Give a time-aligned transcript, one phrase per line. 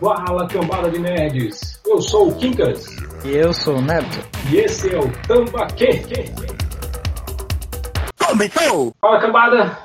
[0.00, 1.82] Fala cambada de nerds!
[1.86, 2.86] Eu sou o Kinkas.
[3.24, 4.18] E eu sou o Neto.
[4.50, 6.02] E esse é o Tambaquê.
[8.26, 8.94] Começou!
[8.98, 9.78] Fala cambada!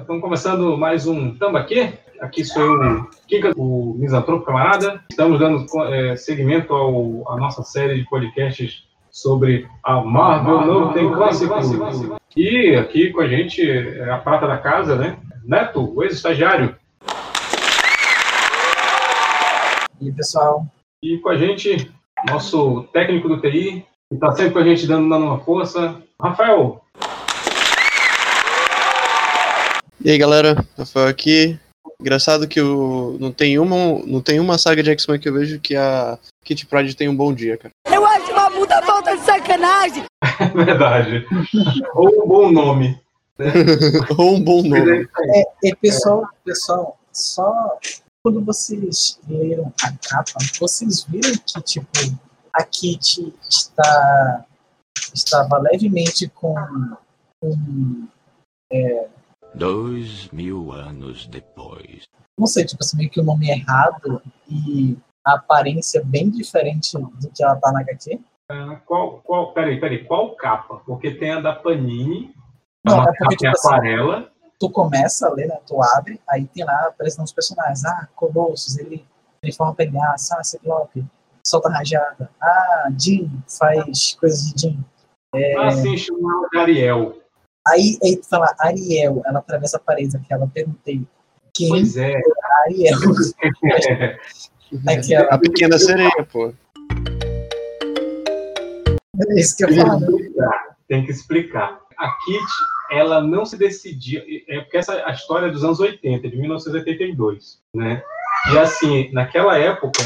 [0.00, 1.94] Estamos começando mais um Tambaquê.
[2.20, 5.02] Aqui sou eu, Kinkas, o misantropo camarada.
[5.10, 5.64] Estamos dando
[5.94, 12.21] é, seguimento ao, à nossa série de podcasts sobre a Marvel não tem clássico.
[12.34, 15.18] E aqui com a gente é a prata da casa, né?
[15.44, 16.74] Neto, o ex-estagiário.
[20.00, 20.66] E aí, pessoal?
[21.02, 21.92] E com a gente,
[22.26, 26.82] nosso técnico do TI, que está sempre com a gente dando, dando uma força, Rafael.
[30.02, 31.58] E aí, galera, Rafael aqui.
[32.00, 33.18] Engraçado que o...
[33.20, 33.76] não, tem uma,
[34.06, 37.14] não tem uma saga de X-Men que eu vejo que a Kit Pride tem um
[37.14, 37.72] bom dia, cara.
[37.94, 38.80] Eu acho uma puta
[39.12, 40.04] falta de sacanagem!
[40.40, 41.26] É verdade.
[41.94, 43.00] Ou um bom nome.
[44.18, 45.08] Ou um bom nome.
[45.34, 47.78] É, é, pessoal, pessoal, só
[48.22, 51.86] quando vocês leram a capa, vocês viram que, tipo,
[52.52, 54.44] a Kit está,
[55.14, 56.54] estava levemente com
[57.42, 58.06] um.
[58.72, 59.08] É,
[59.54, 62.04] Dois mil anos depois.
[62.38, 67.30] não sei, tipo assim, meio que o nome errado e a aparência bem diferente do
[67.30, 68.18] que ela tá na HQ.
[68.86, 70.80] Qual, qual, peraí, peraí, qual capa?
[70.86, 72.34] Porque tem a da Panini,
[72.84, 74.32] Não, uma é porque, em tipo assim, aquarela.
[74.58, 75.58] tu começa a ler, né?
[75.66, 77.84] Tu abre, aí tem lá aparecendo os personagens.
[77.84, 79.04] Ah, Colossus, ele,
[79.42, 80.36] ele forma pegaça.
[80.38, 81.04] Ah, Ciclope,
[81.46, 82.30] solta rajada.
[82.40, 84.84] Ah, Jean, faz coisas de Jean.
[85.34, 87.18] É, Ah, sim, chama Ariel.
[87.66, 91.02] aí, aí tu fala Ariel, ela atravessa a parede, aquela, perguntei.
[91.54, 92.12] Quem Pois é.
[92.12, 92.20] é
[92.66, 92.98] Ariel?
[94.88, 96.52] Aquela, A pequena sereia, pô.
[99.28, 100.00] É isso que eu Tem que falo.
[100.04, 100.76] explicar.
[100.88, 101.80] Tem que explicar.
[101.98, 102.44] A Kit,
[102.90, 104.24] ela não se decidia.
[104.48, 108.02] É porque essa é a história dos anos 80, de 1982, né?
[108.52, 110.02] E assim, naquela época,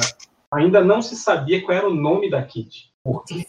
[0.52, 2.90] ainda não se sabia qual era o nome da Kit.
[3.02, 3.46] Porque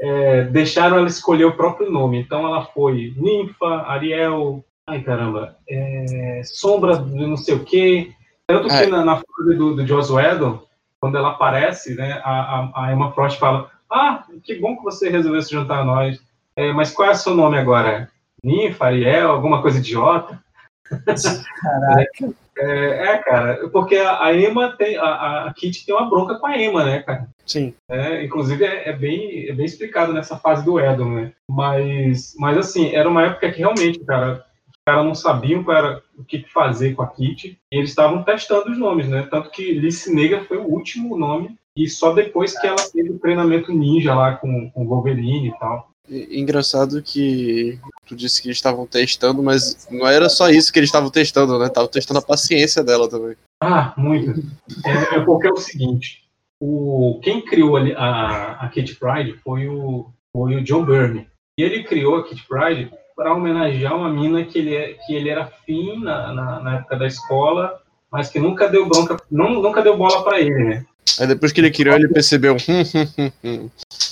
[0.00, 2.20] é, deixaram ela escolher o próprio nome.
[2.20, 8.12] Então ela foi Ninfa, Ariel, ai caramba, é, Sombra de não sei o quê.
[8.46, 8.86] Tanto que É.
[8.86, 10.62] na, na fase do, do Joss Whedon,
[11.00, 15.08] quando ela aparece, né, a, a, a Emma Frost fala: Ah, que bom que você
[15.08, 16.20] resolveu se juntar a nós.
[16.56, 18.10] É, mas qual é o seu nome agora?
[18.42, 20.42] Ninfa, Ariel, alguma coisa idiota?
[20.84, 22.34] Caraca.
[22.58, 24.96] É, é, cara, porque a, Emma tem.
[24.96, 27.28] A, a Kit tem uma bronca com a Emma, né, cara?
[27.44, 27.74] Sim.
[27.88, 31.32] É, inclusive é, é bem, é bem explicado nessa fase do Edom, né?
[31.50, 36.02] Mas, mas assim, era uma época que realmente, cara, os caras não sabiam qual era,
[36.16, 39.28] o que fazer com a Kit, e eles estavam testando os nomes, né?
[39.30, 43.18] Tanto que Lice Negra foi o último nome, e só depois que ela teve o
[43.18, 45.90] treinamento ninja lá com o Wolverine e tal.
[46.08, 50.88] Engraçado que tu disse que eles estavam testando, mas não era só isso que eles
[50.88, 51.66] estavam testando, né?
[51.66, 53.36] Estavam testando a paciência dela também.
[53.60, 54.40] Ah, muito.
[54.84, 56.22] É, é porque é o seguinte:
[56.60, 61.26] o, quem criou a, a Kit Pride foi o, foi o John Byrne.
[61.58, 65.28] E ele criou a Kit Pride para homenagear uma mina que ele, é- que ele
[65.30, 67.80] era fim na, na, na época da escola,
[68.12, 70.86] mas que nunca deu bronca, não, nunca deu bola para ele, né?
[71.20, 72.54] Aí depois que ele criou, ele percebeu.
[72.56, 73.70] "Hum, hum, hum, hum."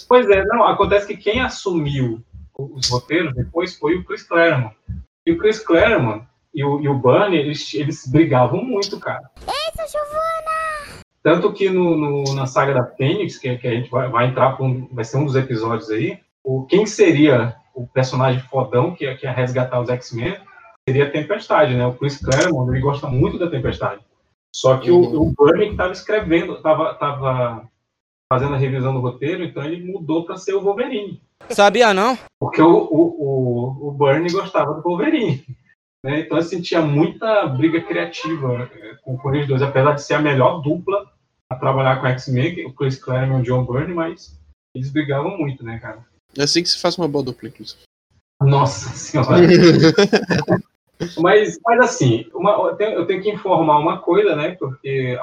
[0.09, 2.22] Pois é, não, acontece que quem assumiu
[2.56, 4.75] os roteiros depois foi o Chris Claremont.
[5.27, 9.22] E o Chris Claremont e o, e o Bunny, eles, eles brigavam muito, cara.
[11.22, 14.60] Tanto que no, no- na saga da Fênix, que, que a gente vai, vai entrar
[14.62, 19.16] um, vai ser um dos episódios aí, o, quem seria o personagem fodão que, ia-
[19.16, 20.37] que ia resgatar os X-Men
[20.87, 21.87] seria a Tempestade, né?
[21.87, 24.00] O Chris Claremont, ele gosta muito da Tempestade.
[24.54, 27.69] Só que o, o Bunny que estava escrevendo, estava tava
[28.32, 31.20] fazendo a revisão do roteiro, então ele mudou para ser o Wolverine.
[31.50, 32.16] Sabia não?
[32.38, 35.44] Porque o, o, o, o Bernie gostava do Wolverine.
[36.04, 36.20] Né?
[36.20, 40.20] Então, assim, tinha muita briga criativa eh, com, com eles dois, apesar de ser a
[40.20, 41.04] melhor dupla
[41.50, 44.41] a trabalhar com X-Men, o Chris Claremont e o John Byrne, mas
[44.75, 46.04] eles brigavam muito, né, cara?
[46.38, 47.81] É assim que se faz uma boa dupla, inclusive.
[48.41, 49.36] Nossa senhora!
[51.19, 54.53] mas, mas assim, uma- eu, tenho, eu tenho que informar uma coisa, né?
[54.59, 55.16] Porque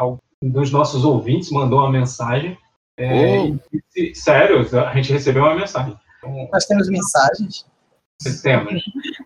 [0.44, 2.57] um dos nossos ouvintes mandou uma mensagem.
[2.98, 3.56] eh, Oh.
[3.74, 5.98] e disse- sério, a gente recebeu uma mensagem.
[6.19, 7.66] Então, Nós temos mensagens.
[8.44, 8.83] temos.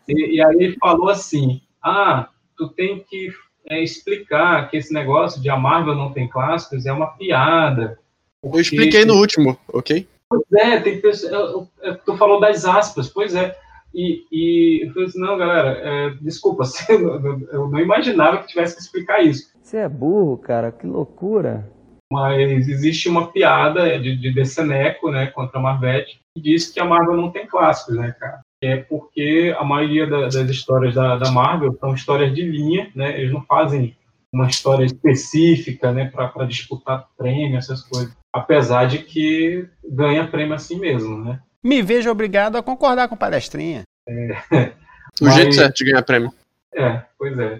[0.07, 3.30] E, e aí ele falou assim: ah, tu tem que
[3.68, 8.00] é, explicar que esse negócio de a Marvel não tem clássicos é uma piada.
[8.44, 10.08] Eu expliquei no último, ok?
[10.30, 13.58] Pois é, tem pessoa, eu- eu- tu falou das aspas, pois é.
[13.96, 18.40] E, e eu falei assim, não, galera, é, desculpa, assim, eu, não- eu não imaginava
[18.40, 19.52] que tivesse que explicar isso.
[19.64, 21.72] Você é burro, cara, que loucura.
[22.12, 26.86] Mas existe uma piada de, de Deceneco, né, contra a Marvete, que diz que a
[26.86, 28.42] Marvel não tem clássicos, né, cara?
[28.64, 33.20] é porque a maioria da- das histórias da, da Marvel são histórias de linha, né?
[33.20, 33.96] Eles não fazem
[34.34, 38.16] uma história específica, né, para disputar prêmio, essas coisas.
[38.34, 41.40] Apesar de que ganha prêmio assim mesmo, né?
[41.66, 43.84] Me vejo obrigado a concordar com o palestrinha.
[44.08, 46.32] O Mas- jeito certo de ganhar prêmio.
[46.74, 47.60] É, pois é.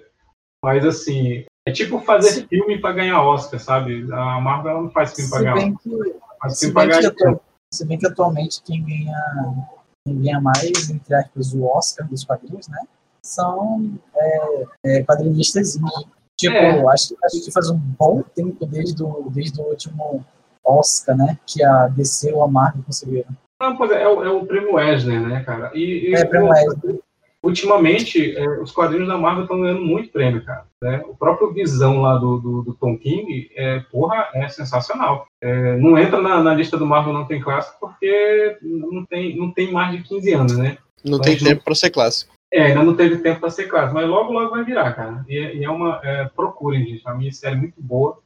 [0.63, 4.07] Mas assim, é tipo fazer filme para ganhar Oscar, sabe?
[4.12, 6.90] A Marvel não faz filme para Se ganhar bem Oscar, que, faz se filme bem
[6.90, 7.42] que, ganhar atu-
[7.74, 9.68] se bem que atualmente quem ganha,
[10.08, 12.80] quem ganha mais, entre aspas, o Oscar dos quadrinhos, né?
[13.24, 16.08] São é, é, quadrinistas indie.
[16.38, 16.80] Tipo, É.
[16.94, 20.24] acho, acho que faz um bom tempo desde o, desde o último
[20.63, 21.40] Oscar, né?
[21.46, 23.30] Que a DC ou a Marvel conseguiram.
[23.69, 25.71] Não, pois é, é o, é o prêmio Eisner, né, cara?
[25.73, 27.00] E, e É, prêmio Eisner.
[27.44, 30.65] ultimamente, é, os quadrinhos da Marvel estão ganhando muito prêmio, cara.
[30.81, 31.01] né?
[31.07, 35.27] O próprio Visão lá do, do, do Tom King, é, porra, é sensacional.
[35.41, 39.51] É, não entra na, na lista do Marvel Não Tem Clássico porque não tem, não
[39.51, 40.77] tem mais de 15 anos, né?
[41.03, 42.33] Não Mas tem não- tempo pra ser clássico.
[42.53, 45.25] É, ainda não teve tempo para ser clássico, mas logo, logo vai virar, cara.
[45.27, 46.00] E, é- e é uma.
[46.03, 47.01] É, procurem, gente.
[47.06, 48.19] É uma minissérie muito boa.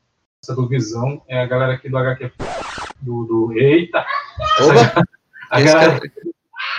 [0.43, 1.21] Essa do Visão.
[1.27, 2.31] É a galera aqui do HQ.
[3.01, 3.25] Do.
[3.25, 4.05] do eita!
[4.61, 5.03] Oba!
[5.49, 6.11] A Esse galera cara-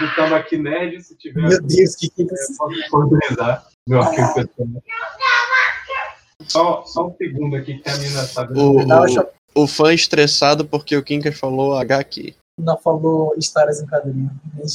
[0.01, 1.49] do Tambaqui Nerd, se tiver.
[1.49, 2.57] Meu Deus, que que é é, isso?
[2.59, 4.69] pode disponibilizar meu arquivo pessoal.
[6.47, 8.61] Só, só um segundo aqui que a menina tá dando.
[8.61, 12.35] O, o, o fã estressado porque o Kinkas falou HQ.
[12.59, 14.67] não falou histórias em quadrinho, nem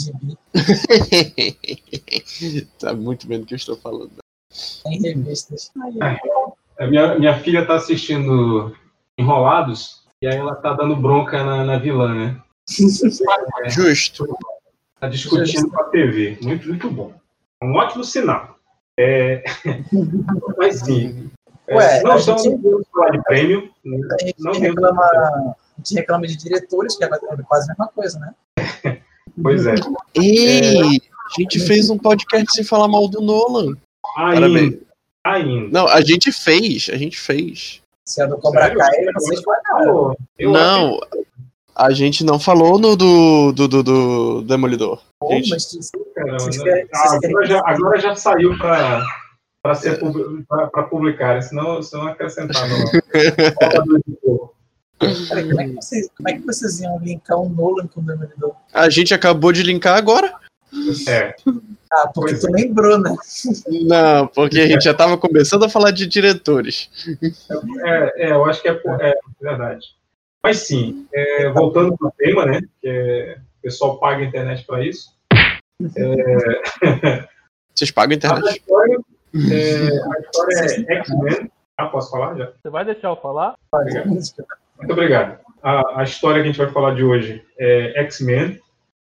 [2.80, 4.12] tá muito bem do que eu estou falando.
[4.86, 5.72] nem revistas.
[6.80, 8.76] A minha, minha filha tá assistindo
[9.18, 12.42] Enrolados e aí ela tá dando bronca na, na vilã, né?
[13.68, 14.38] Justo.
[15.00, 16.38] Tá discutindo com a TV.
[16.42, 17.14] Muito, muito bom.
[17.62, 18.58] É um ótimo sinal.
[18.98, 19.44] É...
[20.58, 21.30] Mas sim.
[21.68, 22.62] É, Ué, não a são gente-
[22.94, 23.70] falar de prêmio.
[23.84, 23.98] né?
[24.22, 27.08] A gente Não reclama, a gente reclama de diretores, que é
[27.48, 28.34] quase a mesma coisa, né?
[29.42, 29.76] Pois é.
[30.14, 33.76] Ei, a gente fez um podcast sem falar mal do Nolan.
[34.18, 34.80] Ainda.
[35.26, 35.70] Ainda.
[35.74, 37.82] Não, a gente fez, a gente fez.
[38.06, 38.74] Se é do Cobra?
[38.74, 39.94] Kai, vocês falaram.
[39.94, 41.02] Pô, eu não,
[41.76, 45.02] a gente não falou no do, do, do, do Demolidor.
[45.20, 45.50] Pô, Gente.
[45.50, 46.64] mas tu- Caramba, Vocês né?
[46.64, 49.04] querem- Ah, querem agora, já, agora já saiu para
[49.62, 50.00] para ser
[50.48, 52.86] pra- pra publicar, senão, senão acrescentava lá.
[55.28, 58.04] peraí, como, é que vocês, como é que vocês iam linkar o Nolan com o
[58.04, 58.54] Demolidor?
[58.74, 60.34] A gente acabou de linkar agora.
[61.08, 61.36] É,
[61.92, 63.16] Ah, porque Pois tu lembrou, né?
[63.84, 66.90] Não, porque a gente já tava começando a falar de diretores.
[67.86, 69.86] é, é, eu acho que é, é verdade.
[70.46, 72.62] Mas sim, é, voltando para o tema, né?
[72.82, 75.10] Que é, o pessoal paga a internet para isso.
[77.74, 78.58] Vocês pagam a A internet?
[78.60, 78.98] história,
[79.52, 80.56] é, a história
[80.88, 81.52] é X-Men.
[81.78, 82.52] Ah, posso falar já?
[82.62, 83.56] Você vai deixar eu falar?
[84.06, 85.40] Muito obrigado.
[85.64, 88.60] A, a história que a gente vai falar de hoje é X-Men,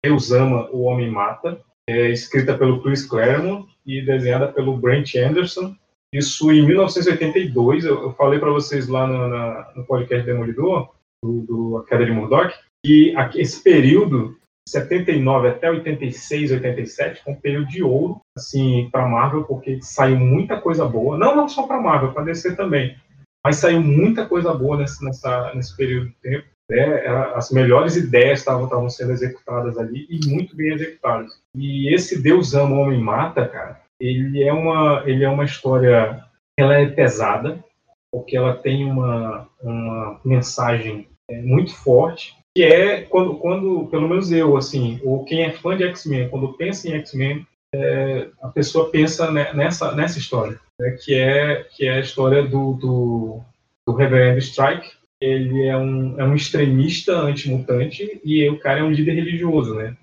[0.04, 5.74] Deus ama, o Homem Mata, é escrita pelo Chris Claremont e desenhada pelo Brent Anderson.
[6.12, 10.90] Isso em 1982, eu, eu falei para vocês lá no, na- no podcast Demolidor,
[11.22, 12.54] do, do A Queda de Murdoch,
[12.84, 14.36] que aqui, esse período,
[14.68, 20.60] 79 até 86, 87, foi um período de ouro, assim, para Marvel, porque saiu muita
[20.60, 22.96] coisa boa, não, não só para Marvel, para DC também,
[23.44, 26.46] mas saiu muita coisa boa nesse, nessa, nesse período de tempo.
[26.70, 27.06] Né?
[27.34, 31.32] As melhores ideias estavam sendo executadas ali e muito bem executadas.
[31.56, 33.80] E esse Deus ama, homem mata, cara.
[34.00, 36.22] Ele é uma, ele é uma história.
[36.58, 37.64] Ela é pesada
[38.12, 44.32] porque ela tem uma, uma mensagem é, muito forte que é quando, quando, pelo menos
[44.32, 48.90] eu, assim, ou quem é fã de X-Men, quando pensa em X-Men, é, a pessoa
[48.90, 53.40] pensa ne- nessa, nessa história né, que é que é a história do, do,
[53.86, 54.90] do Reverendo Strike.
[55.20, 59.96] Ele é um, é um extremista antimutante e o cara é um líder religioso, né?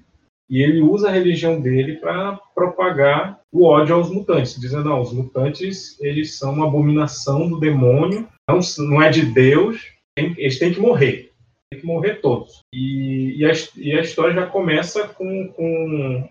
[0.49, 5.13] E ele usa a religião dele para propagar o ódio aos mutantes, dizendo não, os
[5.13, 10.79] mutantes eles são uma abominação do demônio, não, não é de Deus, eles têm que
[10.79, 11.31] morrer,
[11.71, 12.61] tem que morrer todos.
[12.73, 16.29] E, e, a, e a história já começa com, com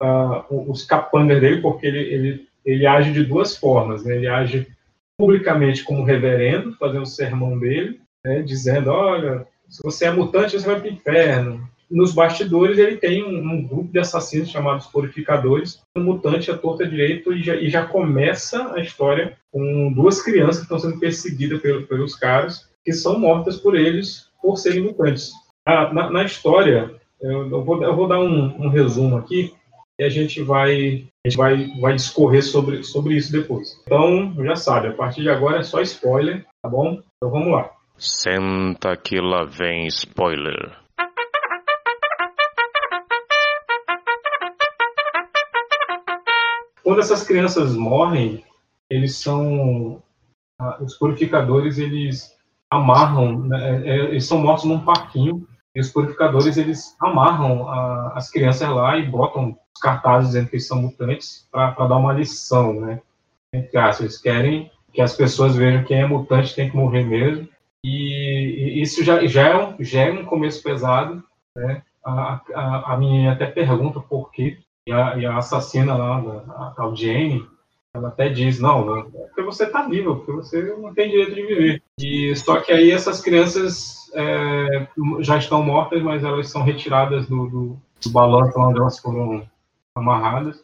[0.00, 4.04] ah, os capangas dele, porque ele, ele ele age de duas formas.
[4.04, 4.16] Né?
[4.16, 4.66] Ele age
[5.16, 8.42] publicamente como reverendo, fazendo o sermão dele, né?
[8.42, 11.70] dizendo: olha, se você é mutante, você vai para o inferno.
[11.88, 16.84] Nos bastidores, ele tem um, um grupo de assassinos chamados purificadores, um mutante à torta
[16.84, 21.60] direito, e já, e já começa a história com duas crianças que estão sendo perseguidas
[21.60, 25.32] pelo, pelos caras, que são mortas por eles por serem mutantes.
[25.66, 29.52] Ah, na, na história, eu, eu vou, eu vou dar um, um resumo aqui,
[29.98, 33.76] e a gente vai a gente vai, vai discorrer sobre, sobre isso depois.
[33.84, 37.02] Então, já sabe, a partir de agora é só spoiler, tá bom?
[37.16, 37.72] Então vamos lá.
[37.98, 40.76] Senta que lá vem spoiler.
[46.84, 48.44] quando essas crianças morrem,
[48.88, 50.00] eles são
[50.60, 52.35] ah, os purificadores, eles
[52.70, 58.30] amarram, né, é, eles são mortos num parquinho e os purificadores eles amarram a, as
[58.30, 62.80] crianças lá e botam os cartazes dizendo que eles são mutantes para dar uma lição,
[62.80, 63.00] né?
[63.52, 67.46] Entre aspas, eles querem que as pessoas vejam quem é mutante tem que morrer mesmo.
[67.84, 71.22] E, e isso já, já, é um, já é um começo pesado,
[71.54, 71.82] né?
[72.02, 76.18] A, a, a menina até pergunta por quê, e a, e a assassina lá,
[76.78, 77.46] a, a Jane,
[77.96, 81.46] ela até diz, não, é porque você está vivo, porque você não tem direito de
[81.46, 81.82] viver.
[81.98, 84.86] E só que aí essas crianças é,
[85.20, 89.48] já estão mortas, mas elas são retiradas do, do, do balanço onde elas foram
[89.94, 90.62] amarradas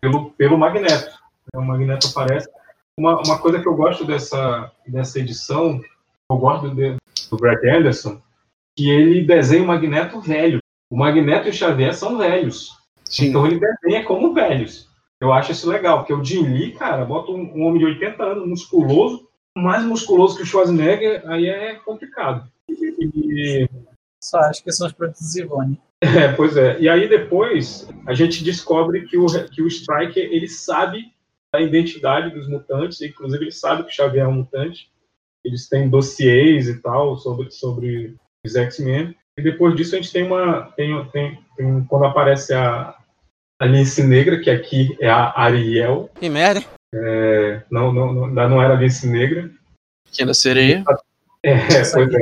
[0.00, 1.18] pelo, pelo Magneto.
[1.54, 2.48] O Magneto aparece.
[2.96, 5.80] Uma, uma coisa que eu gosto dessa, dessa edição,
[6.30, 6.96] eu gosto de,
[7.30, 8.20] do Brett Anderson,
[8.74, 10.60] que ele desenha o Magneto velho.
[10.90, 12.76] O Magneto e o Xavier são velhos.
[13.04, 13.26] Sim.
[13.26, 14.89] Então ele desenha como velhos.
[15.20, 18.22] Eu acho isso legal, porque o Jim Lee, cara, bota um, um homem de 80
[18.22, 22.50] anos, musculoso, mais musculoso que o Schwarzenegger, aí é complicado.
[22.68, 23.68] E,
[24.22, 25.80] Só acho que são os produtos Ivone.
[26.00, 26.80] é, pois é.
[26.80, 31.12] E aí depois a gente descobre que o, que o Striker ele sabe
[31.54, 34.90] a identidade dos mutantes, inclusive ele sabe que o Xavier é um mutante.
[35.44, 39.14] Eles têm dossiês e tal sobre, sobre os X-Men.
[39.38, 40.70] E depois disso a gente tem uma.
[40.76, 42.94] Tem, tem, tem- quando aparece a,
[43.60, 46.08] a Lince Negra, que aqui é a Ariel.
[46.18, 46.64] Que merda?
[46.94, 49.50] É, não, não, não, ainda não era Lince Negra.
[50.10, 50.82] Pequena sereia.
[51.44, 51.56] É,
[51.92, 52.18] pois é.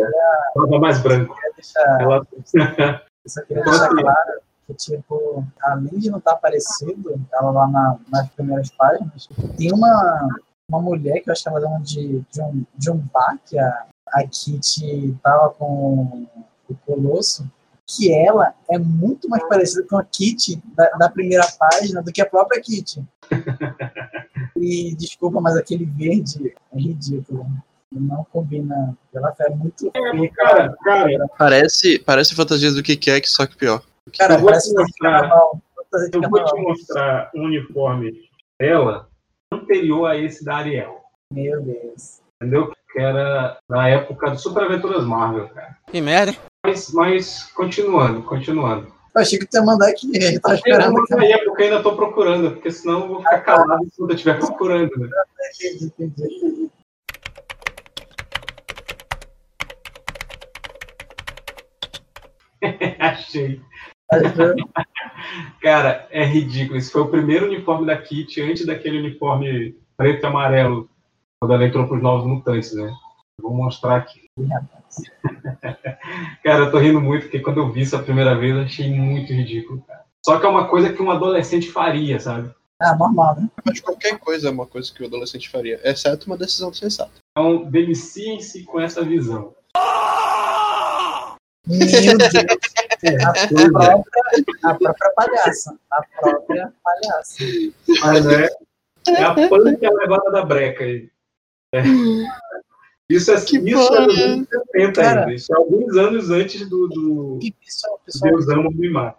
[0.54, 1.34] Tava mais branco.
[1.56, 6.32] Deixar, Ela, eu só queria Então, deixar assim- claro que, tipo, além de não estar
[6.32, 10.28] aparecido, ela lá na- nas primeiras páginas, tem uma,
[10.70, 13.58] uma mulher que eu acho que ela dona de, de, um, de um bar, que
[13.58, 16.26] a, a Kitty tava com
[16.68, 17.48] o Colosso,
[17.88, 22.20] que ela é muito mais parecida com a Kitty da, da primeira página do que
[22.20, 23.02] a própria Kitty.
[24.60, 27.46] E desculpa, mas aquele verde é ridículo.
[27.92, 28.96] Não combina.
[29.14, 29.90] Ela é muito.
[29.94, 33.82] é, cara, cara, Parece, parece fantasias do que é, que só que pior.
[34.18, 35.30] Cara, eu vou parece te mostrar.
[36.12, 38.12] eu vou te mostrar um uniforme
[38.58, 39.08] dela
[39.52, 41.02] anterior a esse da Ariel.
[41.32, 42.20] Meu Deus.
[42.36, 42.72] Entendeu?
[42.98, 45.78] Que era na época do Super Aventuras Marvel, cara.
[45.88, 46.36] Que merda?
[46.66, 48.92] Mas, mas continuando, continuando.
[49.14, 50.10] Eu achei que tu ia mandar aqui.
[50.16, 50.86] Eu tava Eu esperando.
[50.86, 53.84] não vou sair, é porque eu ainda tô procurando, porque senão eu vou ficar calado
[53.84, 54.90] enquanto eu estiver procurando.
[54.98, 55.08] Né?
[62.98, 63.60] Achei.
[65.62, 66.76] Cara, é ridículo.
[66.76, 70.90] Esse foi o primeiro uniforme da Kit antes daquele uniforme preto e amarelo,
[71.40, 72.92] quando ela entrou pros Novos Mutantes, né?
[73.40, 74.28] Vou mostrar aqui.
[76.42, 78.92] Cara, eu tô rindo muito, porque quando eu vi isso a primeira vez, eu achei
[78.92, 80.04] muito ridículo, cara.
[80.24, 82.50] Só que é uma coisa que um adolescente faria, sabe?
[82.80, 83.48] Ah, normal, né?
[83.64, 87.12] Mas qualquer coisa é uma coisa que o adolescente faria, exceto uma decisão sensata.
[87.30, 89.54] Então, deliciem-se com essa visão.
[91.66, 92.34] Meu Deus.
[93.24, 94.04] A própria,
[94.64, 95.78] a própria palhaça.
[95.92, 97.44] A própria palhaça.
[98.00, 98.48] Mas é,
[99.08, 101.08] é a punk a levada da breca aí.
[101.74, 101.82] É.
[103.10, 105.20] Isso é, Que isso é dos anos 70 Cara.
[105.20, 105.32] ainda.
[105.34, 109.18] Isso é alguns anos antes do, do pessoal, pessoal, Deus ama me mata.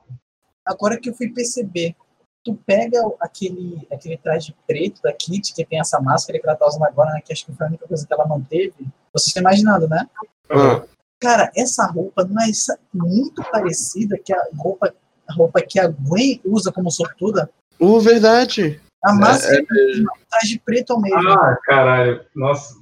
[0.64, 1.96] agora que eu fui perceber,
[2.44, 6.68] tu pega aquele, aquele traje preto da Kitty, que tem essa máscara que ela tá
[6.68, 7.22] usando agora, né?
[7.26, 8.74] Que acho que foi a única coisa que ela manteve.
[9.12, 10.08] Vocês estão imaginando, né?
[10.52, 10.84] Ah,
[11.20, 14.94] Cara, essa roupa não é essa- muito parecida que a roupa,
[15.28, 17.50] a roupa que a Gwen usa como sortuda?
[17.80, 18.80] uh, verdade.
[19.04, 21.30] A máscara é o traje preto é o mesmo.
[21.30, 22.26] Ah, caralho.
[22.36, 22.76] Nossa.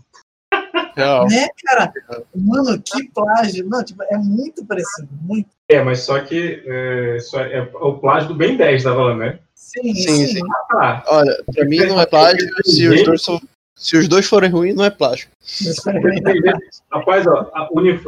[1.30, 1.94] Né, cara?
[2.36, 3.70] Mano, que plágio.
[3.70, 5.08] Não, tipo, é muito parecido.
[5.22, 5.50] Muito.
[5.70, 9.20] É, mas só que é, só é, é o plágio do Ben 10, tava falando,
[9.20, 9.40] né?
[9.54, 10.42] Sim, Sim, sim.
[10.72, 13.40] Ah, Olha, pra mim não é plágio se os dois são.
[13.76, 15.28] Se os dois forem ruins, não é plágio.
[16.92, 17.52] rapaz, ó,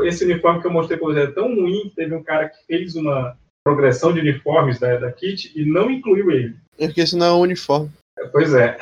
[0.04, 2.66] esse uniforme que eu mostrei pra você é tão ruim que teve um cara que
[2.66, 6.56] fez uma progressão de uniformes da, da Kit e não incluiu ele.
[6.80, 7.90] É Porque isso não é um uniforme.
[8.32, 8.78] Pois é.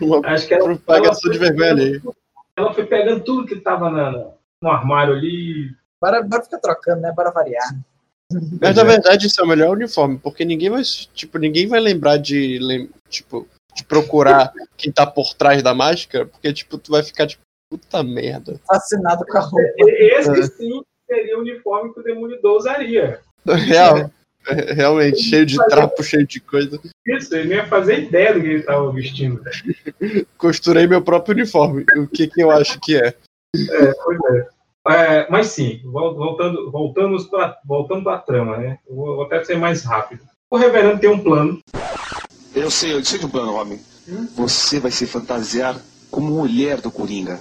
[0.00, 2.00] Uma Acho que ela, propagação ela de foi vergonha pegando alheia.
[2.00, 2.16] tudo-
[2.56, 4.10] Ela foi pegando tudo que tava na,
[4.62, 5.74] no armário ali.
[6.00, 7.12] Bora, bora ficar trocando, né?
[7.14, 7.74] Bora variar.
[8.60, 10.82] Mas na verdade isso é o melhor uniforme, porque ninguém vai,
[11.12, 16.24] tipo, ninguém vai lembrar de, lem- tipo, de procurar quem tá por trás da máscara,
[16.26, 18.60] porque tipo, tu vai ficar tipo, puta merda.
[18.68, 19.68] Fascinado com a roupa.
[19.78, 20.42] Esse É.
[20.44, 23.20] sim seria o uniforme que o Demolidor usaria.
[23.44, 24.10] Real.
[24.48, 26.80] É, Realmente, cheio de trapo, cheio de coisa.
[27.06, 29.42] Isso, ele ia fazer ideia do que ele estava vestindo.
[30.38, 31.84] Costurei meu próprio uniforme.
[31.96, 33.14] O que que eu acho que é?
[34.04, 34.46] Pois é.
[34.88, 38.78] É, mas sim, vol- voltando, voltamos pra, voltando para a trama, né?
[38.88, 40.22] Vou, vou até ser mais rápido.
[40.50, 41.60] O reverendo tem um plano
[42.54, 43.78] Eu sei, eu sei de um plano, Robin.
[44.36, 45.76] Você vai se fantasiar
[46.10, 47.38] como mulher do Coringa.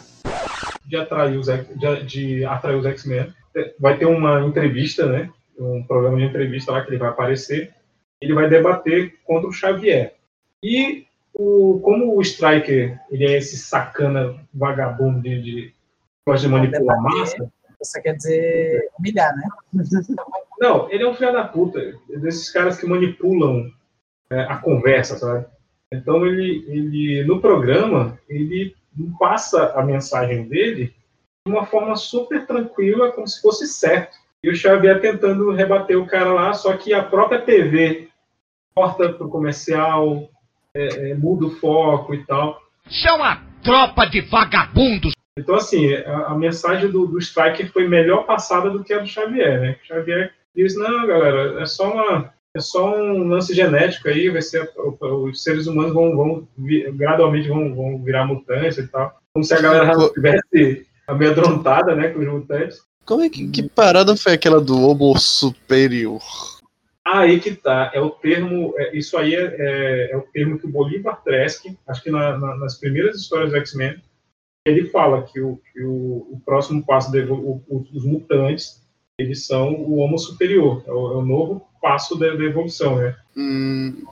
[0.86, 3.34] de atrair os, de, de atrair os X-Men.
[3.80, 5.30] Vai ter uma entrevista, né?
[5.60, 7.74] Um programa de entrevista lá que ele vai aparecer.
[8.22, 10.16] Ele vai debater contra o Xavier.
[10.64, 15.74] E o, como o Striker ele é esse sacana vagabundo de, de
[16.28, 17.52] gosta de manipular a massa,
[17.82, 19.48] Você quer dizer humilhar, né?
[20.60, 21.80] não, ele é um filho da puta.
[22.10, 23.72] Desses caras que manipulam
[24.30, 25.46] é, a conversa, sabe?
[25.92, 28.76] Então ele, ele no programa ele
[29.18, 30.94] passa a mensagem dele
[31.46, 34.16] de uma forma super tranquila, como se fosse certo.
[34.44, 38.08] E o Xavier tentando rebater o cara lá, só que a própria TV
[38.74, 40.30] corta pro comercial,
[40.74, 42.62] é, é, muda o foco e tal.
[42.90, 45.14] Isso é uma tropa de vagabundos.
[45.38, 49.08] Então, assim, a, a mensagem do, do Striker foi melhor passada do que a do
[49.08, 49.78] Xavier, né?
[49.82, 52.34] O Xavier diz, não, galera, é só uma...
[52.56, 54.68] É só um lance genético aí, vai ser
[55.00, 56.48] os seres humanos vão, vão
[56.96, 59.20] gradualmente vão, vão virar mutantes e tal.
[59.32, 62.82] Como se a galera tivesse amedrontada, né, com os mutantes.
[63.10, 66.22] Como é que, que parada foi aquela do Homo Superior?
[67.04, 70.68] Aí que tá, é o termo, é, isso aí é, é, é o termo que
[70.68, 74.00] o Bolívar Tresk, acho que na- na- nas primeiras histórias do X-Men,
[74.64, 78.80] ele fala que o, que o, o próximo passo, de, o- o- os mutantes,
[79.20, 83.16] eles são o Homo Superior, é o, é o novo passo da, da evolução, né?
[83.36, 84.04] Hum,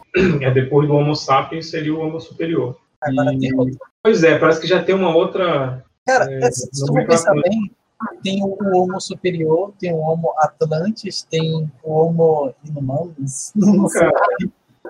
[0.42, 2.76] É depois do Homo sapiens seria o Homo Superior.
[3.00, 3.78] Agora E- tem outro.
[4.02, 5.86] Pois é, parece que já tem uma outra.
[6.04, 7.70] Cara, É, se tu pensar bem,
[8.22, 13.54] tem o Homo superior, tem o Homo Atlantis, tem o Homo Inumanos.
[13.94, 14.12] Cara,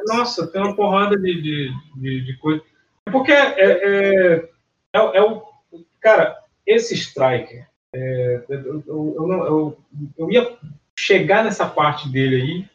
[0.05, 2.61] nossa, tem uma porrada de, de, de, de coisa.
[3.05, 4.35] É Porque é, é,
[4.93, 5.43] é, é o.
[5.99, 7.67] Cara, esse Striker.
[7.93, 9.77] é, eu, eu, eu,
[10.17, 10.57] eu ia
[10.97, 12.65] chegar nessa parte dele aí,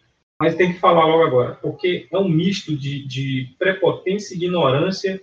[0.40, 1.54] mas tem que falar logo agora.
[1.56, 5.20] Porque é um misto de, de prepotência e ignorância,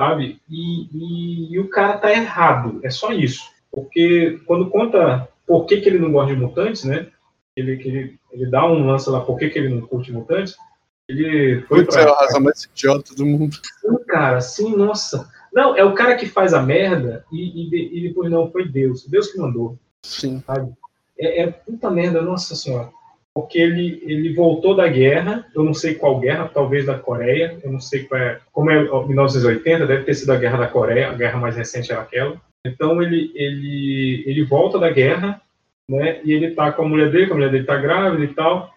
[0.00, 0.40] sabe?
[0.48, 2.80] E, e, e o cara tá errado.
[2.82, 3.51] É só isso.
[3.72, 7.08] Porque quando conta por que, que ele não gosta de mutantes, né?
[7.56, 10.54] Ele, que ele, ele dá um lance lá por que, que ele não curte mutantes.
[11.08, 12.14] Ele foi putz, é a pra.
[12.14, 13.56] razão mais idiota do mundo.
[13.80, 15.28] Sim, cara, sim, nossa.
[15.52, 19.06] Não, é o cara que faz a merda e, e, e depois não, foi Deus.
[19.06, 19.76] Deus que mandou.
[20.02, 20.42] Sim.
[21.18, 22.90] É, é puta merda, nossa senhora.
[23.34, 27.72] Porque ele, ele voltou da guerra, eu não sei qual guerra, talvez da Coreia, eu
[27.72, 28.40] não sei qual é.
[28.52, 32.02] Como é 1980, deve ter sido a guerra da Coreia, a guerra mais recente era
[32.02, 32.40] aquela.
[32.66, 35.40] Então ele, ele, ele volta da guerra,
[35.88, 36.20] né?
[36.24, 38.72] E ele tá com a mulher dele, que a mulher dele tá grávida e tal.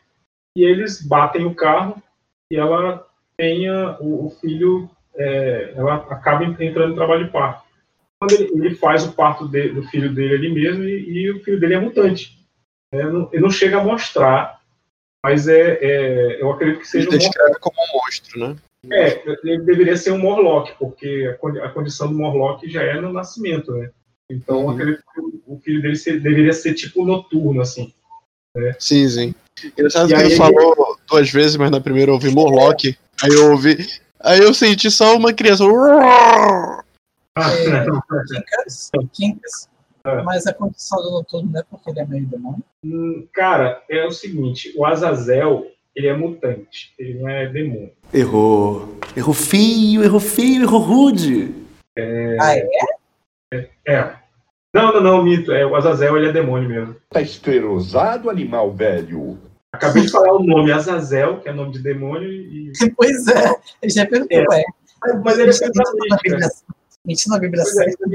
[0.58, 2.02] E eles batem o carro
[2.52, 3.06] e ela
[3.38, 7.63] tenha o, o filho, é, ela acaba entrando no trabalho de parto.
[8.19, 11.43] Quando ele, ele faz o parto de- do filho dele ali mesmo e, e o
[11.43, 12.39] filho dele é mutante.
[12.91, 14.62] É, não, ele não chega a mostrar,
[15.26, 18.56] mas é, é- eu acredito que seja Ele um descreve como um monstro, né?
[18.92, 23.02] é, ele deveria ser um Morlock, porque a, condi- a condição do Morlock já é
[23.02, 23.90] no nascimento, né?
[24.30, 27.92] Então, eu acredito que o- filho dele ser- deveria ser tipo noturno, assim.
[28.78, 29.36] Sim, sim.
[29.76, 32.96] Engraçado que ele ele- falou duas vezes, mas na primeira eu ouvi Morlock.
[33.24, 33.78] Aí eu ouvi.
[34.20, 35.64] Aí eu senti só uma criança.
[39.14, 39.68] Quincas,
[40.06, 40.26] Quincas.
[40.26, 42.63] Mas a condição do noturno não é porque ele é meio demônio.
[42.84, 47.91] Hum, Cara, é o seguinte, o Azazel, ele é mutante, ele não é demônio.
[48.13, 48.98] Errou.
[49.15, 51.54] Errou feio, errou feio, errou rude.
[51.98, 53.70] É, Ah, é?
[53.88, 54.13] é.
[54.74, 56.96] Não, não, não, mito, é, o Azazel, ele é demônio mesmo.
[57.10, 59.38] Tá esclerosado, animal velho.
[59.74, 62.72] Acabei de falar o nome Azazel, que é nome de demônio, e...
[62.96, 64.62] Pois é, ele já perguntou, É.
[64.62, 64.63] é.
[65.24, 66.18] Mas ele é.
[66.24, 66.50] Bíblia-
[67.06, 68.06] Mentira na Bíblia é, certa.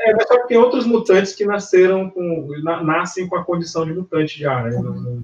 [0.00, 2.48] É, mas só que tem outros mutantes que nasceram com.
[2.62, 4.70] na- nascem com a condição de mutante já, né?
[4.72, 5.22] Com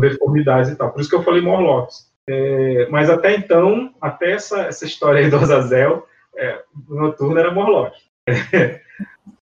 [0.00, 0.92] deformidades e tal.
[0.92, 2.06] Por isso que eu falei Morlocks.
[2.28, 7.96] É, mas até então, até essa, essa história aí do Azazel, é, noturno era Morlock.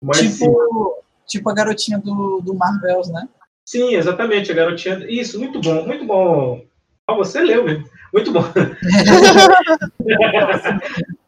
[0.03, 3.27] mas sim, Tipo, tipo a garotinha do, do Marvels, né?
[3.65, 5.05] sim, exatamente, a garotinha.
[5.09, 6.63] Isso, muito bom, muito bom.
[7.07, 7.85] Ah, você leu mesmo.
[8.13, 8.45] Muito bom.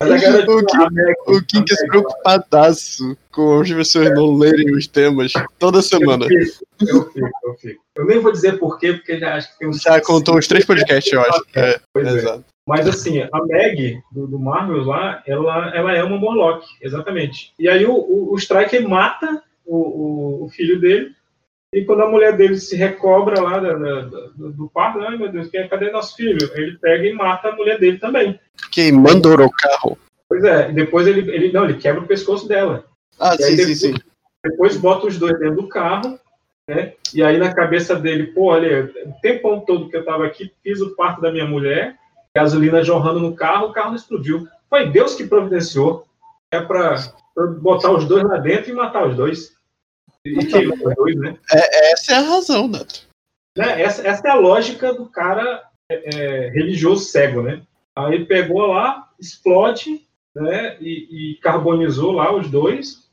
[0.00, 4.86] Mas a garotinha, O Kim- Meg- O Kinkas preocupadaço com as pessoas não lerem os
[4.86, 6.26] temas toda semana.
[6.30, 7.82] Eu fico, eu fico, eu fico.
[7.96, 9.80] Eu nem vou dizer por quê, porque já acho que tem uns.
[9.80, 11.44] Já contou uns três podcasts, eu acho.
[11.54, 12.10] É, Pois é.
[12.18, 12.44] exato.
[12.66, 17.52] Mas assim, a Meg do, do Marvel lá, ela, ela é uma Morlock, exatamente.
[17.58, 19.76] E aí o, o, o Striker mata o,
[20.42, 21.12] o, o filho dele,
[21.74, 24.00] e quando a mulher dele se recobra lá da, da-
[24.34, 26.50] do, do parto, ai meu Deus, quem- cadê nosso filho?
[26.54, 28.38] Ele pega e mata a mulher dele também.
[28.70, 29.98] Quem mandou o carro?
[30.28, 32.84] Pois é, e depois ele, ele não, ele quebra o pescoço dela.
[33.18, 33.94] Ah, E sim, sim, depois- sim.
[34.44, 36.18] Depois bota os dois dentro do carro,
[36.68, 36.94] né?
[37.12, 40.80] E aí na cabeça dele, pô, olha, o tempão todo que eu tava aqui, fiz
[40.80, 41.96] o parto da minha mulher,
[42.34, 44.46] gasolina jorrando no carro, o carro não explodiu.
[44.70, 46.06] Foi Deus que providenciou.
[46.50, 46.96] É para
[47.60, 49.57] botar os dois lá dentro e matar os dois.
[51.52, 53.06] É, essa é a razão, Neto.
[53.56, 53.82] Né?
[53.82, 57.62] Essa, essa é a lógica do cara é, é, religioso cego, né?
[57.96, 60.02] Aí ele pegou lá, explode,
[60.34, 60.76] né?
[60.80, 63.08] E, e carbonizou lá os dois.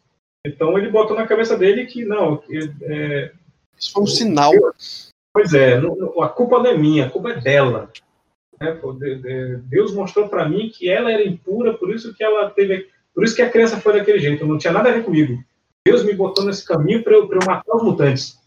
[0.46, 2.44] Então ele botou na cabeça dele que não,
[2.84, 3.32] é,
[3.80, 4.52] isso foi um sinal.
[5.34, 7.92] Pois é, não, a culpa não é minha, a culpa é dela.
[8.62, 13.24] É, Deus mostrou para mim que ela era impura, por isso que ela teve, por
[13.24, 14.46] isso que a criança foi daquele jeito.
[14.46, 15.44] Não tinha nada a ver comigo.
[15.86, 18.40] Deus me botou nesse caminho para eu, eu matar os mutantes.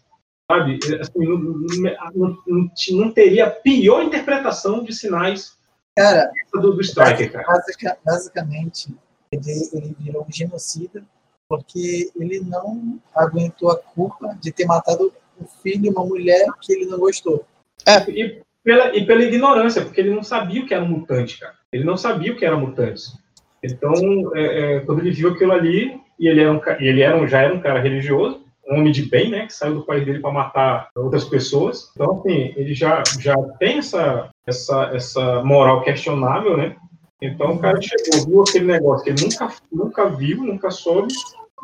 [0.51, 0.79] Sabe?
[1.01, 5.57] Assim, não, não, não, não, teria a pior interpretação de sinais
[5.95, 7.47] cara, do, do Striker, cara.
[7.47, 8.89] Basic, basicamente,
[9.31, 11.05] ele, ele virou um genocida
[11.49, 16.73] porque ele não aguentou a culpa de ter matado um filho e uma mulher que
[16.73, 17.45] ele não gostou.
[17.87, 18.11] É.
[18.11, 21.55] E, pela, e pela ignorância, porque ele não sabia o que era um mutante, cara.
[21.73, 23.03] Ele não sabia o que era mutante.
[23.63, 23.93] Então,
[24.35, 27.43] é, é, quando ele viu aquilo ali, e ele, era um, ele era um, já
[27.43, 30.31] era um cara religioso, um homem de bem, né, que saiu do país dele para
[30.31, 31.91] matar outras pessoas.
[31.95, 36.77] Então, assim, ele já, já tem essa, essa, essa moral questionável, né?
[37.21, 41.13] Então, o cara chegou, viu aquele negócio que ele nunca, nunca viu, nunca soube,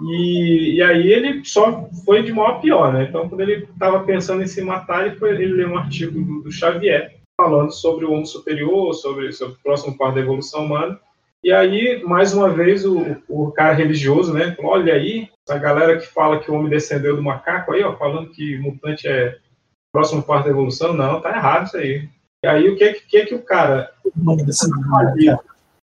[0.02, 3.04] e, e aí ele só foi de mal a pior, né?
[3.08, 6.42] Então, quando ele estava pensando em se matar, ele, foi, ele leu um artigo do,
[6.42, 10.98] do Xavier falando sobre o homem superior, sobre, sobre o próximo par da evolução humana.
[11.44, 14.54] E aí, mais uma vez, o, o cara religioso, né?
[14.57, 17.94] Falou, olha aí, essa galera que fala que o homem descendeu do macaco aí, ó,
[17.98, 22.09] falando que mutante é o próximo par da evolução, não, tá errado isso aí.
[22.42, 23.92] E aí, o que, que é que o cara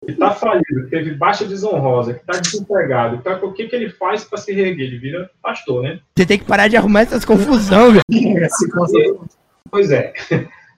[0.03, 3.91] que está falido, que teve baixa desonrosa, que está desempregado, tá, o que, que ele
[3.91, 4.87] faz para se reerguer?
[4.87, 5.99] Ele vira pastor, né?
[6.17, 8.01] Você tem que parar de arrumar essas confusões, velho.
[9.69, 10.13] pois é.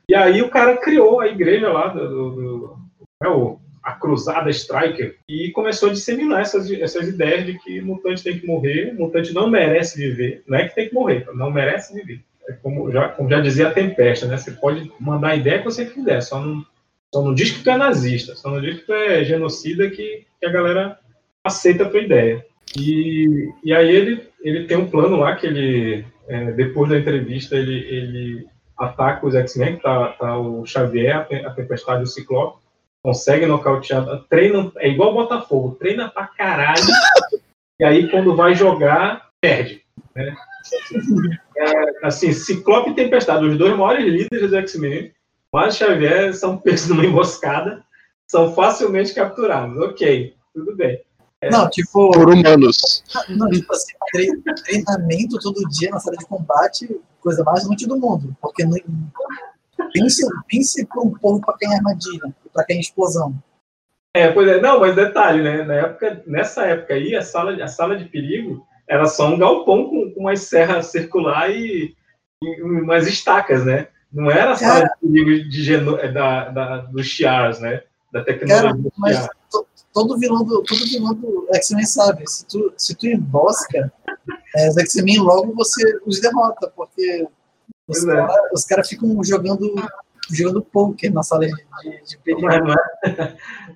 [0.07, 2.77] E aí o cara criou a igreja lá, do, do, do
[3.23, 8.23] é o, a Cruzada Striker, e começou a disseminar essas, essas ideias de que mutante
[8.23, 10.43] tem que morrer, mutante não merece viver.
[10.47, 12.19] Não é que tem que morrer, não merece viver.
[12.49, 14.37] É como, já, como já dizia a Tempesta, né?
[14.37, 16.65] Você pode mandar a ideia que você quiser, só não
[17.13, 20.25] só não diz que tu é nazista, só não diz que tu é genocida que,
[20.37, 20.99] que a galera
[21.43, 22.45] aceita a tua ideia.
[22.77, 27.55] E, e aí ele, ele tem um plano lá que ele, é, depois da entrevista,
[27.55, 32.64] ele, ele ataca os X-Men, tá, tá o Xavier, a Tempestade e o Ciclope,
[33.05, 36.81] consegue nocautear, treina, é igual Botafogo, treina pra caralho,
[37.79, 39.83] e aí quando vai jogar, perde.
[40.15, 40.35] Né?
[41.55, 45.13] É, assim, Ciclope e Tempestade, os dois maiores líderes do X-Men,
[45.53, 47.83] mas Xavier são pegos numa emboscada,
[48.27, 49.77] são facilmente capturados.
[49.83, 50.99] Ok, tudo bem.
[51.41, 52.09] É, não, tipo.
[52.09, 53.03] Por humanos.
[53.29, 53.93] Não, tipo assim,
[54.63, 58.35] treinamento todo dia na sala de combate, coisa mais inútil do mundo.
[58.41, 58.75] Porque não,
[59.93, 63.35] pense, pense para um povo para quem é armadilha, para quem é explosão.
[64.15, 65.63] É, pois é, não, mas detalhe, né?
[65.63, 69.89] Na época, nessa época aí, a sala, a sala de perigo era só um galpão
[69.89, 71.93] com, com uma serra circular e,
[72.41, 73.89] e umas estacas, né?
[74.13, 77.83] Não era a sala de perigo de geno, é, da, da, dos Chiars, né?
[78.13, 78.71] Da tecnologia.
[78.71, 79.27] Cara, mas
[79.93, 83.91] todo vilão do, todo vilão do X-Men sabe, se tu, se tu embosca
[84.55, 87.27] é, os X-Men, logo você os derrota, porque
[87.87, 88.15] os é.
[88.15, 88.69] caras é.
[88.69, 89.73] cara ficam jogando
[90.31, 92.47] jogando poker na sala de, de, de perigo.
[92.47, 92.75] Não, não,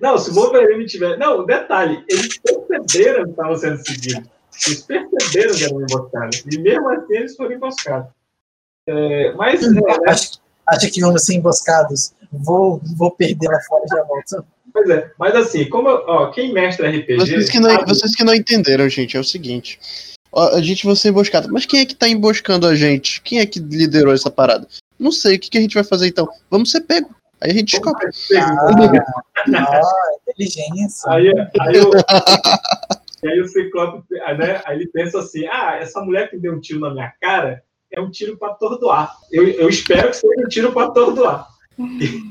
[0.00, 1.16] não, se o Wolverine tiver.
[1.16, 4.28] Não, detalhe, eles perceberam que estavam sendo seguidos.
[4.66, 6.44] Eles perceberam que eram emboscados.
[6.50, 8.10] E mesmo assim eles foram emboscados.
[8.86, 9.62] É, mas.
[9.62, 12.12] Hum, é, acho, acho que vamos ser emboscados.
[12.32, 14.44] Vou, vou perder lá fora e já volto.
[14.72, 17.16] Pois é, mas assim, como ó, quem mestra RPG.
[17.16, 17.88] Vocês que, não, sabe...
[17.88, 19.80] vocês que não entenderam, gente, é o seguinte.
[20.34, 21.48] A gente vai ser emboscado.
[21.50, 23.20] Mas quem é que tá emboscando a gente?
[23.22, 24.66] Quem é que liderou essa parada?
[24.98, 26.28] Não sei, o que, que a gente vai fazer então?
[26.50, 27.10] Vamos ser pego.
[27.40, 28.06] Aí a gente descobre.
[28.36, 28.54] Ah,
[29.48, 29.82] ah,
[30.28, 31.10] inteligência.
[31.10, 31.28] Aí,
[31.60, 31.90] aí, o,
[33.28, 36.80] aí o Ciclope, né, aí ele pensa assim: ah, essa mulher que deu um tiro
[36.80, 39.16] na minha cara, é um tiro para atordoar.
[39.32, 41.48] Eu, eu espero que seja um tiro para atordoar.
[41.78, 42.22] E,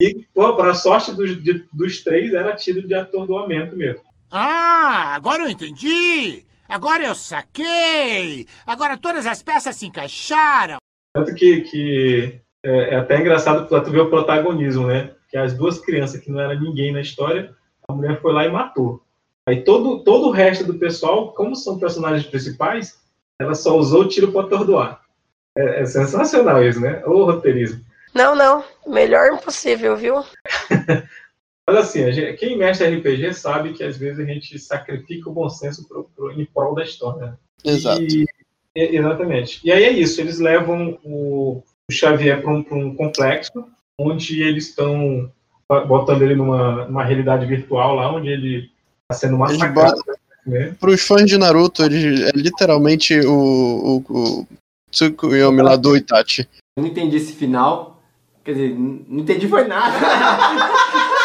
[0.00, 4.02] e para a sorte dos, de, dos três, era tiro de atordoamento mesmo.
[4.30, 6.44] Ah, agora eu entendi!
[6.68, 8.46] Agora eu saquei!
[8.66, 10.76] Agora todas as peças se encaixaram!
[11.14, 15.12] Tanto que, que é, é até engraçado para tu ver o protagonismo, né?
[15.30, 17.54] Que as duas crianças que não era ninguém na história,
[17.88, 19.02] a mulher foi lá e matou.
[19.48, 22.98] Aí todo, todo o resto do pessoal, como são personagens principais,
[23.40, 25.00] ela só usou o tiro para atordoar.
[25.56, 27.02] É, é sensacional isso, né?
[27.06, 27.82] O roteirismo.
[28.14, 28.62] Não, não.
[28.86, 30.22] Melhor impossível, viu?
[31.68, 35.50] Mas assim, gente, quem mexe RPG sabe que às vezes a gente sacrifica o bom
[35.50, 37.38] senso pro, pro, em prol da história.
[37.62, 38.00] Exato.
[38.00, 38.26] E,
[38.74, 39.60] exatamente.
[39.62, 43.66] E aí é isso, eles levam o, o Xavier para um, um, complexo
[44.00, 45.30] onde eles estão
[45.86, 48.70] botando ele numa, numa realidade virtual lá, onde ele
[49.02, 50.00] está sendo massacrado.
[50.46, 50.74] né?
[50.80, 54.46] Pros fãs de Naruto, ele é literalmente o, o, o
[54.90, 56.48] Tsukuyomi lá do Itachi.
[56.78, 58.02] Eu não entendi esse final.
[58.42, 59.98] Quer dizer, não entendi foi nada.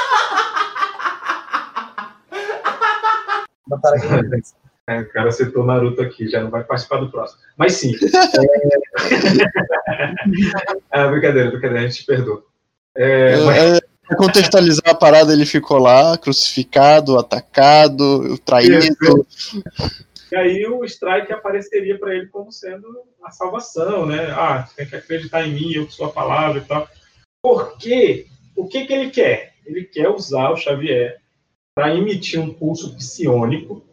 [3.67, 4.07] Botaram aqui.
[4.85, 7.39] É, o cara citou Naruto aqui, já não vai participar do próximo.
[7.55, 7.93] Mas sim.
[10.91, 10.99] É...
[10.99, 12.43] é, brincadeira, brincadeira, a gente te perdoa.
[12.93, 19.25] É, mas- É, pra contextualizar a parada, ele ficou lá, crucificado, atacado, traído.
[20.29, 22.85] E aí o Strike apareceria para ele como sendo
[23.23, 24.31] a salvação, né?
[24.31, 26.85] Ah, você tem que acreditar em mim, eu sou a palavra e tal.
[27.41, 28.25] Por quê?
[28.53, 29.53] O que, que ele quer?
[29.65, 31.21] Ele quer usar o Xavier
[31.75, 33.83] para emitir um pulso psiônico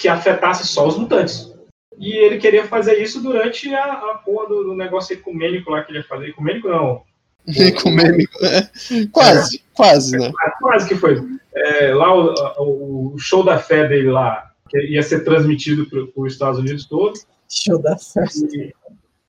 [0.00, 1.52] que afetasse só os mutantes.
[1.98, 5.92] E ele queria fazer isso durante a, a porra do, do negócio ecumênico lá que
[5.92, 6.28] ele ia fazer.
[6.30, 7.02] Ecumênico não.
[7.46, 8.68] Ecumênico, é.
[9.12, 10.32] Quase, quase, né?
[10.40, 11.22] Ah, Quase que foi.
[11.54, 16.32] É, lá o, o- show da fé dele lá, que ia ser transmitido para os
[16.32, 17.14] Estados Unidos todo.
[17.48, 18.46] Show da festa.
[18.56, 18.72] E-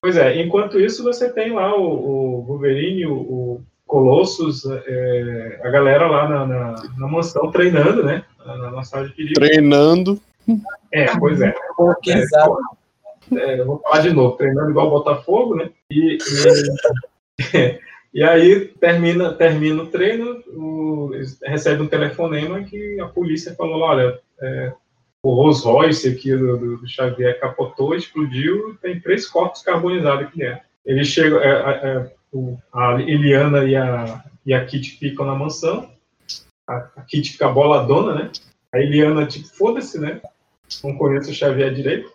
[0.00, 1.82] Pois é, enquanto isso você tem lá o,
[2.38, 3.64] o Wolverine, o, o
[3.96, 8.22] Colossus, é, a galera lá na, na, na mansão treinando, né?
[8.44, 9.34] Na, na sala de perigo.
[9.36, 10.20] Treinando.
[10.92, 11.54] É, pois é.
[13.32, 15.70] É, eu vou falar de novo, treinando igual Botafogo, né?
[15.90, 16.18] E,
[17.42, 17.80] e,
[18.20, 21.10] e aí termina, termina o treino, o,
[21.42, 24.72] recebe um telefonema que a polícia falou, olha, é,
[25.22, 30.60] o Rolls Royce aqui do, do- Xavier capotou, explodiu, tem três corpos carbonizados aqui dentro.
[30.84, 32.12] Ele chega, é, é, é,
[32.72, 35.90] a Eliana e a, e a Kitty ficam na mansão,
[36.68, 38.30] a, a Kitty fica boladona, né?
[38.72, 40.20] A Eliana, tipo, foda-se, né?
[40.82, 42.12] Não conheço o Xavier direito.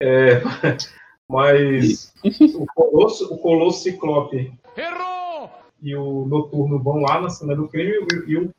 [0.00, 0.42] É,
[1.28, 2.12] mas
[2.54, 4.52] o Colosso, o Colosso Ciclope
[5.82, 8.50] e o Noturno vão lá na cena do crime e, e o,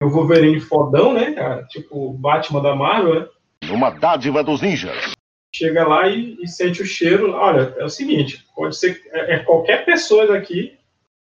[0.00, 1.64] e o Wolverine fodão, né, cara?
[1.64, 3.28] Tipo o Batman da Marvel, né?
[3.70, 5.14] Uma dádiva dos ninjas.
[5.54, 7.32] Chega lá e, e sente o cheiro.
[7.32, 10.78] Olha, é o seguinte, pode ser é, é qualquer pessoa daqui,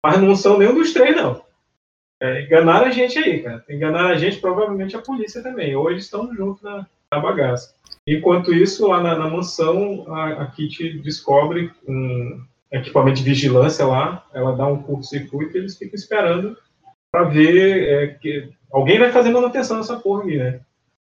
[0.04, 1.44] mas não são nenhum dos três, não.
[2.22, 3.64] É, enganaram a gente aí, cara.
[3.70, 5.74] Enganaram a gente, provavelmente a polícia também.
[5.74, 7.76] Eles estão juntos na, na bagaça.
[8.08, 14.26] Enquanto isso, lá na, na mansão, a, a Kitty descobre um equipamento de vigilância lá.
[14.34, 16.58] Ela dá um curto-circuito e eles ficam esperando
[17.12, 20.62] para ver é, que alguém vai fazer manutenção nessa porra aqui, né?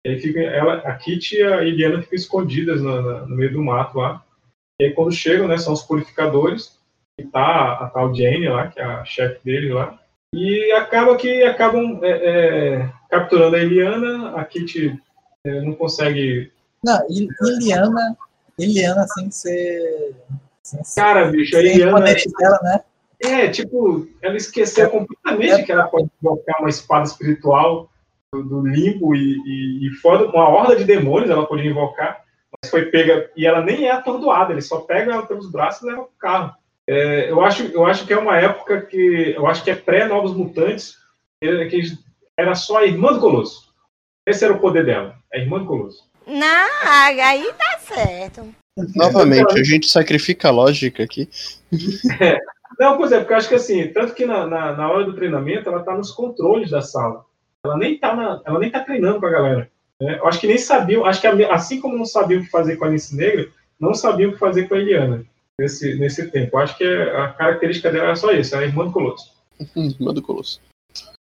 [0.04, 3.98] Fica ela, a Kitty e a Eliana ficam escondidas na- na- no meio do mato
[3.98, 4.24] lá.
[4.80, 6.78] E aí quando chegam, né, são os purificadores.
[7.18, 9.98] E tá a tal Jane lá, que é a chefe dele lá.
[10.34, 14.36] E acaba que acabam é, é, capturando a Eliana.
[14.36, 14.98] A Kitty
[15.44, 16.50] é, não consegue
[16.82, 18.16] Não, Iliana,
[18.58, 20.14] Iliana sem ser.
[20.62, 21.92] Sem ser Cara, bicho, a Eliana.
[21.92, 22.80] poderes dela, né?
[23.22, 27.89] É, tipo, ela esqueceu completamente que ela pode invocar uma espada espiritual
[28.32, 32.24] do, do limbo e, e, e fora uma horda de demônios ela podia invocar,
[32.62, 33.30] mas foi pega.
[33.36, 36.54] E ela nem é atordoada, ele só pega ela pelos braços e leva pro carro.
[36.88, 39.34] É, eu, acho, eu acho que é uma época que.
[39.36, 40.96] Eu acho que é pré-Novos Mutantes,
[41.42, 41.80] é, que
[42.36, 43.70] era só a irmã do Colosso.
[44.26, 46.08] Esse era o poder dela, a irmã do Colosso.
[46.26, 48.54] Não, aí tá certo.
[48.94, 51.28] Novamente, a gente sacrifica a lógica aqui.
[52.78, 55.14] Não, pois é, porque eu acho que assim, tanto que na, na, na hora do
[55.14, 57.26] treinamento ela tá nos controles da sala.
[57.64, 59.70] Ela nem tá, na, ela nem tá treinando com a galera.
[60.00, 60.18] né?
[60.18, 62.76] Eu acho que nem sabiam, acho que a- assim como não sabiam o que fazer
[62.76, 65.24] com a Alice Negra, não sabiam o que fazer com a Eliana
[65.58, 66.56] nesse, nesse tempo.
[66.56, 69.32] Eu acho que a característica dela era só isso, a irmã do Colosso.
[69.76, 70.60] Irmã do Colosso.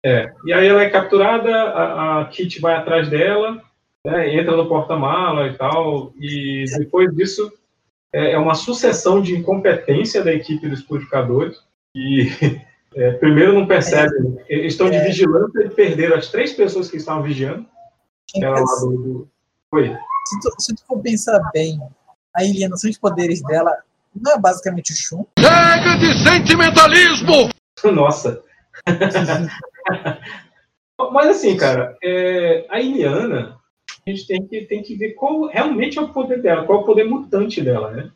[0.06, 3.62] É, e aí ela é capturada, a, a Kitty vai atrás dela,
[4.06, 7.50] né, entra no porta-mala e tal, e depois disso
[8.12, 11.58] é, é uma sucessão de incompetência da equipe dos purificadores,
[11.96, 12.28] e
[12.96, 17.24] é, primeiro não percebem, eles estão de vigilância e perderam as três pessoas que estavam
[17.24, 17.66] vigiando,
[18.42, 18.92] ela lá do...
[18.92, 19.30] do...
[19.74, 19.96] Oi?
[20.28, 21.80] Se tu, se tu for pensar bem,
[22.36, 22.42] a
[22.78, 23.76] sem os poderes dela,
[24.16, 25.26] não é basicamente o Shun?
[25.38, 27.50] Chega de sentimentalismo!
[27.92, 28.42] Nossa.
[31.12, 33.58] Mas assim, cara, é, a Iliana,
[34.06, 36.82] a gente tem que, tem que ver qual realmente é o poder dela, qual é
[36.82, 38.12] o poder mutante dela, né?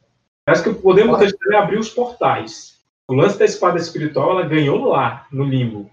[0.45, 2.76] Parece que o poder mutante dela é abrir os portais.
[3.07, 5.89] O lance da espada espiritual, ela ganhou lá, no limbo.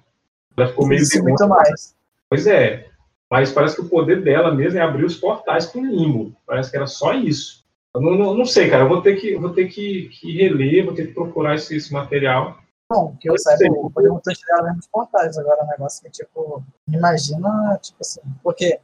[0.56, 1.94] Ela ficou meio Isso, muito mais.
[2.28, 2.88] Pois é.
[3.30, 6.36] Mas parece que o poder dela mesmo é abrir os portais pro limbo.
[6.46, 7.64] Parece que era só isso.
[7.94, 8.82] Eu não, não, não sei, cara.
[8.82, 11.92] Eu vou ter que, vou ter que, que reler, vou ter que procurar esse, esse
[11.92, 12.58] material.
[12.90, 15.38] Bom, que eu saiba, o poder mutante dela é nos portais.
[15.38, 18.78] Agora é um negócio que, tipo, imagina, tipo assim, porque,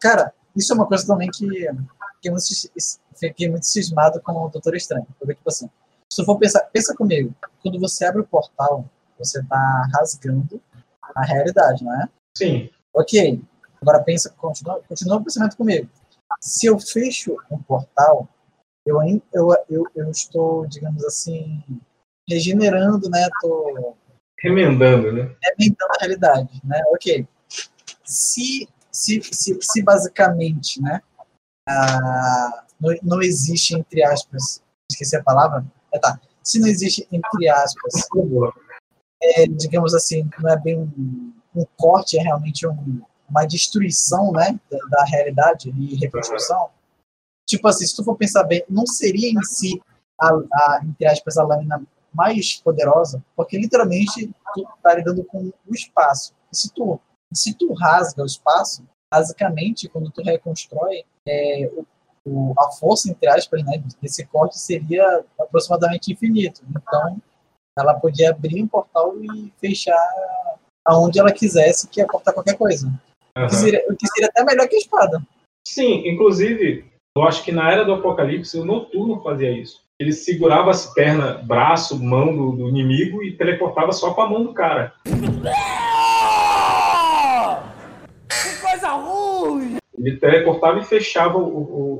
[0.00, 1.48] cara, isso é uma coisa também que,
[2.22, 2.44] que eu muito,
[3.16, 5.06] fiquei muito cismado com o Doutor Estranho.
[5.18, 5.68] Porque, tipo assim,
[6.10, 8.84] se tu for pensar, pensa comigo, quando você abre o portal,
[9.18, 10.60] você tá rasgando
[11.14, 12.08] a realidade, não é?
[12.36, 12.70] Sim.
[12.92, 13.42] Ok.
[13.80, 15.88] Agora pensa, continua, continua o pensamento comigo.
[16.40, 18.28] Se eu fecho um portal,
[18.86, 18.98] eu,
[19.32, 21.62] eu, eu, eu estou, digamos assim,
[22.28, 23.28] regenerando, né?
[23.40, 23.94] Tô
[24.40, 25.34] Remendando, né?
[25.42, 26.82] remendando a realidade, né?
[26.88, 27.26] Ok.
[28.04, 31.00] Se, se, se, se basicamente, né?
[31.68, 35.64] ah, não, não existe, entre aspas, esqueci a palavra,
[35.94, 36.20] é, tá.
[36.42, 38.06] Se não existe, entre aspas,
[39.22, 44.58] é, digamos assim, não é bem um, um corte, é realmente um- uma destruição, né,
[44.70, 46.68] da, da realidade e reconstrução.
[47.48, 49.80] Tipo assim, se tu for pensar bem, não seria em si
[50.20, 55.74] a, a, entre aspas, a lâmina mais poderosa, porque literalmente tu tá lidando com o
[55.74, 56.34] espaço.
[56.52, 57.00] E se tu,
[57.32, 61.86] se tu rasga o espaço, basicamente, quando tu reconstrói, é, o,
[62.26, 66.62] o- a força, entre aspas, né, desse corte seria aproximadamente infinito.
[66.70, 67.18] Então,
[67.78, 69.98] ela podia abrir um portal e fechar
[70.86, 72.88] aonde ela quisesse, que ia cortar qualquer coisa.
[73.36, 75.22] O que seria, o que seria até melhor que a espada.
[75.66, 76.84] Sim, inclusive,
[77.16, 79.82] eu acho que na era do Apocalipse, o Noturno fazia isso.
[80.00, 84.42] Ele segurava as pernas, braço, mão do, do inimigo e teleportava só com a mão
[84.42, 84.92] do cara.
[88.28, 89.76] Que coisa ruim!
[89.96, 91.42] Ele teleportava e fechava o-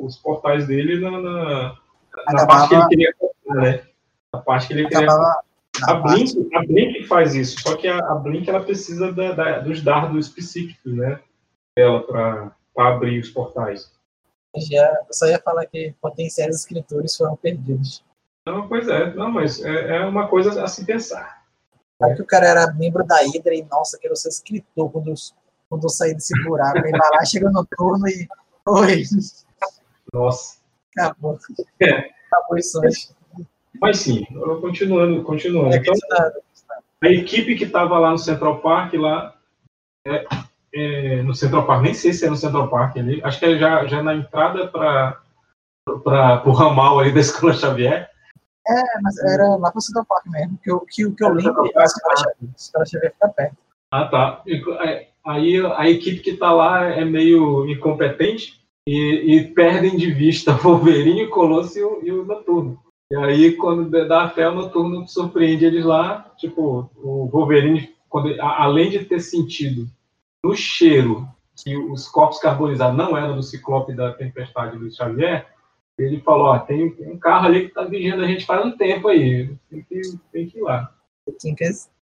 [0.02, 1.80] o- os portais dele na, na, na
[2.12, 3.14] Acabava- parte que ele queria
[3.46, 3.83] né?
[4.33, 5.09] A parte que ele queria
[5.87, 9.59] A Blink, a Blink faz isso, só que a, a Blink ela precisa da- da-
[9.61, 11.20] dos dardos específicos, né?
[11.76, 12.02] Dela
[12.74, 13.92] para abrir os portais.
[14.57, 18.04] Já, eu só ia falar que potenciais escritores foram perdidos.
[18.46, 21.42] Não, pois é, não, mas é, é uma coisa a se pensar.
[21.98, 25.14] Sabe que o cara era membro da Hydra e, nossa, quero ser escritor quando eu,
[25.74, 26.78] quando eu sair desse buraco.
[26.78, 28.28] Aí vai lá, chega no turno e.
[28.66, 29.02] Oi,
[30.12, 30.58] Nossa.
[30.96, 31.38] acabou.
[31.80, 32.10] É.
[32.30, 33.08] Acabou isso hoje.
[33.80, 34.24] Mas sim,
[34.60, 35.74] continuando, continuando.
[35.74, 36.34] É Então, acreditado.
[37.02, 39.34] a equipe que estava lá no Central Park, lá,
[40.06, 40.24] é,
[40.72, 43.58] é, no Central Park, nem sei se é no Central Park ali, acho que é
[43.58, 45.20] já, já na entrada para
[46.46, 48.08] o ramal ali da Escola Xavier.
[48.66, 50.56] É, mas era lá pro Central Park mesmo.
[50.62, 53.56] Que, eu- que, o que eu lembro é a Escola Xavier- fica perto.
[53.92, 54.42] Ah, tá.
[54.46, 60.10] E, é, Aí a equipe que tá lá é meio incompetente e, e perdem de
[60.10, 62.78] vista o Wolverine, o Colosso e o, e o Noturno.
[63.10, 66.32] E aí, quando dá a fé, o Noturno surpreende eles lá.
[66.38, 69.87] Tipo, o Wolverine, quando, além de ter sentido
[70.42, 75.46] no cheiro que os corpos carbonizados não eram do Ciclope da Tempestade do Xavier,
[75.98, 78.76] ele falou: Ó, tem, tem um carro ali que tá vigiando a gente faz um
[78.76, 80.00] tempo aí, tem que,
[80.32, 80.92] tem que ir lá.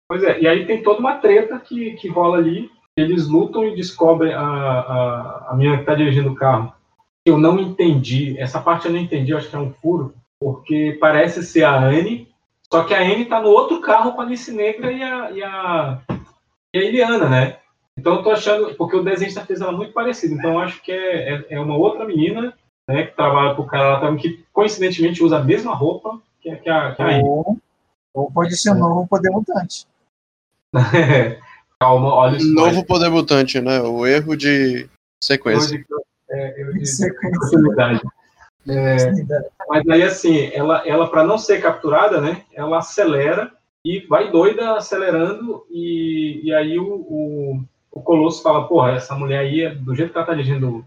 [0.08, 2.69] Pois é, e aí tem toda uma treta que, que rola ali.
[2.97, 6.73] Eles lutam e descobrem a, a, a menina que está dirigindo o carro.
[7.25, 10.97] Eu não entendi, essa parte eu não entendi, eu acho que é um furo, porque
[10.99, 12.29] parece ser a Anne,
[12.71, 15.43] só que a Anne está no outro carro com a Alice Negra e a, e
[15.43, 15.99] a,
[16.73, 17.58] e a Eliana, né?
[17.97, 20.91] Então eu tô achando, porque o desenhista fez ela muito parecida, então eu acho que
[20.91, 22.53] é, é, é uma outra menina,
[22.88, 26.58] né, que trabalha pro cara lá também, que coincidentemente usa a mesma roupa que, a-
[26.58, 27.23] que a, que a Anne.
[27.23, 27.58] Ou,
[28.13, 29.88] ou pode ser um novo poder mutante.
[31.86, 32.52] Calma, olha isso.
[32.52, 33.80] Novo poder mutante, né?
[33.82, 34.89] O erro de
[35.24, 35.86] sequência.
[36.32, 38.02] É, eu disse possibilidade.
[38.67, 39.12] É,
[39.69, 43.52] mas aí, assim, ela, ela para não ser capturada, né, ela acelera
[43.86, 49.41] e vai doida acelerando, e, e aí o, o, o Colosso fala: Porra, essa mulher
[49.41, 50.84] aí, do jeito que ela tá dirigindo,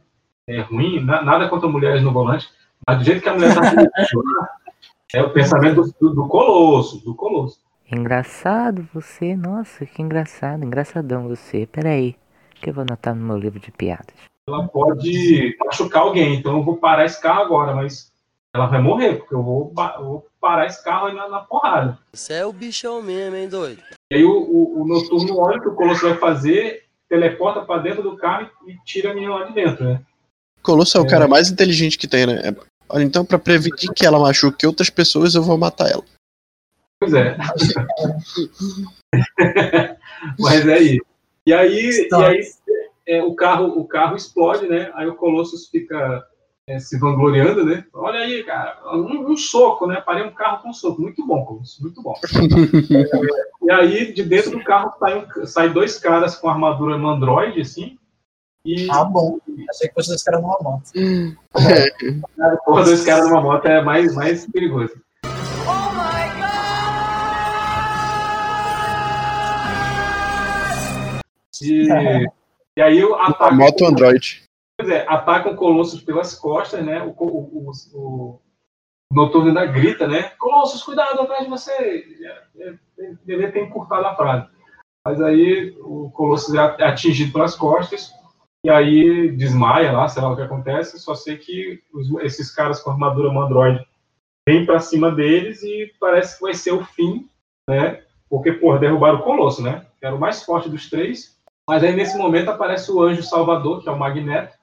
[0.49, 2.49] é ruim, na- nada contra mulheres no volante,
[2.85, 3.89] mas do jeito que a mulher tá dirigindo,
[5.15, 7.61] é o pensamento do, do, do Colosso, do Colosso.
[7.91, 11.67] Engraçado você, nossa, que engraçado, engraçadão você.
[11.67, 12.15] Peraí,
[12.61, 14.15] que eu vou anotar no meu livro de piadas.
[14.49, 18.13] Ela pode machucar alguém, então eu vou parar esse carro agora, mas
[18.55, 21.99] ela vai morrer, porque eu vou, vou parar esse carro aí na, na porrada.
[22.13, 23.83] Você é o bichão mesmo, hein, doido?
[24.11, 27.79] E aí o, o, o noturno olha o que o Colosso vai fazer, teleporta pra
[27.79, 30.03] dentro do carro e tira a menina lá de dentro, né?
[30.63, 32.41] Colosso é o cara mais inteligente que tem, né?
[32.45, 32.55] É,
[32.91, 36.05] Olha, então, pra prevenir que ela machuque outras pessoas, eu vou matar ela.
[37.01, 37.37] Pois é.
[40.39, 41.05] Mas é isso.
[41.47, 42.41] E aí, e aí
[43.07, 44.91] é, o, carro, o carro explode, né?
[44.95, 46.27] Aí o Colossus fica
[46.67, 47.85] é, se vangloriando, né?
[47.95, 50.01] Olha aí, cara, um, um soco, né?
[50.01, 51.01] Parei um carro com um soco.
[51.01, 52.15] Muito bom, Colossus, muito bom.
[53.63, 57.97] e aí, de dentro do carro, sai, um- sai dois caras com armadura mandroide, assim.
[58.65, 58.91] E...
[58.91, 59.39] Ah, bom.
[59.71, 60.91] Achei que fosse dois caras numa moto.
[62.67, 64.95] Porra, dois caras numa moto é mais, mais perigoso.
[71.63, 71.89] E,
[72.77, 73.55] e aí o ataque.
[73.55, 74.43] Moto Android.
[74.81, 77.03] Pois é, atacam o Colossus pelas costas, né?
[77.03, 78.41] O, o, o, o
[79.13, 80.31] Noturno ainda grita, né?
[80.39, 81.73] Colossus, cuidado atrás de você!
[81.73, 82.75] É, é,
[83.27, 84.49] Ele tem encurtado a frase.
[85.07, 88.13] Mas aí o Colossus é atingido pelas costas
[88.65, 90.99] e aí desmaia lá, sei lá o que acontece.
[91.01, 93.85] Só sei que os- esses caras com armadura Mandroid
[94.49, 97.29] vêm pra cima deles e parece que vai ser o fim,
[97.69, 98.05] né?
[98.29, 99.87] Porque, porra, derrubaram o Colosso, né?
[99.99, 101.38] Que era o mais forte dos três.
[101.69, 104.57] Mas aí nesse momento aparece o anjo salvador, que é o Magneto.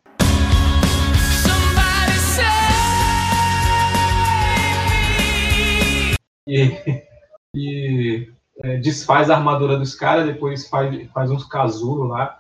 [6.48, 6.72] E,
[7.56, 8.30] e,
[8.64, 12.38] é, desfaz a armadura dos caras, depois faz, faz uns casulos lá.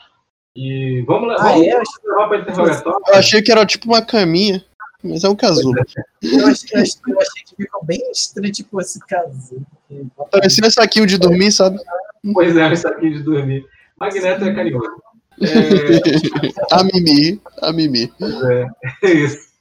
[0.55, 1.82] E vamos, Ah, vamos é?
[2.05, 2.99] levar pra interrogatório.
[3.07, 4.63] Eu achei que era tipo uma caminha,
[5.03, 5.76] mas é um casulo.
[5.78, 9.61] Eu achei, eu achei- eu achei que ficou bem estranho, tipo, esse caso.
[10.32, 11.78] Parecia um saquinho de dormir, sabe?
[12.34, 13.66] Pois é, isso aqui de dormir.
[13.99, 15.05] Magneto é carinhoso.
[16.71, 18.11] a Mimi, a Mimi.
[18.21, 18.67] É,
[19.07, 19.53] é isso.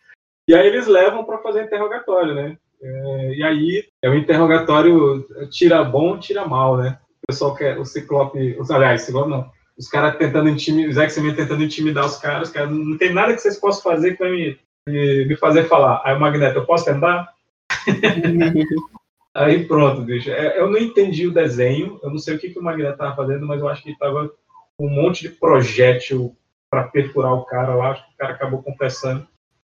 [0.49, 2.57] E aí eles levam para fazer interrogatório, né?
[2.83, 6.99] É, e aí é um interrogatório tira bom, tira mal, né?
[7.23, 11.35] O pessoal quer, o Ciclope, os, aliás, Ciclope não, os caras tentando intimidar, os X-Men
[11.35, 14.31] tentando intimidar os caras, os caras, não tem nada que vocês possam fazer que vai
[14.31, 16.03] me, me, me fazer falar.
[16.05, 17.33] Aí o Magneto, eu posso tentar?
[19.35, 20.31] Aí pronto, bicho.
[20.31, 23.17] É, Eu não entendi o desenho, eu não sei o que, que o Magneto tava
[23.17, 24.31] fazendo, mas eu acho que ele tava
[24.79, 26.37] com um monte de projétil
[26.71, 29.27] para perfurar o cara lá, acho que o cara acabou confessando.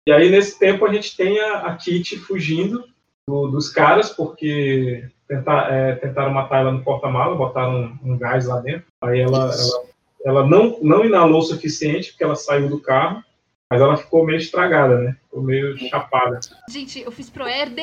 [0.06, 2.84] E aí, nesse tempo, a gente tem a, a Kitty fugindo
[3.28, 8.46] do- dos caras, porque tentar, é, tentaram matar ela no porta-mala, botaram um, um gás
[8.46, 8.86] lá dentro.
[9.02, 9.84] Aí ela, ela,
[10.24, 13.22] ela não, não inalou o suficiente, porque ela saiu do carro,
[13.70, 15.16] mas ela ficou meio estragada, né?
[15.24, 16.40] Ficou meio chapada.
[16.68, 17.82] Gente, eu fiz pro Erde!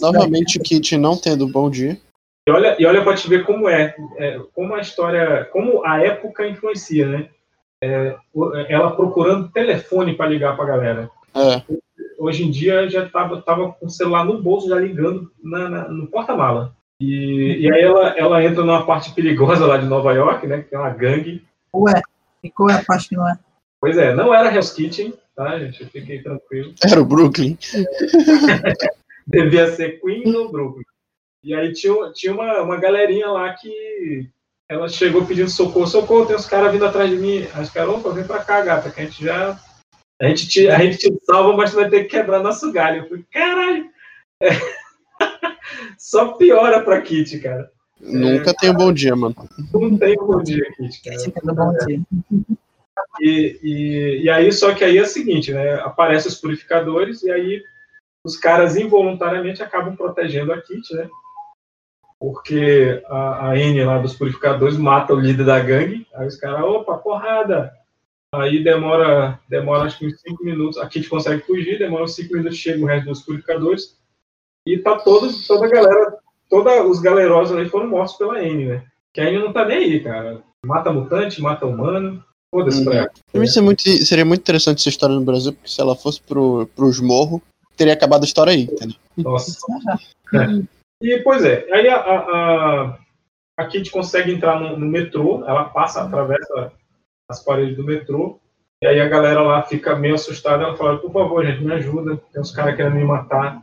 [0.00, 1.98] Novamente o Kit não tendo bom dia.
[2.48, 6.02] E olha, e olha para te ver como é, é, como a história, como a
[6.02, 7.28] época influencia, né?
[7.82, 8.14] É,
[8.68, 11.10] ela procurando telefone para ligar para a galera.
[11.34, 11.62] É.
[12.18, 15.88] Hoje em dia já tava, tava com o celular no bolso, já ligando na, na-
[15.88, 16.74] no porta-mala.
[17.00, 20.62] E, e aí ela, ela entra numa parte perigosa lá de Nova York, né?
[20.68, 21.42] Que é uma gangue.
[21.74, 22.02] Ué,
[22.44, 23.38] e qual é a parte que não é?
[23.80, 25.82] Pois é, não era Hell's Kitchen, tá, gente?
[25.86, 26.74] Fiquei tranquilo.
[26.84, 27.56] Era o Brooklyn.
[29.30, 30.82] Devia ser Queens ou Brooklyn.
[31.42, 34.28] E aí tinha, tinha uma, uma galerinha lá que
[34.68, 37.46] ela chegou pedindo socorro, socorro, tem uns caras vindo atrás de mim.
[37.54, 39.58] Aí os caras, opa, vem pra cá, gata, que a gente já.
[40.20, 43.02] A gente te, a gente te salva, mas vai ter que quebrar nosso galho.
[43.02, 43.90] Eu falei, caralho!
[44.42, 44.48] É.
[45.96, 47.70] Só piora pra Kitty, cara.
[48.00, 49.34] Nunca tem um bom dia, mano.
[49.72, 51.54] Não tem um bom dia, Kitty, cara.
[51.54, 52.00] Bom dia.
[53.20, 55.74] E, e, e aí, só que aí é o seguinte, né?
[55.80, 57.62] Aparecem os purificadores e aí
[58.24, 61.08] os caras involuntariamente acabam protegendo a Kitty, né?
[62.18, 66.06] Porque a, a N lá dos purificadores mata o líder da gangue.
[66.14, 67.72] Aí os caras, opa, porrada!
[68.32, 70.78] Aí demora, demora acho que uns 5 minutos.
[70.78, 73.96] A Kitty consegue fugir, demora uns 5 minutos, chega o resto dos purificadores.
[74.66, 76.18] E tá todos, toda a galera,
[76.48, 78.84] todos os galerosos ali foram mortos pela N, né?
[79.12, 80.42] Que a N não tá nem aí, cara.
[80.64, 82.22] Mata mutante, mata humano.
[82.54, 83.10] Foda-se pra ela.
[83.32, 86.20] Pra mim seria muito, seria muito interessante essa história no Brasil, porque se ela fosse
[86.20, 87.40] pro, pros morros,
[87.80, 88.96] teria acabado a história aí, entendeu?
[89.16, 89.58] Nossa.
[90.32, 90.46] É.
[91.02, 92.18] E, pois é, aí a, a,
[92.84, 92.98] a,
[93.58, 96.72] a Kitty consegue entrar no, no metrô, ela passa, atravessa
[97.28, 98.38] as paredes do metrô,
[98.80, 102.16] e aí a galera lá fica meio assustada, ela fala, por favor, gente, me ajuda,
[102.32, 103.60] tem uns caras querendo me matar.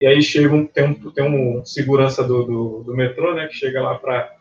[0.00, 3.54] E aí chega um, tem, um, tem um segurança do, do, do metrô, né, que
[3.54, 4.32] chega lá pra...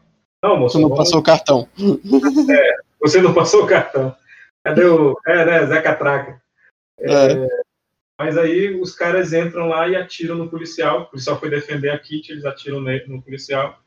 [0.43, 1.67] Não, moço, Você não vamos- passou o cartão.
[2.51, 4.15] É, você não passou o cartão.
[4.63, 5.17] Cadê o...
[5.25, 6.39] É, né, Zé Catraca.
[6.99, 7.64] É,
[8.19, 11.01] Mas aí os caras entram lá e atiram no policial.
[11.01, 13.77] O policial foi defender a Kitty, eles atiram nele, no policial.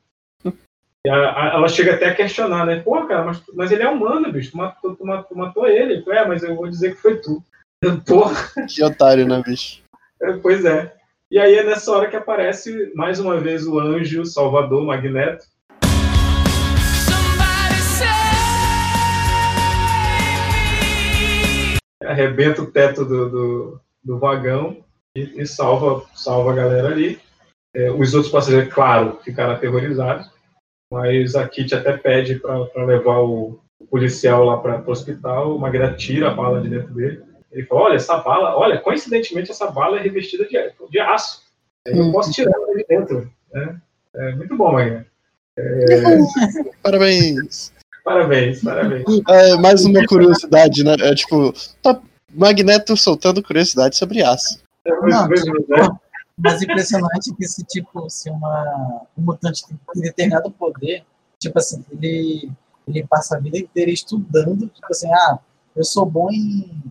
[1.06, 2.80] E a- a- ela chega até a questionar, né?
[2.80, 4.50] Pô, cara, mas, mas ele é humano, bicho.
[4.50, 6.04] Tu matou, tu matou, tu matou ele.
[6.10, 7.42] É, mas eu vou dizer que foi tu.
[8.06, 8.34] Porra,
[8.68, 9.82] Que otário, né, bicho?
[10.20, 10.94] é, pois é.
[11.30, 15.46] E aí é nessa hora que aparece mais uma vez o anjo Salvador Magneto.
[22.02, 24.84] Arrebenta o teto do, do, do vagão
[25.16, 27.20] e, e salva, salva a galera ali.
[27.74, 30.30] É, os outros passageiros, claro, ficaram aterrorizados,
[30.90, 35.54] mas a Kitty até pede para levar o, o policial lá para o hospital.
[35.54, 37.22] O Magneto tira a bala de dentro dele.
[37.52, 40.56] Ele fala: Olha, essa bala, olha, coincidentemente, essa bala é revestida de,
[40.90, 41.42] de aço.
[41.86, 43.30] Eu não posso tirar ela de dentro.
[43.52, 43.80] Né?
[44.14, 45.06] É muito bom, Magneto.
[46.82, 47.72] Parabéns.
[48.04, 49.04] Parabéns, parabéns.
[49.28, 50.94] É, mais uma curiosidade, né?
[50.98, 52.00] É tipo, tá
[52.32, 54.62] Magneto soltando curiosidade sobre aço.
[54.86, 56.00] Não, tipo,
[56.38, 61.04] mas impressionante que se, tipo, se uma, um mutante tem determinado poder,
[61.38, 62.50] tipo assim, ele,
[62.86, 65.38] ele passa a vida inteira estudando, tipo assim, ah,
[65.74, 66.82] eu sou bom em,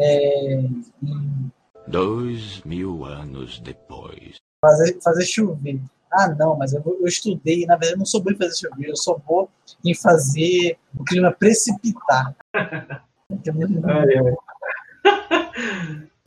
[0.00, 0.60] é,
[1.02, 1.50] em
[1.86, 4.36] Dois mil anos depois.
[4.60, 5.80] fazer, fazer chover.
[6.12, 8.88] ah, não, mas eu, eu estudei, na verdade eu não sou bom em fazer chover,
[8.90, 9.48] eu sou bom
[9.84, 12.36] em fazer o clima precipitar.
[13.32, 14.34] Ai, ai.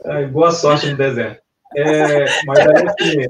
[0.05, 1.41] Ai, boa sorte no deserto.
[1.75, 3.27] É, mas aí, assim,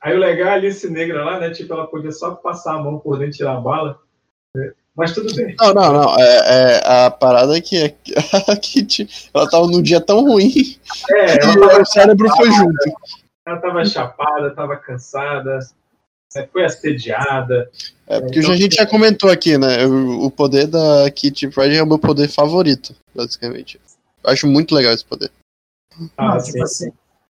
[0.00, 1.50] aí o legal é a Alice Negra lá, né?
[1.50, 3.98] Tipo, ela podia só passar a mão por dentro e tirar a bala.
[4.54, 5.56] né, Mas tudo bem.
[5.58, 6.16] Não, não, não.
[6.18, 7.94] É, é, a parada é que
[8.48, 10.78] a Kitty, ela tava num dia tão ruim
[11.10, 12.92] É, que o cérebro foi junto.
[13.44, 15.58] Ela tava chapada, tava cansada,
[16.52, 17.68] foi assediada.
[18.06, 19.84] É, porque a gente já comentou aqui, né?
[19.86, 23.80] O, poder da Kitty Pryde é o meu poder favorito, basicamente.
[24.24, 25.30] Eu acho muito legal esse poder.
[26.16, 26.52] Ah, não, sim.
[26.52, 26.92] tipo assim.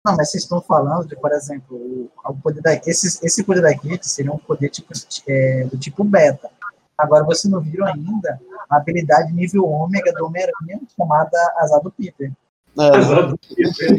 [0.05, 3.61] Não, mas vocês estão falando de, por exemplo, o, o poder da, esse, esse poder
[3.61, 4.93] da Kitty seria um poder tipo,
[5.29, 6.51] é, do tipo beta.
[6.99, 12.33] Agora vocês não viram ainda a habilidade nível ômega do Homem-Aranha chamada Azar do Peter.
[12.79, 13.97] É, Azar do Peter.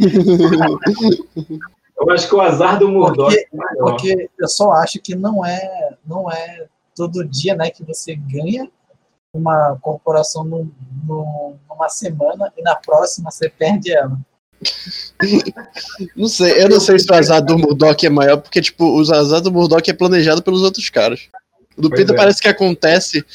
[1.99, 3.91] Eu acho que o azar do Murdoch Porque, é maior.
[3.91, 8.69] porque eu só acho que não é, não é todo dia né, que você ganha
[9.33, 10.71] uma corporação num-
[11.07, 14.17] num- numa semana e na próxima você perde ela.
[16.15, 19.01] Não sei, eu não sei se o azar do Murdoch é maior, porque, tipo, o
[19.01, 21.27] azar do Murdoch é planejado pelos outros caras.
[21.75, 22.17] O do Pois Peter é.
[22.17, 23.25] parece que acontece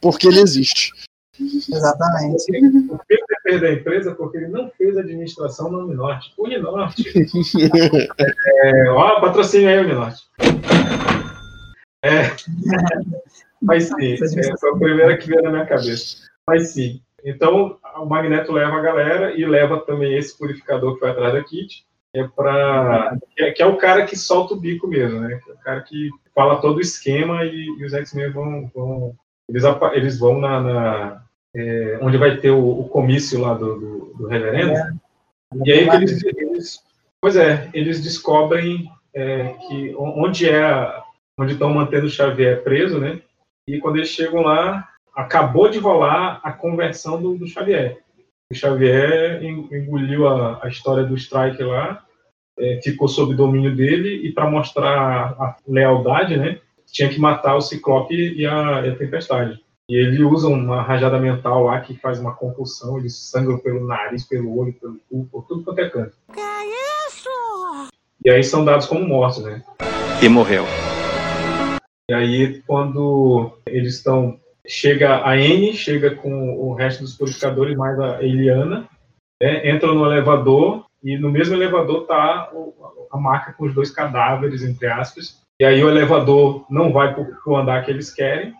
[0.00, 0.90] porque ele existe.
[1.38, 2.44] Exatamente.
[2.90, 6.32] O Peter perdeu a empresa porque ele não fez administração no Uninorte.
[6.38, 7.04] Uninorte.
[8.64, 10.22] É, ó, patrocínio aí, Uninorte.
[12.04, 12.30] É.
[13.62, 16.16] Mas sim, é, foi a primeira que veio na minha cabeça.
[16.46, 17.00] Mas sim.
[17.24, 21.44] Então, o Magneto leva a galera e leva também esse purificador que vai atrás da
[21.44, 21.84] Kit.
[22.14, 25.40] É pra, que, é, que é o cara que solta o bico mesmo, né?
[25.48, 29.14] É o cara que fala todo o esquema e, e os X-Men vão, vão.
[29.48, 29.62] eles,
[29.94, 30.60] eles vão na.
[30.60, 31.22] na-
[31.54, 34.72] é, onde vai ter o, o comício lá do, do, do reverendo.
[35.64, 36.80] E aí que eles, eles-
[37.20, 41.02] pois é, eles descobrem é, que onde é a-
[41.38, 43.20] onde estão mantendo o Xavier preso, né?
[43.68, 47.98] E quando eles chegam lá, acabou de rolar a conversão do, do Xavier.
[48.50, 52.04] O Xavier en- engoliu a, a história do Strike lá,
[52.58, 56.58] é, ficou sob domínio dele e para mostrar a lealdade, né?
[56.90, 59.58] Tinha que matar o Ciclope e a, e a Tempestade.
[59.88, 64.24] E ele usa uma rajada mental lá que faz uma compulsão, eles sangram pelo nariz,
[64.26, 66.12] pelo olho, pelo cu, por tudo quanto é canto.
[66.32, 67.28] Que é isso?
[68.24, 69.62] E aí são dados como mortos, né?
[70.22, 70.64] E morreu.
[72.12, 74.38] E aí, quando eles estão.
[74.66, 78.86] Chega a N, chega com o resto dos purificadores, mais a Eliana,
[79.42, 82.52] né, entram no elevador, e no mesmo elevador tá
[83.10, 85.42] a maca com os dois cadáveres, entre aspas.
[85.58, 88.54] E aí o elevador não vai para o andar que eles querem,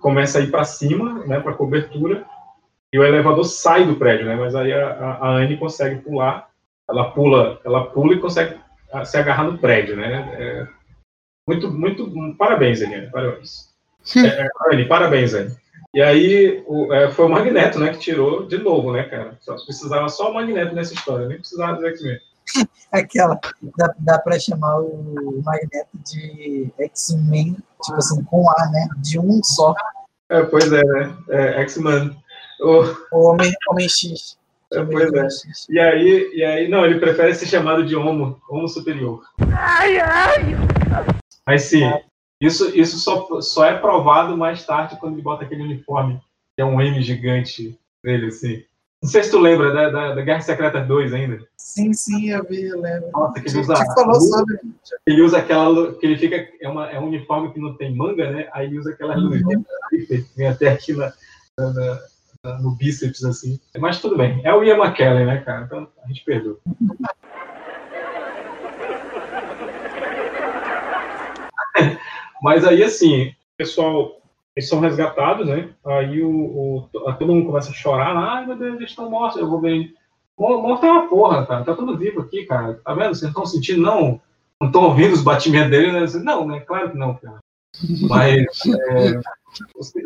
[0.00, 2.24] começa a ir para cima, né, para cobertura,
[2.92, 4.36] e o elevador sai do prédio, né?
[4.36, 6.48] Mas aí a, a, a Anne consegue pular,
[6.88, 8.56] ela pula, ela pula e consegue
[8.92, 10.34] ah, se agarrar no prédio, né?
[10.38, 10.81] É,
[11.46, 13.72] muito, muito, parabéns, Eliane, parabéns.
[14.16, 15.54] É, Anne, parabéns, Anne.
[15.94, 19.36] E aí o, é, foi o Magneto, né, que tirou de novo, né, cara?
[19.40, 22.18] Só precisava só o Magneto nessa história, nem precisava do X-Men.
[22.90, 23.38] Aquela,
[23.76, 28.88] dá, dá pra chamar o Magneto de X-Men, tipo assim, com A, né?
[28.98, 29.74] De um só.
[30.30, 31.16] É, pois é, né?
[31.28, 32.16] É, X-Men.
[32.60, 34.38] O, O Homem, Homem X.
[34.72, 35.28] é, pois é.
[35.68, 39.22] E aí, e aí, não, ele prefere ser chamado de Homo, Homo Superior.
[39.52, 40.56] Ai, ai!
[41.46, 41.82] Mas sim,
[42.40, 46.20] isso, isso só, só é provado mais tarde quando ele bota aquele uniforme,
[46.56, 48.64] que é um M gigante nele, assim.
[49.02, 51.44] Não sei se tu lembra da, da, da Guerra Secreta 2 ainda.
[51.56, 53.10] Sim, sim, eu vi, eu lembro.
[53.12, 54.28] Nossa, que ele usa te falou luz.
[54.30, 54.60] sobre.
[55.04, 55.94] Ele usa aquela.
[55.94, 56.48] que ele fica.
[56.60, 58.48] É, uma, é um uniforme que não tem manga, né?
[58.52, 61.12] Aí ele usa aquela luzinha que vem até aqui na,
[61.58, 61.98] na-
[62.44, 63.58] na- no bíceps, assim.
[63.76, 64.40] Mas tudo bem.
[64.44, 65.64] É o Ian McKellen, né, cara?
[65.64, 66.60] Então a gente perdoa.
[72.42, 74.20] Mas aí, assim, o pessoal,
[74.56, 75.70] eles são resgatados, né?
[75.86, 78.16] Aí o, o- todo mundo começa a chorar.
[78.16, 79.40] Ai, meu Deus, eles estão mortos.
[79.40, 79.94] Eu vou ver.
[80.38, 81.64] Mor- Morto é uma porra, cara.
[81.64, 82.80] Tá tudo vivo aqui, cara.
[82.84, 83.10] Tá vendo?
[83.14, 84.20] Vocês não estão sentindo, não?
[84.60, 85.92] Não estão ouvindo os batimentos dele?
[85.92, 86.06] Né?
[86.24, 86.60] Não, né?
[86.60, 87.38] Claro que não, cara.
[88.08, 88.44] Mas
[88.90, 89.20] é,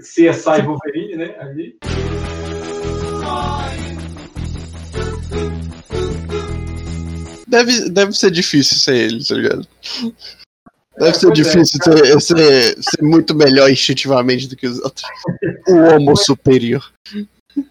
[0.00, 1.36] CSI Wolverine, né?
[1.40, 1.76] Ali.
[7.48, 9.66] Deve, deve ser difícil ser ele, tá ligado?
[10.98, 11.96] Deve ser é, difícil cara.
[11.98, 15.04] ser, ser, ser muito melhor instintivamente do que os outros.
[15.68, 16.84] O homo superior.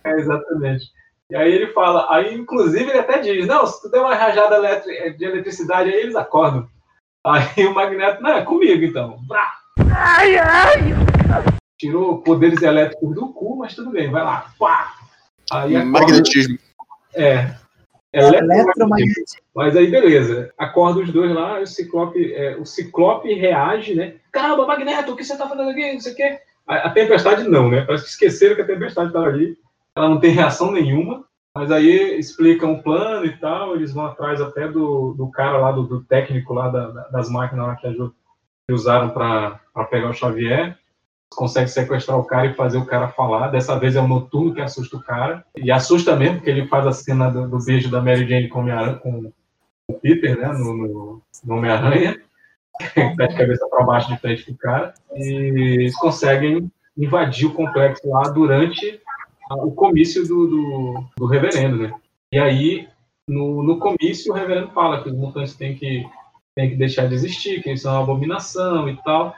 [0.04, 0.86] É, exatamente.
[1.32, 4.62] E aí ele fala, aí inclusive ele até diz, não, se tu der uma rajada
[5.18, 6.68] de eletricidade aí, eles acordam.
[7.26, 9.18] Aí o Magneto, não, é comigo então.
[9.28, 9.58] Brá!
[9.92, 10.80] Ai, ai!
[11.80, 14.54] Tirou poderes elétricos do cu, mas tudo bem, vai lá.
[14.60, 14.94] Pá!
[15.52, 16.60] Aí acorda- Magnetismo.
[17.16, 17.56] É.
[18.20, 19.44] eletromagnético.
[19.56, 20.54] Mas aí, beleza.
[20.58, 24.16] Acorda os dois lá, o Ciclope, é, o Ciclope reage, né?
[24.32, 25.94] Caramba, Magneto, o que você tá fazendo aqui?
[25.94, 26.40] Não sei o quê.
[26.68, 27.82] A, a Tempestade não, né?
[27.82, 29.58] Parece que esqueceram que a Tempestade estava ali.
[29.96, 31.26] Ela não tem reação nenhuma.
[31.56, 35.72] Mas aí explicam o plano e tal, eles vão atrás até do, do cara lá,
[35.72, 39.58] do, do técnico lá da, das máquinas lá que, que usaram para
[39.90, 40.78] pegar o Xavier
[41.30, 43.50] consegue sequestrar o cara e fazer o cara falar.
[43.50, 45.46] Dessa vez é o Noturno que assusta o cara.
[45.56, 48.66] E assusta mesmo, porque ele faz a cena do, do beijo da Mary Jane com,
[49.02, 49.32] com
[49.88, 52.20] o Peter, né, no, no, no Homem-Aranha.
[52.94, 54.94] Pé de cabeça para baixo de frente pro cara.
[55.16, 59.02] E eles conseguem invadir o complexo lá durante
[59.52, 61.94] o comício do, do, do reverendo, né?
[62.32, 62.88] E aí,
[63.28, 66.06] no, no comício, o reverendo fala que os mutantes têm que,
[66.56, 69.34] têm que deixar de existir, que eles são uma abominação e tal.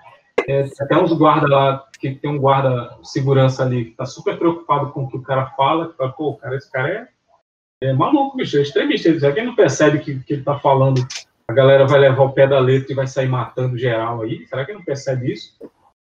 [0.47, 4.91] É, até uns guarda lá, que tem um guarda segurança ali, que tá super preocupado
[4.91, 8.37] com o que o cara fala, que fala, pô, cara, esse cara é, é maluco,
[8.37, 9.19] bicho, é extremista.
[9.19, 11.05] Será que ele não percebe que, que ele tá falando,
[11.47, 14.45] a galera vai levar o pé da letra e vai sair matando geral aí?
[14.47, 15.57] Será que ele não percebe isso?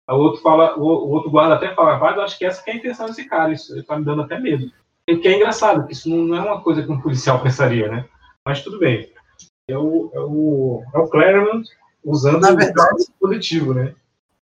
[0.08, 2.70] O outro, fala, o, o outro guarda até fala, rapaz, eu acho que essa que
[2.70, 4.70] é a intenção desse cara, isso tá me dando até medo.
[5.08, 8.04] O que é engraçado, que isso não é uma coisa que um policial pensaria, né?
[8.44, 9.10] Mas tudo bem.
[9.68, 11.68] É o, é o, é o Claremont
[12.04, 13.94] usando Na verdade, o positivo, né?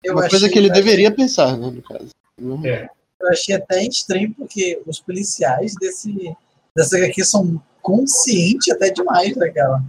[0.03, 2.09] Eu Uma coisa que ele deveria pensar, né, no caso.
[2.65, 2.89] É.
[3.19, 6.35] Eu achei até estranho, porque os policiais desse,
[6.75, 9.83] dessa HQ são conscientes até demais daquela.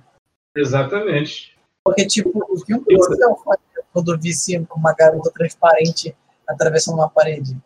[0.54, 1.56] Exatamente.
[1.84, 6.14] Porque, tipo, o que um policial faria quando visse uma garota transparente
[6.46, 7.56] atravessando uma parede?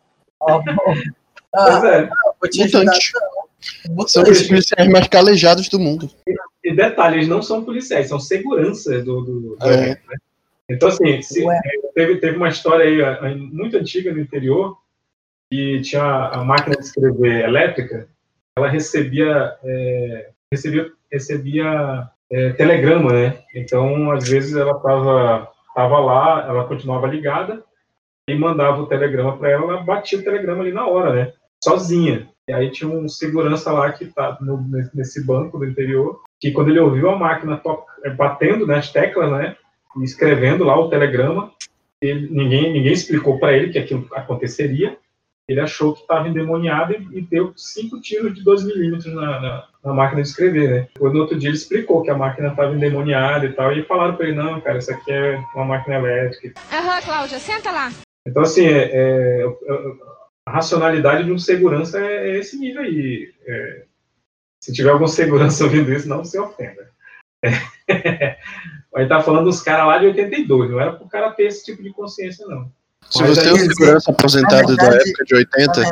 [1.58, 2.04] Pois é.
[2.04, 2.84] ah, vou te ajudar.
[2.84, 3.12] Mutante.
[3.88, 4.06] não.
[4.06, 6.10] São os policiais mais calejados do mundo.
[6.62, 9.90] E detalhe, eles não são policiais, são seguranças do, do, do É.
[9.90, 9.98] né?
[10.70, 11.44] Então, assim, se-
[11.94, 14.76] teve, teve uma história aí muito antiga no interior,
[15.50, 18.08] que tinha a máquina de escrever elétrica,
[18.58, 23.38] ela recebia, é, recebia, recebia é, telegrama, né?
[23.54, 27.62] Então, às vezes, ela estava tava lá, ela continuava ligada,
[28.28, 31.32] e mandava o telegrama para ela, ela batia o telegrama ali na hora, né?
[31.62, 32.28] Sozinha.
[32.48, 34.64] E aí tinha um segurança lá que tá no-
[34.94, 37.60] nesse banco do interior, que quando ele ouviu a máquina
[38.04, 39.56] eh, batendo nas teclas, né?
[40.02, 41.52] Escrevendo lá o telegrama,
[42.02, 44.96] ele- ninguém, ninguém explicou para ele que aquilo aconteceria.
[45.48, 49.68] Ele achou que estava endemoniado e, e deu cinco tiros de 2 milímetros na, na,
[49.84, 50.88] na máquina de escrever, né?
[50.92, 54.16] Depois, no outro dia, ele explicou que a máquina estava endemoniada e tal, e falaram
[54.16, 56.60] para ele, não, cara, isso aqui é uma máquina elétrica.
[56.72, 57.92] Aham, Cláudia, senta lá.
[58.26, 59.44] Então, assim, é- é-
[60.48, 63.32] a racionalidade de um segurança é, é esse nível aí.
[63.46, 63.84] É,
[64.60, 66.90] se tiver algum segurança ouvindo isso, não se ofenda.
[68.96, 69.00] É.
[69.02, 71.82] Aí tá falando dos caras lá de 82, não era pro cara ter esse tipo
[71.82, 72.70] de consciência, não.
[73.10, 75.82] Se Mas você é um segurança aposentado na da verdade- época de 80,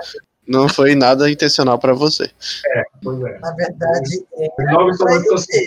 [0.48, 2.30] não foi nada intencional pra você.
[2.66, 3.38] É, pois é.
[3.38, 4.48] Na verdade, é,
[5.28, 5.46] conscientes.
[5.46, 5.66] ter,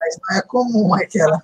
[0.00, 1.42] mas não é comum aquela.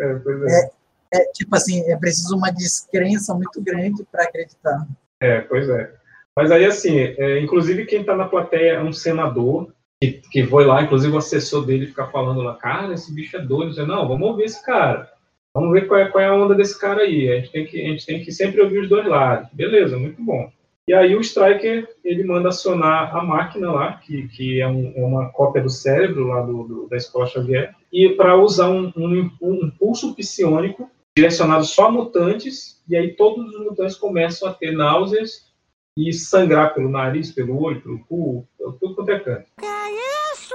[0.00, 0.70] É, pois é.
[1.14, 4.86] É, tipo assim, é preciso uma descrença muito grande para acreditar.
[5.20, 5.92] É, pois é.
[6.34, 9.70] Mas aí, assim, é, inclusive quem tá na plateia é um senador
[10.02, 13.40] que, que foi lá, inclusive o assessor dele fica falando lá, cara, esse bicho é
[13.40, 13.78] doido.
[13.78, 15.08] Eu não, vamos ouvir esse cara.
[15.54, 17.28] Vamos ver qual é, qual é a onda desse cara aí.
[17.30, 19.48] A gente, tem que, a gente tem que sempre ouvir os dois lados.
[19.52, 20.50] Beleza, muito bom.
[20.88, 25.04] E aí o Striker, ele manda acionar a máquina lá, que, que é, um- é
[25.04, 29.30] uma cópia do cérebro lá do, do- da Escola Xavier, e para usar um, um,
[29.40, 34.72] um impulso psiônico direcionado só a mutantes, e aí todos os mutantes começam a ter
[34.72, 35.51] náuseas
[35.96, 38.46] e sangrar pelo nariz, pelo olho, pelo cu,
[38.80, 39.46] tudo quanto é canto.
[39.58, 39.90] Que é
[40.32, 40.54] isso?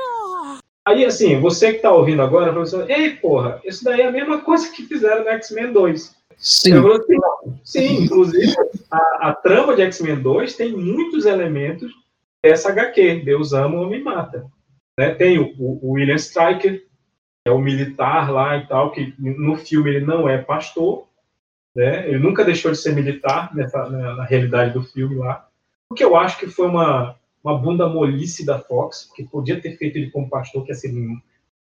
[0.88, 4.12] Aí, assim, você que tá ouvindo agora, fala assim, ei, porra, isso daí é a
[4.12, 6.16] mesma coisa que fizeram no X-Men 2.
[6.38, 6.74] Sim.
[6.78, 7.18] Assim,
[7.64, 8.54] Sim, inclusive,
[8.92, 11.92] a, a trama de X-Men 2 tem muitos elementos
[12.44, 14.46] dessa HQ, Deus ama, o homem mata.
[14.98, 15.14] Né?
[15.16, 16.88] Tem o, o- o William Stryker, que
[17.48, 21.07] é o militar lá e tal, que no filme ele não é pastor,
[21.78, 22.08] né?
[22.10, 25.48] ele nunca deixou de ser militar nessa, na, na realidade do filme lá,
[25.92, 29.78] o que eu acho que foi uma, uma bunda molice da Fox, que podia ter
[29.78, 30.92] feito ele como pastor, que ia ser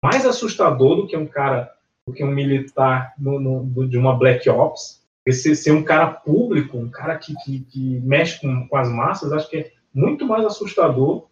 [0.03, 1.71] mais assustador do que um cara,
[2.07, 5.01] do que um militar no, no- de uma Black Ops.
[5.25, 9.31] Esse ser um cara público, um cara que, que, que mexe com, com as massas,
[9.31, 11.27] acho que é muito mais assustador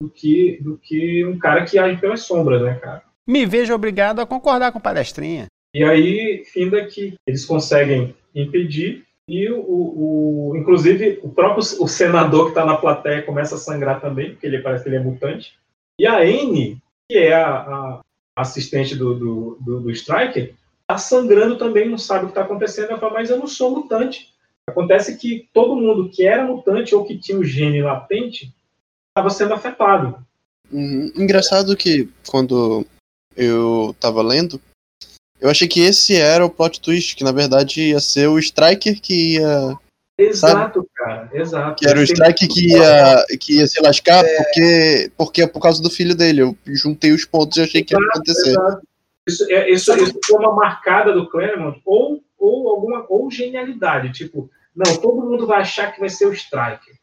[0.00, 3.02] do que, do que um cara que age pelas sombras, né, cara?
[3.26, 5.46] Me vejo obrigado a concordar com palestrinha.
[5.76, 12.44] E aí, finda que eles conseguem impedir e o, o- inclusive o próprio o senador
[12.44, 15.52] que está na plateia começa a sangrar também, porque ele parece que ele é mutante.
[16.00, 18.00] E a Anne, que é a, a
[18.36, 22.92] assistente do, do, do, do Striker, está sangrando também, não sabe o que está acontecendo.
[22.92, 24.32] Ela fala, mas eu não sou mutante.
[24.66, 28.50] Acontece que todo mundo que era mutante ou que tinha o gene latente
[29.10, 30.24] estava sendo afetado.
[30.72, 31.12] Uhum.
[31.14, 32.86] Engraçado que quando
[33.36, 34.58] eu tava lendo,
[35.40, 39.00] eu achei que esse era o plot twist, que na verdade ia ser o Striker
[39.00, 39.78] que ia.
[40.18, 40.88] Exato, sabe?
[40.94, 41.76] cara, exato.
[41.76, 44.36] Que era o Striker que ia, que ia se lascar é...
[44.36, 46.42] porque, porque é por causa do filho dele.
[46.42, 48.50] Eu juntei os pontos e achei que ia acontecer.
[48.50, 48.86] Exato.
[49.28, 54.48] Isso, é, isso, isso foi uma marcada do Claremont, ou, ou alguma ou genialidade, tipo,
[54.74, 56.94] não, todo mundo vai achar que vai ser o Striker.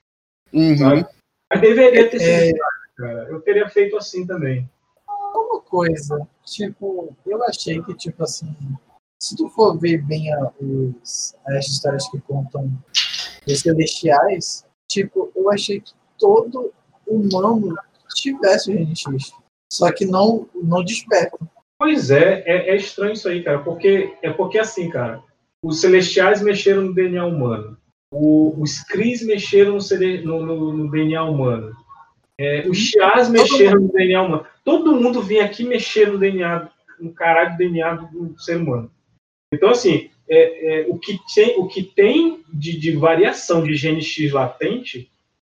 [0.54, 1.04] Uhum.
[1.52, 2.54] Mas deveria ter sido, é...
[2.96, 3.28] cara.
[3.30, 4.70] Eu teria feito assim também.
[5.74, 8.56] Coisa, tipo, eu achei que, tipo assim,
[9.20, 12.72] se tu for ver bem a, os, as histórias que contam
[13.48, 16.72] os celestiais, tipo, eu achei que todo
[17.08, 17.76] humano
[18.14, 19.34] tivesse o GNX.
[19.72, 21.40] Só que não, não desperta.
[21.80, 25.24] Pois é, é, é, estranho isso aí, cara, porque é porque assim, cara,
[25.64, 27.76] os celestiais mexeram no DNA humano,
[28.12, 29.80] o, os Cris mexeram
[30.24, 31.76] no, no, no DNA humano,
[32.40, 34.46] é, os Chiás mexeram no DNA humano.
[34.64, 36.70] Todo mundo vem aqui mexer no DNA,
[37.00, 38.92] no caralho do DNA do, ser humano.
[39.54, 44.02] Então, assim, é, é, o, que tem, o que tem de, de variação de gene
[44.02, 45.12] X latente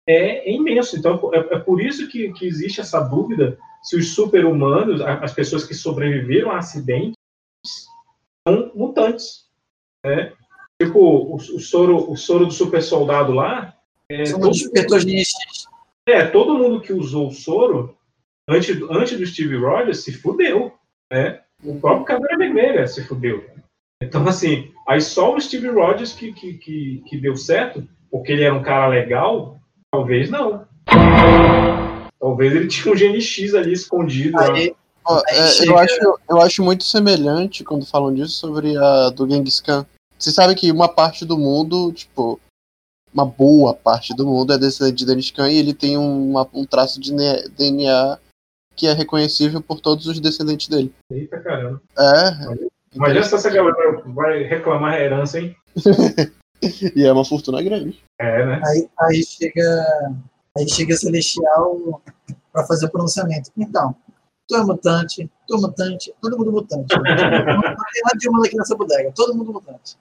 [0.08, 0.98] é, é imenso.
[0.98, 5.64] Então, é, é, por isso que, que existe essa dúvida se os super-humanos, as pessoas
[5.64, 7.16] que sobreviveram a acidentes,
[8.48, 9.46] são mutantes.
[10.04, 10.34] Né?
[10.82, 13.76] Tipo, o, o, soro, o soro do super soldado lá.
[14.10, 14.56] É, são todo,
[16.08, 17.98] é, todo mundo que usou o soro
[18.48, 20.72] antes, antes do Steve Rogers se fudeu.
[21.12, 21.42] Né?
[21.64, 23.44] O próprio Caveira Vermelha se fudeu.
[24.02, 28.44] Então, assim, aí só o Steve Rogers que, que, que, que deu certo, porque ele
[28.44, 29.60] era um cara legal,
[29.92, 30.68] talvez não.
[32.20, 34.40] Talvez ele tinha um GNX ali escondido.
[34.40, 34.76] Aí,
[35.06, 39.60] ó, é, eu, acho, eu acho muito semelhante quando falam disso sobre a do Genghis
[39.60, 39.86] Khan.
[40.18, 42.40] Você sabe que uma parte do mundo, tipo,
[43.16, 47.00] uma boa parte do mundo é descendente de Khan e ele tem uma, um traço
[47.00, 47.12] de
[47.58, 48.20] DNA
[48.76, 50.94] que é reconhecível por todos os descendentes dele.
[51.10, 51.82] Eita caramba.
[51.98, 52.70] É.
[52.94, 55.56] Imagina se essa galera vai reclamar a herança, hein?
[56.96, 58.00] e é uma fortuna grande.
[58.20, 58.62] É, né?
[58.66, 59.64] Aí, aí chega
[60.58, 62.02] Aí chega Celestial
[62.52, 63.52] para fazer o pronunciamento.
[63.58, 63.94] Então,
[64.48, 66.96] tu é mutante, tu é mutante, todo mundo mutante.
[66.96, 69.98] Não tem nada de humano aqui nessa bodega, todo mundo mutante.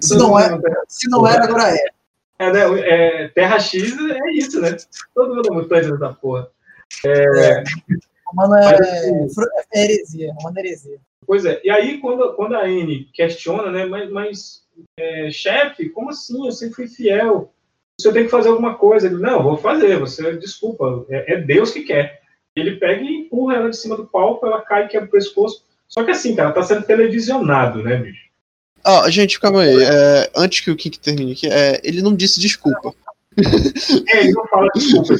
[0.00, 0.50] Se não, é,
[0.88, 1.86] se não era, agora é.
[2.38, 2.80] É, né?
[2.80, 4.76] É, Terra X é isso, né?
[5.14, 6.48] Todo mundo é mutante nessa porra.
[7.04, 7.60] É...
[7.60, 7.64] é.
[8.32, 8.74] Humano é,
[9.74, 10.98] é heresia, é heresia.
[11.24, 14.62] Pois é, e aí quando, quando a Anne questiona, né, mas, mas
[14.98, 16.44] é, chefe, como assim?
[16.44, 17.54] Eu sempre fui fiel
[18.00, 19.06] senhor tem que fazer alguma coisa.
[19.06, 22.22] Ele, não, vou fazer, você, desculpa, é, é, Deus que quer.
[22.56, 25.64] Ele pega e empurra ela de cima do palco, ela cai e quebra o pescoço.
[25.88, 28.23] Só que assim, cara, tá sendo televisionado, né, bicho?
[28.86, 29.82] Ó, oh, gente, calma aí.
[29.82, 32.94] É, antes que o Kink termine aqui, é, ele não disse desculpa.
[34.08, 35.14] É, ele não fala desculpa.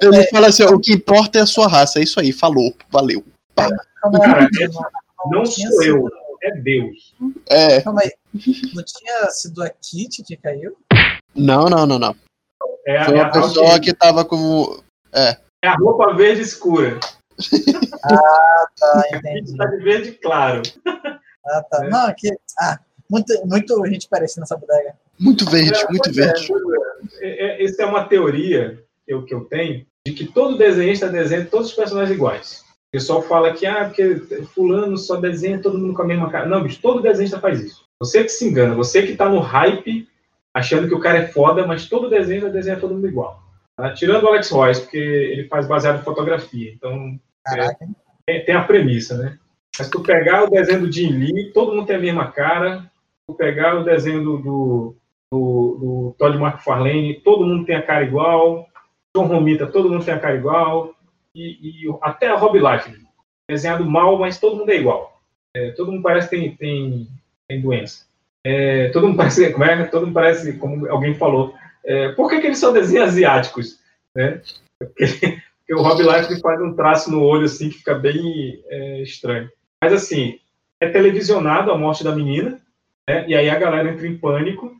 [0.00, 1.98] Ele é, fala assim, o que importa é a sua raça.
[1.98, 3.24] É isso aí, falou, valeu.
[3.54, 3.68] Pá.
[4.24, 4.48] Cara,
[5.30, 6.08] não sou eu,
[6.42, 7.14] é Deus.
[7.48, 7.80] É.
[7.82, 8.10] Calma aí.
[8.74, 10.76] Não tinha sido a Kit que caiu?
[11.34, 12.16] Não, não, não, não.
[12.86, 14.82] É, Foi uma é pessoa que tava com.
[15.12, 15.36] É.
[15.64, 16.98] É a roupa verde escura.
[18.04, 19.56] ah, tá, entendi.
[19.56, 20.62] tá de verde claro.
[21.46, 21.86] Ah, tá.
[21.86, 21.88] É.
[21.88, 22.28] Não, aqui.
[22.60, 22.78] Ah,
[23.10, 24.94] muito, muito gente parece nessa bodega.
[25.18, 26.52] Muito verde, é, muito verde.
[27.20, 31.44] É, essa é uma teoria que eu, que eu tenho de que todo desenhista desenha
[31.44, 32.64] todos os personagens iguais.
[32.88, 34.16] O pessoal fala que, ah, porque
[34.54, 36.46] fulano só desenha todo mundo com a mesma cara.
[36.46, 37.84] Não, bicho, todo desenhista faz isso.
[38.00, 40.08] Você que se engana, você que tá no hype
[40.52, 43.42] achando que o cara é foda, mas todo desenho desenha todo mundo igual.
[43.76, 43.94] Tá?
[43.94, 46.72] Tirando o Alex Royce, porque ele faz baseado em fotografia.
[46.72, 47.18] Então,
[48.26, 49.38] é, tem a premissa, né?
[49.78, 52.90] Mas tu pegar o desenho do Jim Lee, todo mundo tem a mesma cara.
[53.26, 54.96] Tu pegar o desenho do, do,
[55.32, 58.68] do, do Todd McFarlane, todo mundo tem a cara igual.
[59.16, 60.94] John Romita, todo mundo tem a cara igual.
[61.34, 62.94] E, e até a Rob Life,
[63.48, 65.20] desenhado mal, mas todo mundo é igual.
[65.54, 67.08] É, todo mundo parece que tem, tem,
[67.48, 68.06] tem doença.
[68.44, 71.54] É, todo mundo parece, como é, todo mundo parece, como alguém falou,
[71.84, 73.80] é, por que, que eles só desenham asiáticos?
[74.14, 74.40] Né?
[74.78, 75.04] Porque,
[75.58, 79.50] porque, o Rob Life faz um traço no olho assim que fica bem é, estranho.
[79.82, 80.38] Mas assim,
[80.80, 82.60] é televisionado a morte da menina,
[83.08, 83.26] né?
[83.26, 84.72] e aí a galera entra em pânico,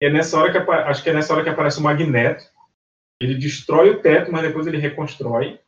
[0.00, 2.44] e é nessa hora que acho que é nessa hora que aparece o Magneto.
[3.20, 5.60] Ele destrói o teto, mas depois ele reconstrói.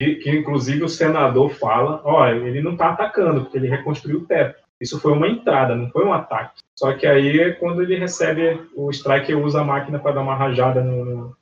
[0.00, 4.26] Que, que inclusive o senador fala, olha, ele não está atacando, porque ele reconstruiu o
[4.26, 4.62] teto.
[4.80, 6.60] Isso foi uma entrada, não foi um ataque.
[6.74, 10.82] Só que aí, quando ele recebe, o Striker usa a máquina para dar uma rajada
[10.82, 11.36] no,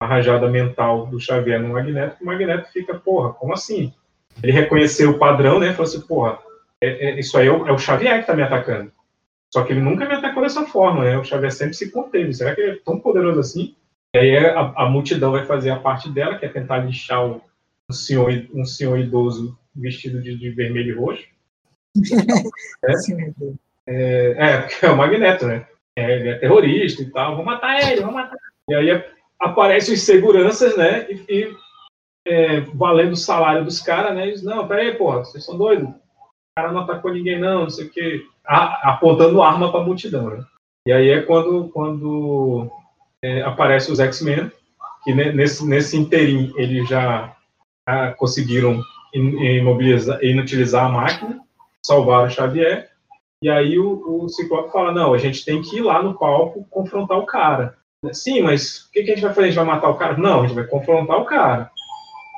[0.00, 3.92] uma rajada mental do Xavier no Magneto, o Magneto fica, porra, como assim?
[4.42, 5.72] Ele reconheceu o padrão, né?
[5.72, 6.38] Falou assim, porra,
[6.80, 8.92] é, é, isso aí é o, é o, Xavier que tá me atacando.
[9.52, 11.18] Só que ele nunca me atacou dessa forma, né?
[11.18, 12.32] O Xavier sempre se conteve.
[12.32, 13.74] Será que ele é tão poderoso assim?
[14.14, 17.42] E aí a, a multidão vai fazer a parte dela, que é tentar lixar o,
[17.90, 21.26] um senhor, um senhor idoso vestido de, de vermelho e roxo.
[23.90, 25.66] É, é, é, porque é o Magneto, né?
[25.96, 28.36] É, ele é terrorista e tal, vou matar ele, vou matar.
[28.68, 29.02] E aí
[29.40, 31.06] aparecem os seguranças, né?
[31.10, 31.56] E, e
[32.28, 34.26] é, valendo o salário dos caras, né?
[34.26, 35.88] Eles, não, peraí, porra, vocês são doidos?
[35.88, 35.94] O
[36.56, 38.24] cara não atacou ninguém, não, não sei o quê.
[38.46, 40.44] A, apontando arma pra multidão, né?
[40.86, 42.70] E aí é quando, quando
[43.22, 44.50] é, aparecem os X-Men,
[45.04, 47.34] que nesse, nesse interim eles já,
[47.88, 48.82] já conseguiram
[49.14, 51.40] imobilizar, inutilizar a máquina,
[51.84, 52.90] salvar o Xavier,
[53.42, 56.66] e aí o, o Ciclope fala, não, a gente tem que ir lá no palco
[56.70, 57.76] confrontar o cara.
[58.12, 59.46] Sim, mas o que, que a gente vai fazer?
[59.46, 60.16] A gente vai matar o cara?
[60.16, 61.70] Não, a gente vai confrontar o cara.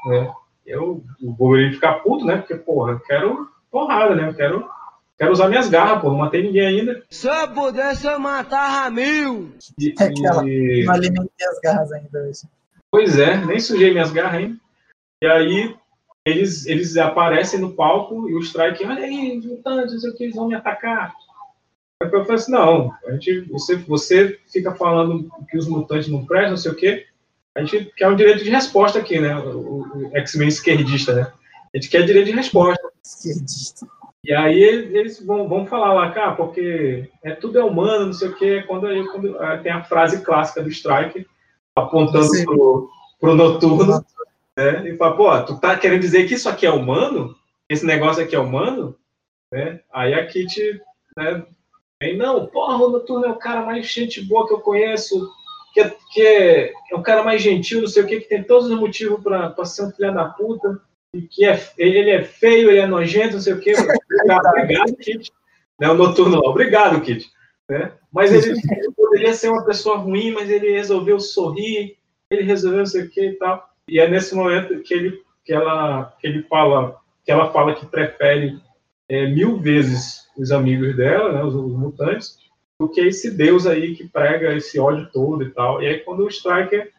[0.07, 0.32] Né?
[0.66, 2.36] Eu, o Wolverine ficar puto, né?
[2.38, 4.28] Porque, porra, eu quero porrada, né?
[4.28, 4.68] Eu quero,
[5.18, 6.11] quero usar minhas garras, pô.
[6.11, 7.03] Não matei ninguém ainda.
[7.11, 9.53] Se eu pudesse, eu matava mil.
[9.78, 12.42] E, É aquela, e- não alimentei as garras ainda hoje.
[12.90, 14.57] Pois é, nem sujei minhas garras ainda.
[15.22, 15.76] E aí
[16.24, 20.14] eles, eles aparecem no palco e o Strike, olha aí, os mutantes, não sei o
[20.16, 21.14] que, eles vão me atacar.
[22.03, 26.24] Aí eu falei assim, não, a gente, você, você fica falando que os mutantes não
[26.24, 27.07] prestam, não sei o que,
[27.57, 29.36] a gente quer um direito de resposta aqui, né?
[29.36, 31.32] O, o X-Men esquerdista, né?
[31.72, 32.90] A gente quer direito de resposta.
[33.05, 33.86] Esquerdista.
[34.22, 38.28] E aí eles vão, vão falar lá, cara, porque é tudo é humano, não sei
[38.28, 38.64] o quê.
[38.66, 41.26] Quando, aí, quando aí tem a frase clássica do Strike
[41.74, 42.44] apontando Sim.
[42.44, 44.05] pro, pro noturno,
[44.57, 44.88] né?
[44.88, 47.34] E fala, pô, tu tá querendo dizer que isso aqui é humano?
[47.68, 48.94] Esse negócio aqui é humano?
[49.51, 49.80] Né?
[49.92, 50.80] Aí a Kitty,
[51.16, 51.44] né?
[52.03, 55.30] Vem, não, porra, o noturno é o cara mais gente boa que eu conheço,
[55.72, 58.42] que é, que é, é o cara mais gentil, não sei o que, que tem
[58.42, 60.80] todos os motivos pra ser um filho da puta
[61.14, 63.72] e que é, ele é feio, ele é nojento, não sei o quê.
[63.72, 65.32] Obrigado, obrigado Kit.
[65.80, 67.28] Né, o noturno obrigado, Kit.
[67.68, 67.92] Né?
[68.12, 71.96] Mas ele, ele poderia ser uma pessoa ruim, mas ele resolveu sorrir,
[72.30, 73.68] ele resolveu não sei o que e tal.
[73.88, 77.86] E é nesse momento que ele, que ela, que ele fala, que ela fala que
[77.86, 78.60] prefere
[79.08, 82.38] é, mil vezes os amigos dela, né, os, os mutantes,
[82.80, 85.82] do que esse deus aí que prega esse ódio todo e tal.
[85.82, 86.90] E aí quando o Striker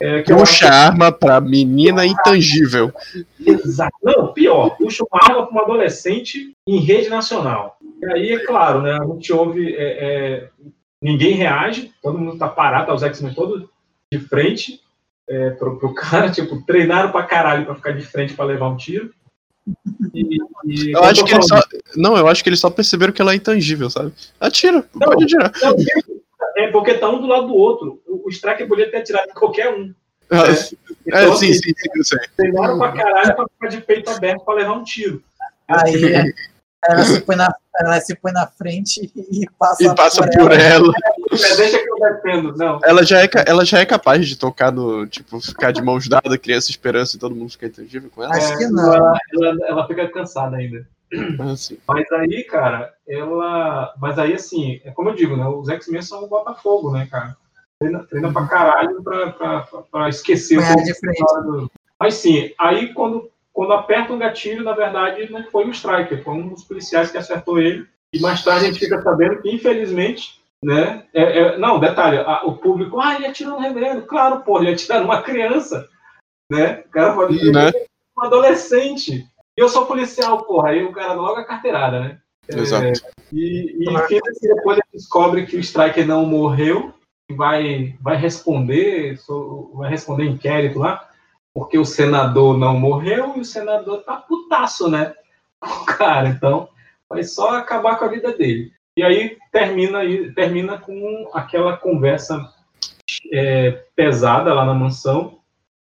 [0.00, 2.92] é, que acho- Puxa a arma pra menina intangível.
[3.46, 3.92] Exato.
[4.02, 7.76] Não, pior, puxa uma arma para um adolescente em rede nacional.
[8.02, 8.98] E aí, é claro, né?
[9.00, 9.74] A gente ouve.
[9.76, 10.48] é, é,
[11.02, 13.68] ninguém reage, todo mundo tá parado, tá os X-Men todos
[14.12, 14.80] de frente
[15.28, 18.76] é, pro, pro cara, tipo, treinaram pra caralho pra ficar de frente pra levar um
[18.76, 19.12] tiro.
[20.14, 21.60] E, e- Eu acho que eles só.
[21.96, 24.12] Não, eu acho que eles só perceberam que ela é intangível, sabe?
[24.40, 25.52] Atira, pode atirar.
[25.62, 25.76] Não,
[26.56, 28.00] é porque tá um do lado do outro.
[28.06, 29.94] O, o Striker podia ter atirado em qualquer um.
[30.30, 32.18] Ah, É, É, então, sim, assim, sim, sim, eu sei.
[32.36, 35.22] Treinaram pra caralho pra ficar de peito aberto pra levar um tiro.
[35.68, 35.92] Aí
[36.88, 40.92] ela se põe na, ela se põe na frente e passa, E passa por ela.
[41.32, 42.56] É, deixa que eu defendo.
[42.56, 42.78] Não.
[42.82, 45.06] Ela já, é, ela já é capaz de tocar no.
[45.06, 48.34] Tipo, ficar de mãos dadas, criança esperança e todo mundo ficar intangível com ela?
[48.34, 48.94] Acho que É, não.
[48.94, 50.86] Ela, ela, ela fica cansada ainda.
[51.40, 51.76] Ah, sim.
[51.88, 53.92] Mas aí, cara, ela.
[54.00, 55.46] Mas aí, assim, é como eu digo, né?
[55.46, 57.36] Os X-Men são o Botafogo, né, cara?
[57.78, 61.18] Treina, treina pra caralho pra, pra, pra- pra esquecer o de frente.
[61.44, 61.70] do...
[61.98, 66.34] Mas sim, aí quando, quando aperta um gatilho, na verdade, não foi o Striker, foi
[66.34, 67.86] um dos policiais que acertou ele.
[68.12, 71.04] E mais tarde a gente fica sabendo que, infelizmente, né?
[71.14, 74.02] é- é- não, detalhe, a- o público, ah, ele atirou no reverendo.
[74.02, 75.88] Claro, pô, ele atirou numa criança.
[76.50, 76.82] Né?
[76.86, 77.70] O cara pode Né?
[78.18, 79.24] um adolescente.
[79.56, 80.70] E eu sou policial, porra.
[80.70, 82.18] Aí o cara logo a carteirada, né?
[82.48, 82.86] Exato.
[82.86, 82.92] É,
[83.32, 86.92] e, e enfim, depois ele descobre que o Striker não morreu
[87.36, 89.16] vai, vai responder,
[89.74, 91.08] vai responder inquérito lá,
[91.54, 95.14] porque o senador não morreu e o senador tá putaço, né?
[95.62, 96.68] O cara, então
[97.08, 98.72] vai só acabar com a vida dele.
[98.96, 100.00] E aí termina,
[100.34, 102.52] termina com aquela conversa
[103.32, 105.38] é, pesada lá na mansão.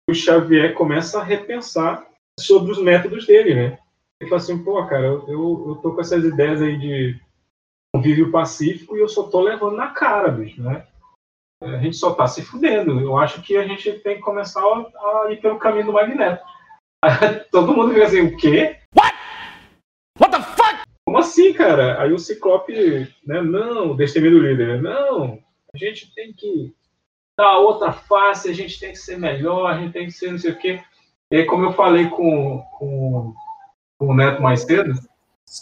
[0.10, 2.06] O Xavier começa a repensar
[2.40, 3.80] sobre os métodos dele, né?
[4.20, 7.20] Ele fala assim, pô, cara, eu, eu tô com essas ideias aí de
[7.94, 10.86] convívio pacífico e eu só tô levando na cara, bicho, né?
[11.64, 13.00] A gente só tá se fudendo.
[13.00, 16.44] Eu acho que a gente tem que começar a, a ir pelo caminho do Magneto.
[17.52, 18.78] Todo mundo fica assim, o quê?
[18.98, 19.16] What?
[20.20, 20.84] What the fuck?
[21.06, 22.02] Como assim, cara?
[22.02, 23.42] Aí o Ciclope, né?
[23.42, 25.40] Não, o destemido líder, não,
[25.74, 26.74] a gente tem que
[27.38, 30.38] dar outra face, a gente tem que ser melhor, a gente tem que ser não
[30.38, 30.82] sei o quê.
[31.32, 33.34] E como eu falei com, com,
[33.98, 34.94] com o Neto mais cedo,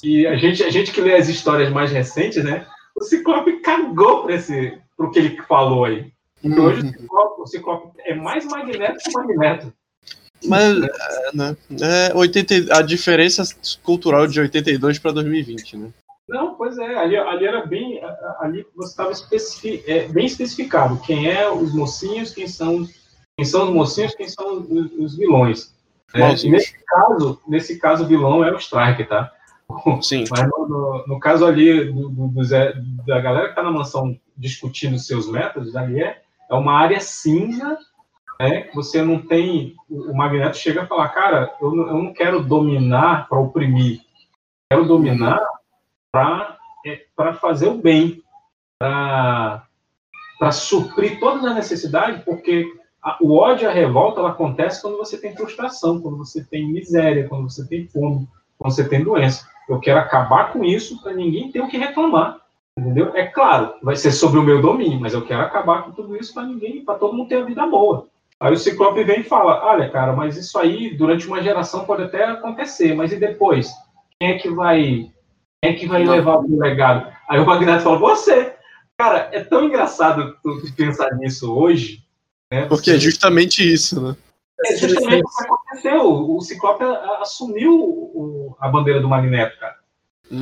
[0.04, 2.68] e a gente, a gente que lê as histórias mais recentes, né?
[2.96, 6.12] O Ciclope cagou para esse pro que ele falou aí.
[6.42, 9.74] Porque hoje o Ciclope, o Ciclope é mais magneto que magneto.
[10.44, 10.80] Mas,
[11.34, 11.56] né?
[12.10, 13.44] É 80, a diferença
[13.84, 15.90] cultural de 82 pra 2020, né?
[16.28, 18.02] Não, pois é, ali, ali era bem.
[18.40, 19.12] Ali você estava
[19.86, 22.88] é, bem especificado quem é os mocinhos, quem são,
[23.38, 25.74] quem são os mocinhos, quem são os, os vilões.
[26.14, 29.32] É, nesse caso, nesse caso, o vilão é o Strike, tá?
[30.02, 30.24] Sim.
[30.30, 32.74] Mas no, no, no caso ali do, do- Zé-
[33.06, 37.78] da galera que tá na mansão discutindo seus métodos, ali é, é uma área cinza,
[38.40, 38.70] né?
[38.74, 39.76] Você não tem.
[39.90, 44.00] O o Magneto chega a falar, cara, eu não, eu não quero dominar para oprimir,
[44.72, 45.40] eu quero dominar
[46.12, 48.22] para fazer o bem,
[48.80, 52.66] para suprir todas as necessidades, porque
[53.04, 56.72] a- o ódio e a revolta ela acontece quando você tem frustração, quando você tem
[56.72, 58.28] miséria, quando você tem fome,
[58.62, 59.50] quando você tem doença.
[59.68, 62.38] Eu quero acabar com isso para ninguém ter o que reclamar.
[62.78, 63.12] Entendeu?
[63.16, 66.34] É claro, vai ser sobre o meu domínio, mas eu quero acabar com tudo isso
[66.34, 68.08] para ninguém, para todo mundo ter a vida boa.
[68.40, 72.04] Aí o Ciclope vem e fala: Olha, cara, mas isso aí durante uma geração pode
[72.04, 73.72] até acontecer, mas e depois?
[74.20, 75.12] Quem é que vai,
[75.62, 77.12] quem é que vai levar o legado?
[77.28, 78.56] Aí o Magneto fala: Você.
[78.98, 82.04] Cara, é tão engraçado tu, tu pensar nisso hoje.
[82.52, 82.66] Né?
[82.66, 84.16] Porque é justamente isso, né?
[84.66, 86.06] É justamente o que aconteceu.
[86.36, 89.76] O Ciclope a- assumiu o- a bandeira do Magneto, cara.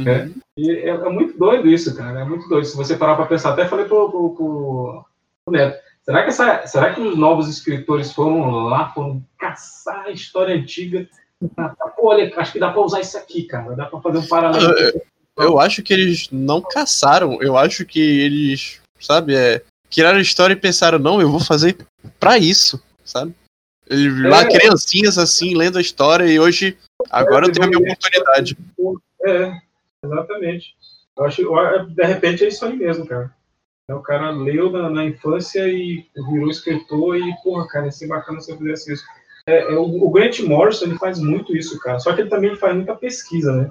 [0.04, 0.32] né?
[0.58, 2.20] E é, é muito doido isso, cara.
[2.20, 2.66] É muito doido.
[2.66, 5.06] Se você parar pra pensar, até falei pro, pro, pro-
[5.46, 5.78] pro Neto.
[6.04, 11.08] Será que, essa, será que os novos escritores foram lá, foram caçar a história antiga?
[11.96, 13.76] Pô, olha, acho que dá pra usar isso aqui, cara.
[13.76, 14.74] Dá pra fazer um paralelo.
[14.78, 15.02] Eu,
[15.38, 17.42] eu acho que eles não caçaram.
[17.42, 21.78] Eu acho que eles, sabe, é, criaram a história e pensaram, não, eu vou fazer
[22.20, 23.34] pra isso, sabe?
[23.90, 24.48] Eles lá, É.
[24.50, 26.78] criancinhas assim, lendo a história e hoje,
[27.10, 28.58] agora eu tenho a minha oportunidade.
[29.26, 29.52] É,
[30.04, 30.76] exatamente.
[31.18, 33.32] Eu acho, eu- de repente é isso aí mesmo, cara.
[33.90, 38.08] É, O cara leu na, na infância e virou escritor e, porra, cara, ia ser
[38.08, 39.04] bacana se eu fizesse isso.
[39.48, 41.98] É, é, o, o Grant Morrison, ele faz muito isso, cara.
[42.00, 43.70] Só que ele também faz muita pesquisa, né?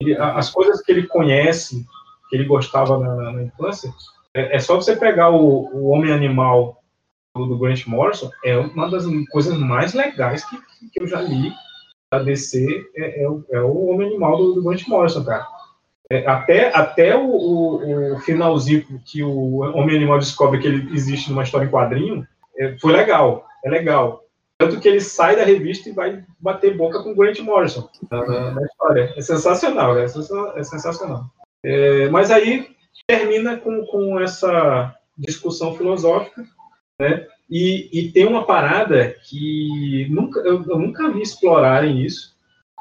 [0.00, 1.84] Ele- as coisas que ele conhece,
[2.30, 3.92] que ele gostava na, na- infância,
[4.34, 6.78] é, é só você pegar o, o Homem-Animal do,
[7.36, 10.56] do Grant Morrison, é uma das coisas mais legais que,
[10.92, 11.52] que eu já li
[12.10, 12.66] da DC,
[12.96, 15.46] é, é o, é o Homem-Animal do, do Grant Morrison, cara.
[16.10, 21.42] É, até até o, o- o finalzinho que o Homem-Animal descobre que ele existe numa
[21.42, 22.26] história em quadrinho,
[22.58, 24.24] é, foi legal, é legal.
[24.56, 28.24] Tanto que ele sai da revista e vai bater boca com o Grant Morrison na,
[28.26, 29.12] na- na história.
[29.16, 30.08] É sensacional, é, é
[30.64, 31.24] sensacional.
[31.62, 32.68] É, mas aí
[33.06, 36.42] termina com, com essa discussão filosófica,
[36.98, 37.26] né?
[37.50, 42.36] E, e tem uma parada que nunca, eu, eu nunca vi explorarem isso,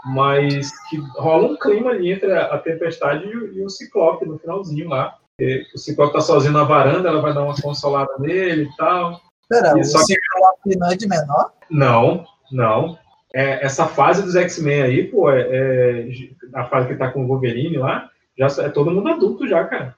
[0.05, 4.25] mas que rola um clima ali entre a, a tempestade e o, e o Ciclope
[4.25, 5.15] no finalzinho lá.
[5.39, 9.21] É, o Ciclope tá sozinho na varanda, ela vai dar uma consolada nele e tal.
[9.47, 11.51] Pera, E o só que- Ciclope não é de menor?
[11.69, 12.97] Não, não.
[13.33, 16.07] É, essa fase dos X-Men aí, pô, é, é
[16.55, 19.95] a fase que tá com o Wolverine lá, já é todo mundo adulto já, cara.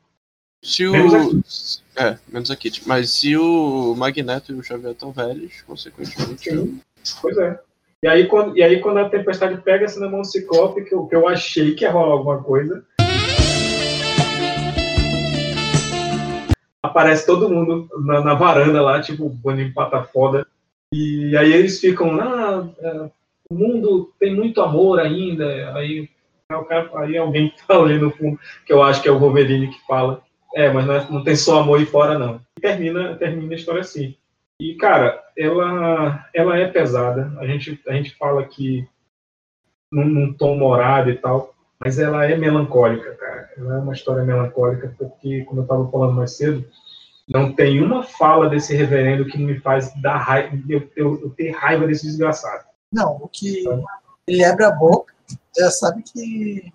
[0.62, 0.92] Se o.
[0.92, 1.84] Menos.
[1.96, 2.72] É, menos aqui.
[2.86, 6.50] Mas se o Magneto e o Xavier estão velhos, consequentemente.
[6.50, 6.74] eu-
[7.22, 7.60] Pois é.
[8.04, 10.94] E aí, quando, e aí, quando a tempestade pega assim na mão do Ciclope, que
[10.94, 12.84] eu, que eu achei que ia rolar alguma coisa.
[16.82, 20.48] Aparece todo mundo na, na varanda lá, tipo, Boninho Pata Foda.
[20.94, 23.10] E aí eles ficam, ah, é,
[23.50, 25.46] o mundo tem muito amor ainda.
[25.76, 26.10] Aí,
[26.50, 29.86] aí o alguém fala ali no fundo, que eu acho que é o Wolverine que
[29.86, 30.22] fala.
[30.56, 32.42] É, mas não, é- não tem só amor aí fora, não.
[32.58, 34.16] E termina, termina a história assim.
[34.60, 37.32] E, cara, ela, ela é pesada.
[37.40, 38.88] A gente, a gente fala que
[39.92, 43.50] num, num tom morado e tal, mas ela é melancólica, cara.
[43.58, 46.66] Ela é uma história melancólica, porque, como eu estava falando mais cedo,
[47.28, 51.52] não tem uma fala desse reverendo que me faz dar raiva, eu, eu, eu ter
[51.52, 52.66] raiva desse desgraçado.
[52.92, 53.64] Não, o que
[54.28, 55.14] ele abre a boca,
[55.58, 56.74] já sabe que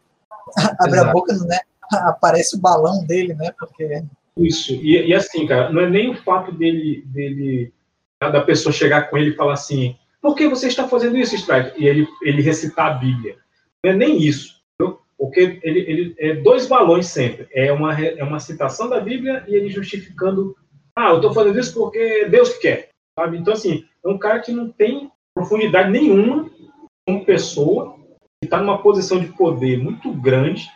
[0.81, 1.61] abre a boca, né?
[1.93, 3.53] Aparece o balão dele, né?
[3.59, 4.03] Porque
[4.37, 4.75] Isso.
[4.75, 7.73] E, e assim, cara, não é nem o fato dele, dele
[8.21, 11.75] da pessoa chegar com ele e falar assim, por que você está fazendo isso, Strike?
[11.77, 13.37] E ele, ele recitar a Bíblia.
[13.85, 14.63] Não é nem isso.
[14.73, 15.01] entendeu?
[15.19, 17.47] Porque ele, ele é dois balões sempre.
[17.53, 20.57] É uma, é uma citação da Bíblia e ele justificando,
[20.97, 22.89] ah, eu estou fazendo isso porque Deus que quer.
[23.19, 23.37] Sabe?
[23.37, 26.51] Então, assim, é um cara que não tem profundidade nenhuma
[27.07, 27.97] como pessoa,
[28.41, 30.69] que está numa posição de poder muito grande,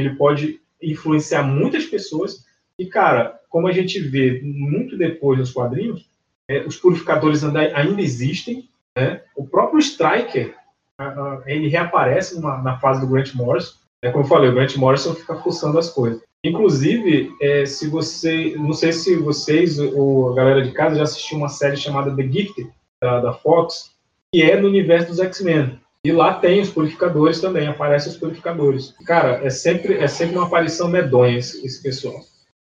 [0.00, 2.44] ele pode influenciar muitas pessoas,
[2.78, 6.06] e, cara, como a gente vê muito depois nos quadrinhos,
[6.48, 8.68] é, os purificadores ainda, ainda existem.
[8.96, 9.20] Né?
[9.36, 10.54] O próprio Striker,
[10.98, 13.74] a- a- ele reaparece numa- na fase do Grant Morrison.
[14.02, 16.22] É como eu falei, o Grant Morrison fica fuçando as coisas.
[16.42, 18.54] Inclusive, é, se você.
[18.56, 22.22] Não sei se vocês ou a galera de casa já assistiu uma série chamada The
[22.22, 22.70] Gifted,
[23.00, 23.90] da, da Fox,
[24.32, 25.79] que é no universo dos X-Men.
[26.04, 28.94] E lá tem os purificadores também, aparecem os purificadores.
[29.04, 32.20] Cara, é sempre, é sempre uma aparição medonha esse, esse pessoal.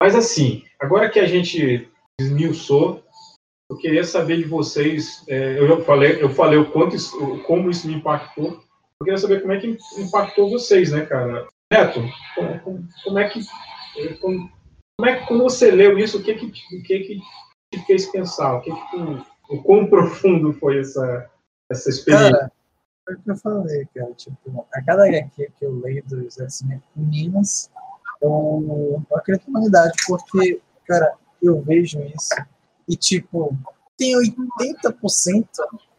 [0.03, 1.89] Mas assim, agora que a gente
[2.20, 3.05] esmiuçou
[3.70, 5.22] eu queria saber de vocês.
[5.28, 7.16] é, eu falei, eu falei o quanto isso,
[7.47, 8.61] como isso me impactou.
[9.01, 11.47] Eu queria saber como é que impactou vocês, né, cara?
[11.72, 12.01] Neto,
[12.35, 13.41] como, como- como é que
[14.20, 14.51] como,
[14.99, 17.20] como é que quando você leu isso, o que que, o que que
[17.72, 18.57] te fez pensar?
[18.57, 18.97] O que que
[19.49, 21.31] o quão profundo foi essa
[21.70, 22.33] essa experiência?
[22.33, 22.53] Cara,
[23.11, 24.12] foi o que eu falei, cara.
[24.14, 27.70] Tipo, a cada HQ que eu leio dos X-Men Meninas,
[28.20, 32.34] eu, eu acredito na humanidade, porque, cara, eu vejo isso
[32.88, 33.56] e, tipo,
[33.96, 35.46] tem 80%,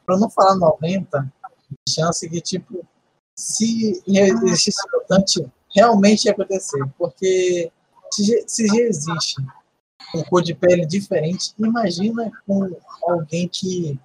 [0.06, 1.32] para não falar 90%,
[1.70, 2.86] de chance que, tipo,
[3.34, 6.84] se existisse mutante, realmente ia acontecer.
[6.98, 7.72] Porque
[8.12, 9.42] se, se já existe
[10.14, 12.70] um cor de pele diferente, imagina com
[13.04, 13.98] alguém que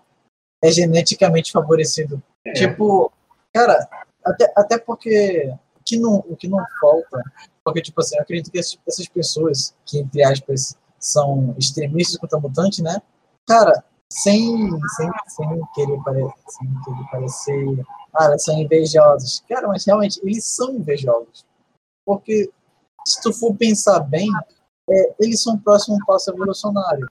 [0.62, 2.22] é geneticamente favorecido.
[2.54, 3.12] Tipo,
[3.52, 3.88] cara,
[4.24, 7.22] até, até porque o que, não, o que não falta,
[7.64, 12.38] porque, tipo assim, eu acredito que esses- essas pessoas, que, entre aspas, são extremistas contra
[12.40, 13.00] mutante, né?
[13.46, 19.42] Cara, sem, sem, sem, querer, pare, sem querer parecer, ah, são invejosos.
[19.48, 21.44] Cara, mas realmente, eles são invejosos.
[22.04, 22.50] Porque,
[23.04, 24.28] se tu for pensar bem,
[24.88, 27.08] é, eles são o próximo passo evolucionário.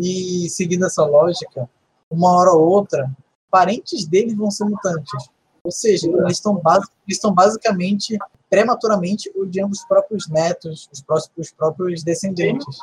[0.00, 1.68] E, seguindo essa lógica,
[2.10, 3.10] uma hora ou outra,
[3.50, 5.28] parentes deles vão ser mutantes.
[5.62, 8.16] Ou seja, eles estão, basi eles estão basicamente,
[8.48, 12.78] prematuramente, odiando os próprios netos, os, próximos, os próprios descendentes.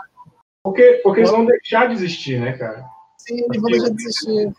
[0.63, 2.86] Porque, porque eles vão deixar de existir, né, cara?
[3.18, 4.53] Sim, eles vão deixar de existir.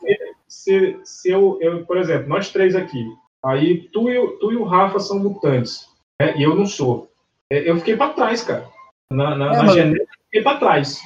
[0.49, 3.05] Se, se eu, eu, por exemplo, nós três aqui,
[3.45, 5.87] aí tu e, o- tu e o Rafa são mutantes,
[6.21, 7.09] né, e eu não sou.
[7.53, 8.69] É, Eu fiquei pra trás, cara.
[9.13, 11.01] Na, na, É, na mas- genética, eu fiquei pra trás.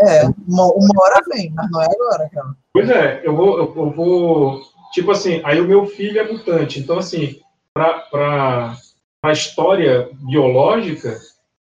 [0.00, 2.54] É, uma, uma hora vem, mas não é agora, cara.
[2.72, 4.60] Pois é, eu vou, eu, eu vou.
[4.92, 6.80] Tipo assim, aí o meu filho é mutante.
[6.80, 7.40] Então, assim,
[7.74, 8.76] pra, pra,
[9.20, 11.18] pra história biológica,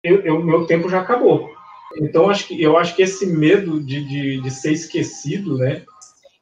[0.02, 1.50] eu, eu- meu tempo já acabou.
[1.98, 5.82] Então, acho que, eu acho que esse medo de, de, de ser esquecido, né?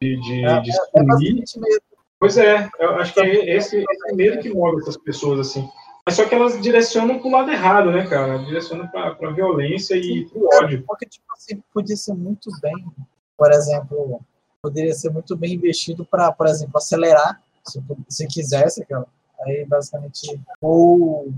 [0.00, 1.78] De, de, É, de é, é.
[2.20, 5.66] Pois é, eu acho que é esse, esse medo que move essas pessoas, assim.
[6.06, 8.38] Mas só que elas direcionam pro lado errado, né, cara?
[8.38, 10.82] Direcionam pra, pra violência e pro ódio.
[10.86, 12.86] Porque, tipo assim, podia ser muito bem,
[13.36, 14.20] por exemplo,
[14.62, 19.06] poderia ser muito bem investido para, por exemplo, acelerar, se, se quisesse, cara.
[19.42, 21.32] Aí, basicamente, ou,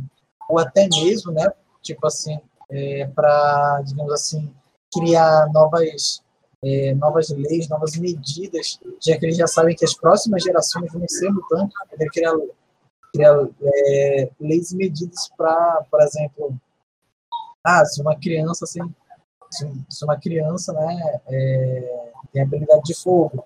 [0.49, 1.47] ou até mesmo, né,
[1.81, 2.39] tipo assim,
[2.71, 4.53] é, para, digamos assim,
[4.93, 6.23] criar novas,
[6.65, 11.07] é, novas leis, novas medidas, já que eles já sabem que as próximas gerações vão
[11.09, 12.33] ser mutantes, poderia criar,
[13.13, 16.57] criar é, leis e medidas para, por exemplo,
[17.65, 18.81] ah, se uma criança assim,
[19.51, 23.45] se, uma criança, né, é, tem habilidade de fogo,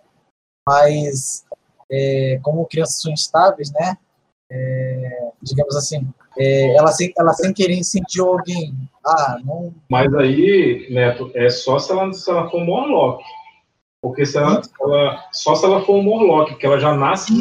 [0.67, 1.45] mas
[1.91, 3.97] é, como crianças são instáveis, né,
[4.51, 6.09] é, digamos assim,
[6.39, 11.79] é, ela, sem, ela sem querer incendiou alguém, ah, não, Mas aí, Neto, é só
[11.79, 13.23] se ela, se ela for Morlock.
[14.03, 17.33] Porque se ela, ela- só se ela for um Morlock, que ela já nasce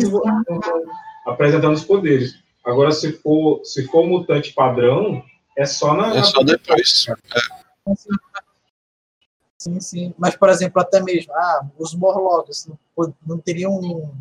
[1.26, 2.36] apresentando os poderes.
[2.64, 5.24] Agora, se for, se for mutante padrão,
[5.58, 6.16] é só na.
[6.16, 7.06] É só depois.
[9.58, 10.14] Sim, sim.
[10.18, 14.14] Mas, por exemplo, até mesmo, ah, os Morlocks não, não teriam um-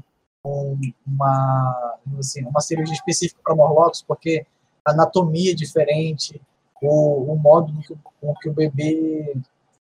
[0.45, 4.47] um- uma, assim, uma cirurgia específica para Morlocks, porque
[4.85, 6.41] a anatomia é diferente,
[6.83, 7.73] o, o modo
[8.21, 9.35] com que o bebê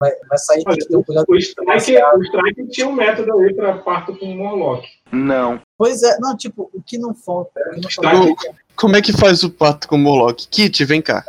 [0.05, 3.37] vai, vai sair tem que ter um cuidado O Strike, o Strike tinha um método
[3.39, 4.87] aí para parto com Morlock.
[5.11, 5.61] Não.
[5.77, 7.59] Pois é, não, tipo, o que não falta.
[7.71, 8.35] O que não falta Como,
[8.75, 10.47] como é que faz o pato com o Morlock?
[10.47, 11.25] Kit, vem cá.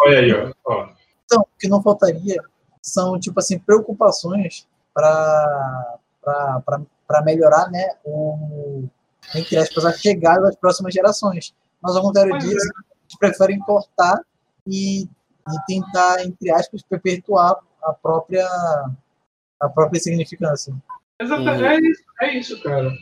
[0.00, 0.52] Olha aí, ó.
[0.64, 0.88] ó.
[1.24, 2.40] Então, o que não faltaria
[2.82, 6.00] são, tipo assim, preocupações para
[7.24, 8.84] melhorar, né, o,
[9.34, 11.54] entre aspas, a chegada das próximas gerações.
[11.82, 14.20] Mas, ao contrário disso, eles preferem cortar
[14.66, 15.08] e,
[15.52, 18.46] e tentar, entre aspas, perpetuar a própria,
[19.60, 20.74] a própria significância.
[21.20, 22.92] Exatamente, é isso, é isso, cara.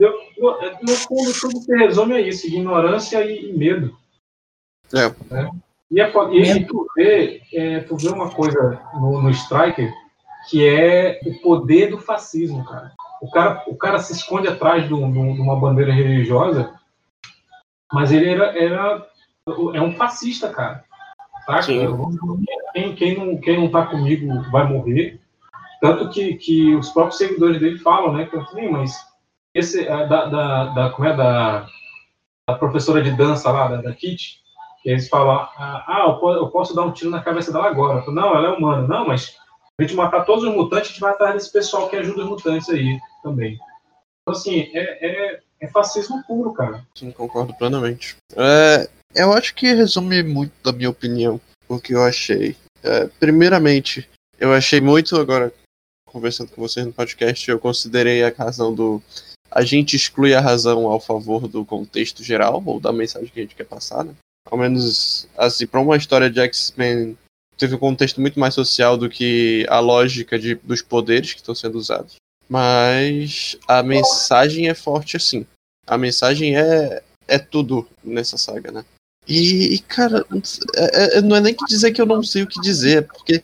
[0.00, 0.50] Eu- no,
[0.82, 3.96] no fundo, tudo se resume a isso: ignorância e, e medo.
[4.94, 5.08] É.
[5.32, 5.50] né?
[5.90, 9.90] E, é e, tu, vê, é, tu vê uma coisa no, no Striker
[10.48, 12.92] que é o poder do fascismo, cara.
[13.20, 16.72] O cara, o cara se esconde atrás de, de um- de uma bandeira religiosa,
[17.92, 19.06] mas ele era, era
[19.74, 20.84] é um fascista, cara.
[21.48, 21.62] Saca?
[22.74, 25.18] Quem, quem, não, quem não tá comigo vai morrer.
[25.80, 28.26] Tanto que, que os próprios seguidores dele falam, né?
[28.26, 28.92] Que falei, mas
[29.54, 31.66] esse ah, da, da, da, como é, da,
[32.48, 34.40] da professora de dança lá, da, da Kit,
[34.82, 37.66] que eles falam, ah, ah, eu, po- eu posso dar um tiro na cabeça dela
[37.66, 38.02] agora.
[38.02, 38.86] Falo, não, ela é humana.
[38.86, 39.36] Não, mas
[39.78, 42.28] a gente matar todos os mutantes, a gente vai atrás desse pessoal que ajuda os
[42.28, 43.54] mutantes aí também.
[44.22, 46.84] Então, assim, é, é, é fascismo puro, cara.
[46.94, 48.16] Sim, concordo plenamente.
[48.36, 52.56] É, eu acho que resume muito da minha opinião o que eu achei.
[52.82, 54.08] É, primeiramente,
[54.38, 55.52] eu achei muito agora
[56.06, 59.02] conversando com vocês no podcast, eu considerei a razão do.
[59.50, 63.42] A gente exclui a razão ao favor do contexto geral, ou da mensagem que a
[63.42, 64.14] gente quer passar, né?
[64.50, 67.16] Ao menos, assim, pra uma história de X-Men,
[67.56, 71.54] teve um contexto muito mais social do que a lógica de, dos poderes que estão
[71.54, 72.16] sendo usados.
[72.48, 75.46] Mas a mensagem é forte assim.
[75.86, 78.84] A mensagem é, é tudo nessa saga, né?
[79.28, 80.24] E, e, cara,
[80.74, 83.42] é, é, não é nem que dizer que eu não sei o que dizer, porque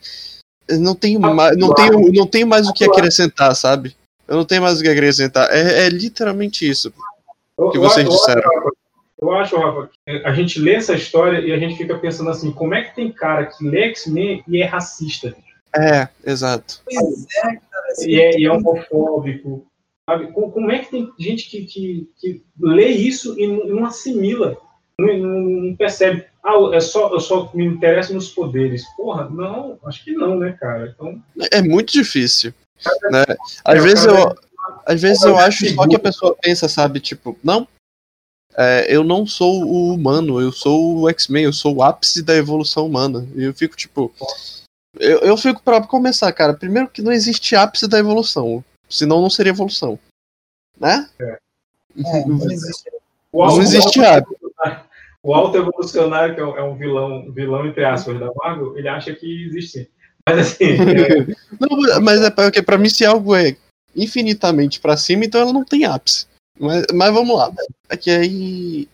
[0.79, 3.95] não tenho mais, não tenho, não tenho mais o que acrescentar, sabe?
[4.27, 5.47] Eu não tenho mais o que acrescentar.
[5.51, 6.91] É, é literalmente isso
[7.71, 8.41] que vocês disseram.
[9.21, 12.51] Eu acho, Rafa, que a gente lê essa história e a gente fica pensando assim,
[12.51, 15.35] como é que tem cara que lê X-Men e é racista?
[15.75, 16.81] É, exato.
[16.83, 17.91] Pois é, cara.
[17.91, 19.65] assim, E é, e é homofóbico.
[20.09, 20.31] Sabe?
[20.31, 24.57] Como é que tem gente que, que, que lê isso e não assimila?
[24.99, 26.25] Não, não- percebe?
[26.43, 28.83] Ah, é só, eu só me interesso nos poderes.
[28.95, 30.93] Porra, não, acho que não, né, cara?
[30.93, 32.53] Então, É muito difícil.
[33.09, 33.23] Né?
[33.63, 34.35] Às vezes eu,
[34.85, 37.67] às vezes eu acho só que a pessoa pensa, sabe, tipo, não,
[38.57, 42.35] é, eu não sou o humano, eu sou o X-Men, eu sou o ápice da
[42.35, 43.27] evolução humana.
[43.35, 44.13] E eu fico, tipo.
[44.97, 46.53] Eu, eu fico pra começar, cara.
[46.53, 48.63] Primeiro que não existe ápice da evolução.
[48.89, 49.99] Senão não seria evolução.
[50.79, 51.09] Né?
[51.19, 51.37] É.
[52.05, 52.89] É, não existe.
[53.33, 54.44] Não existe ápice.
[55.23, 58.87] O alto evolucionário, que é um, é um vilão, vilão, entre aspas, da Marvel, ele
[58.87, 59.89] acha que existe.
[60.27, 61.25] Mas assim, é,
[61.59, 63.57] Não, mas é porque pra mim se algo é
[63.95, 66.27] infinitamente pra cima, então ela não tem ápice.
[66.59, 67.51] Mas, mas vamos lá.
[67.89, 68.87] É que aí.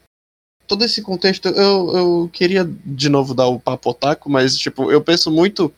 [0.68, 5.02] Todo esse contexto, eu, eu queria de novo dar o papo otaku, mas tipo, eu
[5.02, 5.74] penso muito.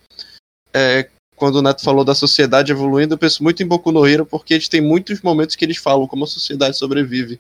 [0.72, 4.24] é, quando o Neto falou da sociedade evoluindo, eu penso muito em Boku no Hero,
[4.24, 7.40] porque eles têm muitos momentos que eles falam como a sociedade sobrevive.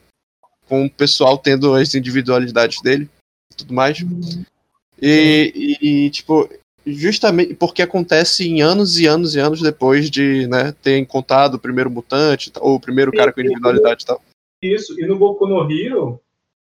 [0.73, 3.07] Com o pessoal tendo as individualidades dele
[3.51, 3.99] e tudo mais.
[4.99, 6.49] E, e, tipo,
[6.85, 11.59] justamente porque acontece em anos e anos e anos depois de né, ter encontrado o
[11.59, 14.21] primeiro mutante, ou o primeiro cara com individualidade e tal.
[14.63, 14.99] isso.
[14.99, 16.19] E no Boku no Hero,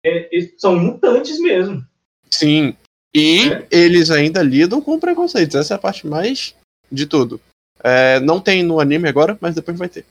[0.04, 0.28] é,
[0.58, 1.82] são mutantes mesmo.
[2.30, 2.76] Sim.
[3.14, 5.56] E eles ainda lidam com preconceitos.
[5.56, 6.54] Essa é a parte mais
[6.92, 7.40] de tudo.
[7.82, 10.04] É, não tem no anime agora, mas depois vai ter.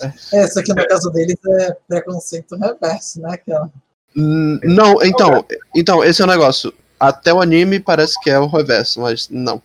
[0.00, 3.34] É, só que no caso deles é preconceito reverso, né?
[3.34, 3.70] Aquela.
[4.16, 5.44] Hum, Não, então,
[5.74, 6.72] então, esse é o negócio.
[6.98, 9.62] Até o anime parece que é o reverso, mas não.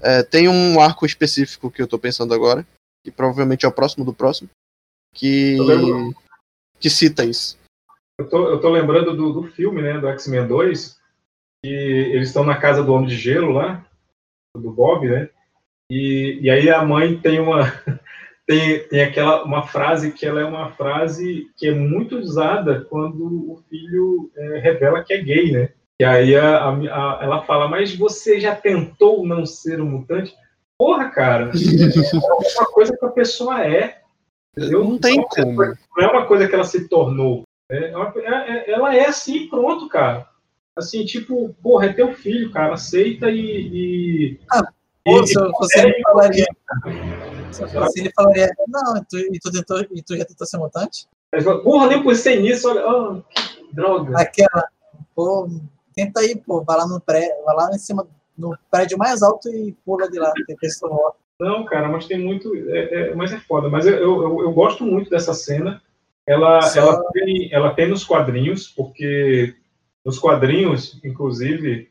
[0.00, 2.66] É, tem um arco específico que eu tô pensando agora,
[3.04, 4.48] que provavelmente é o próximo do próximo,
[5.14, 5.56] que,
[6.78, 7.56] que cita isso.
[8.18, 10.98] Eu tô, eu tô lembrando do, do filme, né, do X-Men 2,
[11.64, 13.84] que eles estão na casa do Homem de Gelo lá,
[14.56, 15.30] do Bob, né?
[15.90, 17.60] E, e aí a mãe tem uma
[18.50, 23.24] tem, tem aquela uma frase que ela é uma frase que é muito usada quando
[23.24, 25.68] o filho é, revela que é gay, né?
[26.00, 30.34] E aí a, a- a- ela fala, mas você já tentou não ser um mutante?
[30.76, 33.98] Porra, cara, é uma coisa que a pessoa é.
[34.58, 34.82] entendeu?
[34.82, 35.56] Não tem como.
[35.96, 37.44] Não é uma coisa que ela se tornou.
[37.70, 37.90] né?
[37.92, 40.26] É uma- é- é- ela é assim, pronto, cara.
[40.76, 42.74] Assim, tipo, porra, é teu filho, cara.
[42.74, 43.38] Aceita e.
[43.38, 44.40] e
[45.04, 46.46] Pô, e- se eu fosse ele falaria.
[47.52, 51.06] Se ele falaria, não, e tu, e tu, tentou, e tu já tentou ser mutante?
[51.62, 53.22] Porra, nem pensei nisso, olha.
[53.30, 54.18] que droga.
[54.20, 54.64] Aquela,
[55.14, 55.48] pô,
[55.94, 58.06] tenta aí, pô, vai lá no pré, vai lá em cima,
[58.36, 61.14] no prédio mais alto e pula de lá, tem pessoa.
[61.40, 62.54] Não, cara, mas tem muito.
[62.68, 63.68] é- é- mas é foda.
[63.68, 65.80] Mas eu, eu, eu- eu gosto muito dessa cena.
[66.26, 69.56] Ela, Só- ela, tem, ela tem nos quadrinhos, porque
[70.04, 71.90] nos quadrinhos, inclusive,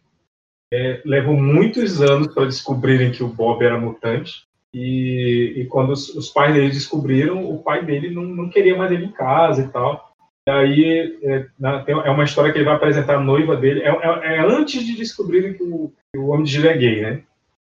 [0.72, 4.48] é, levou muitos anos para descobrirem que o Bob era mutante.
[4.74, 8.92] E, e quando os, os pais dele descobriram, o pai dele não, não queria mais
[8.92, 10.14] ele em casa e tal.
[10.48, 11.46] E aí é,
[11.86, 13.82] tem- é uma história que ele vai apresentar a noiva dele.
[13.82, 17.02] É, é- é antes de descobrirem que o, que o Homem de Gelo é gay,
[17.02, 17.22] né?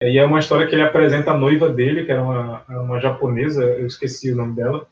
[0.02, 3.64] E é uma história que ele apresenta a noiva dele, que era uma, uma japonesa,
[3.64, 4.88] eu esqueci o nome dela.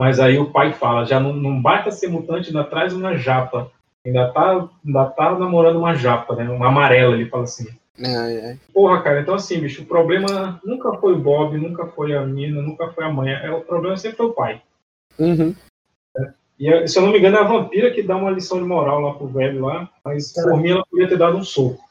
[0.00, 3.70] Mas aí o pai fala, já não, não basta ser mutante, ainda traz uma japa.
[4.06, 6.48] Ainda tá, ainda tá namorando uma japa, né?
[6.48, 7.66] Uma amarela, ele fala assim.
[7.98, 8.60] Ai, ai.
[8.72, 12.62] Porra, cara, então assim, bicho, o problema nunca foi o Bob, nunca foi a mina,
[12.62, 13.32] nunca foi a mãe.
[13.32, 14.62] É, o problema sempre foi o pai.
[15.18, 15.54] Uhum.
[16.58, 18.64] E eh, se eu não me engano, é a vampira que dá uma lição de
[18.64, 21.82] moral lá pro velho lá, mas por mim ela podia ter dado um soco.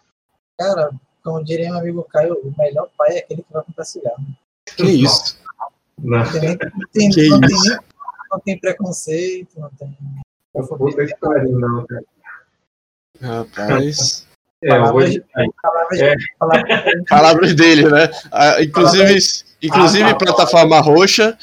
[0.58, 0.92] Cara,
[1.24, 4.24] como diria meu amigo Caio, o melhor pai é aquele que vai comprar cigarro.
[4.78, 5.38] Que isso?
[6.00, 6.20] Não.
[6.20, 6.58] Não tem,
[6.94, 7.70] tem, Que não tem isso?
[7.70, 7.80] nem-
[8.32, 9.96] não tem preconceito, não tem.
[10.54, 12.04] Puta que pariu, não, cara.
[13.22, 14.28] Rapaz.
[14.64, 15.20] É, vou Palavras,
[15.62, 16.16] palavras, É.
[16.38, 18.10] palavras, Palavras dele, né?
[18.32, 19.18] Ah, inclusive,
[19.62, 20.26] inclusive Ah, tá.
[20.26, 21.38] plataforma roxa.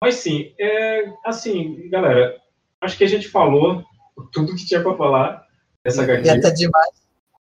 [0.00, 2.36] Mas sim, é, assim, galera,
[2.80, 3.82] acho que a gente falou
[4.32, 5.46] tudo que tinha pra falar
[5.82, 6.28] dessa e HQ.
[6.30, 6.90] até demais.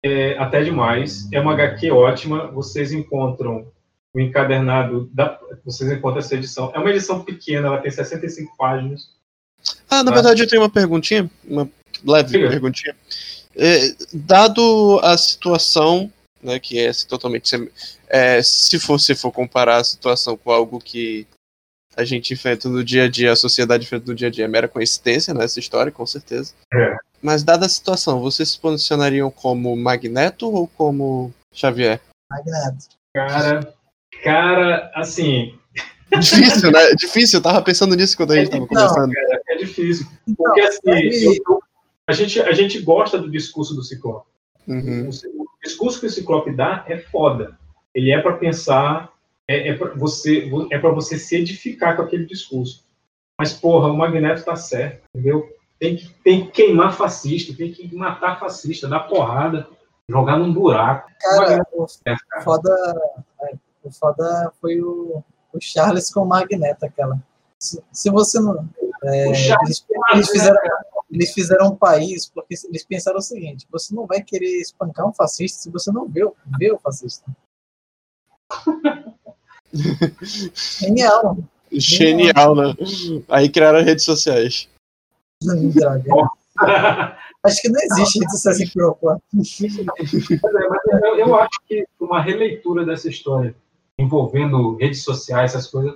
[0.03, 1.27] é até demais.
[1.33, 2.47] É uma HQ ótima.
[2.51, 3.65] Vocês encontram
[4.13, 6.71] o encadernado, da, vocês encontram essa edição.
[6.75, 9.09] É uma edição pequena, ela tem 65 páginas.
[9.89, 10.13] Ah, na Ah.
[10.13, 11.67] verdade eu tenho uma perguntinha, uma
[12.05, 12.49] leve Diga.
[12.49, 12.95] perguntinha.
[13.55, 16.11] É, dado a situação,
[16.41, 17.69] né, que é totalmente sem-
[18.07, 21.27] é, se você for comparar a situação com algo que
[21.95, 24.47] a gente enfrenta no dia a dia, a sociedade enfrenta no dia a dia, é
[24.47, 26.53] mera coincidência nessa história, com certeza.
[26.73, 26.95] É.
[27.21, 31.99] Mas dada a situação, vocês se posicionariam como Magneto ou como Xavier?
[32.31, 32.85] Magneto.
[33.13, 33.73] Cara,
[34.23, 35.57] cara, assim,
[36.19, 36.93] Difícil, né?
[36.95, 39.13] Difícil, eu tava pensando nisso quando a gente tava Não, conversando.
[39.13, 40.05] cara, é difícil.
[40.37, 40.79] Porque assim,
[41.25, 41.61] eu-
[42.07, 44.27] a, gente, a gente gosta do discurso do Ciclope.
[44.67, 45.09] Uhum.
[45.09, 47.57] O, discurso que o Ciclope dá é foda.
[47.93, 49.11] Ele é para pensar,
[49.47, 52.85] é, é para você, é para você se edificar com aquele discurso.
[53.37, 55.47] Mas porra, o Magneto tá certo, entendeu?
[55.79, 59.67] Tem que, tem que queimar fascista, tem que matar fascista, dar porrada,
[60.07, 61.09] jogar num buraco.
[61.19, 62.43] Cara, o cara.
[62.43, 62.69] foda,
[63.43, 65.23] é, o foda foi o,
[65.53, 67.19] o Charles com o Magneto, aquela.
[67.57, 68.67] Se, se você não.
[69.03, 70.59] é, O Charles eles, eles fizeram,
[71.11, 75.13] eles fizeram um país porque eles pensaram o seguinte: você não vai querer espancar um
[75.13, 77.25] fascista se você não vê, o- vê o fascista.
[80.79, 81.37] Genial.
[81.71, 82.75] Genial, né?
[83.29, 84.67] Aí criaram redes sociais.
[85.41, 86.33] Droga.
[87.43, 89.17] Acho que não existe rede social sem preocupar.
[89.33, 89.83] Mas é,
[90.69, 93.55] mas eu, eu acho que uma releitura dessa história
[93.97, 95.95] envolvendo redes sociais, essas coisas,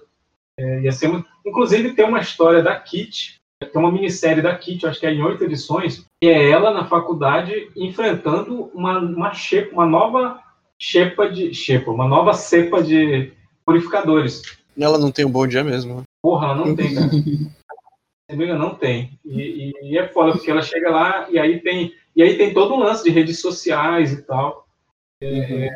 [0.58, 1.28] é, ia ser muito...
[1.46, 5.24] Inclusive, tem uma história da Kit, tem uma minissérie da Kit, acho que é em
[5.24, 10.42] oito edições, que é ela na faculdade enfrentando uma, uma, xepa, uma nova
[10.82, 11.54] xepa de.
[11.54, 13.32] Xepa, uma nova cepa de
[13.66, 14.42] purificadores.
[14.78, 15.98] Ela não tem um bom dia mesmo.
[15.98, 16.04] né?
[16.22, 17.10] Porra, ela não tem, cara.
[18.30, 19.18] Amiga, não tem.
[19.24, 19.42] E,
[19.72, 21.94] e- e é foda, porque ela chega lá e aí tem.
[22.16, 24.66] E aí tem todo um lance de redes sociais e tal.
[25.22, 25.70] É,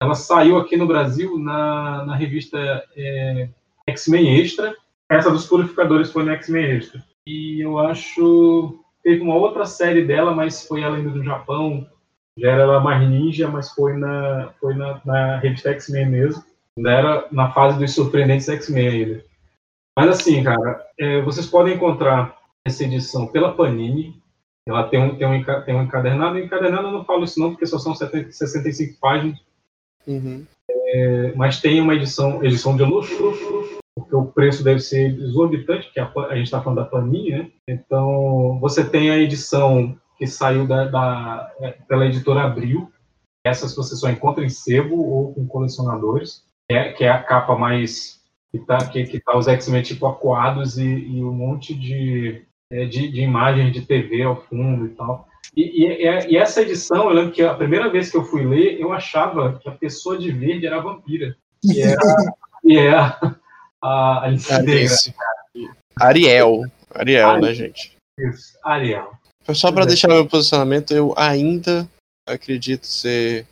[0.00, 2.58] ela saiu aqui no Brasil na, na revista
[2.96, 3.48] é,
[3.88, 4.74] X-Men Extra.
[5.10, 7.02] Essa dos purificadores foi no X-Men Extra.
[7.26, 8.78] E eu acho.
[9.02, 11.86] Teve uma outra série dela, mas foi indo do Japão.
[12.38, 16.44] Já era ela mais ninja, mas foi na, foi na, na revista X-Men mesmo.
[16.76, 19.24] Ainda era na fase dos surpreendentes X-Men ainda.
[19.98, 24.20] Mas assim, cara, é, vocês podem encontrar essa edição pela Panini.
[24.66, 26.38] Ela tem um, tem um, tem um encadernado.
[26.38, 29.40] Encadernado eu não falo isso não, porque só são 70, 65 páginas.
[30.06, 30.46] Uhum.
[30.70, 33.32] É, mas tem uma edição, edição de luxo,
[34.14, 37.50] o preço deve ser exorbitante, porque a, a gente está falando da Panini, né?
[37.68, 42.90] Então, você tem a edição que saiu da, da- é, pela editora Abril.
[43.44, 47.56] Essas você só encontra em sebo ou com colecionadores, que é, que é a capa
[47.56, 48.20] mais
[48.52, 52.84] que tá, que, que tá os X-Men tipo acuados e, e um monte de, é,
[52.84, 55.26] de, de imagens de TV ao fundo e tal.
[55.56, 58.78] E, e- e- essa edição, eu lembro que a primeira vez que eu fui ler,
[58.80, 61.34] eu achava que a pessoa de verde era a vampira.
[61.64, 62.00] E era,
[62.64, 62.92] e é
[63.82, 64.52] a, a Alice.
[64.52, 65.14] Alice.
[65.98, 66.62] Ariel.
[66.94, 67.96] Ariel, né, gente?
[68.18, 69.12] Isso, Ariel.
[69.52, 71.88] Só pra deixar meu posicionamento, eu ainda
[72.26, 73.46] acredito ser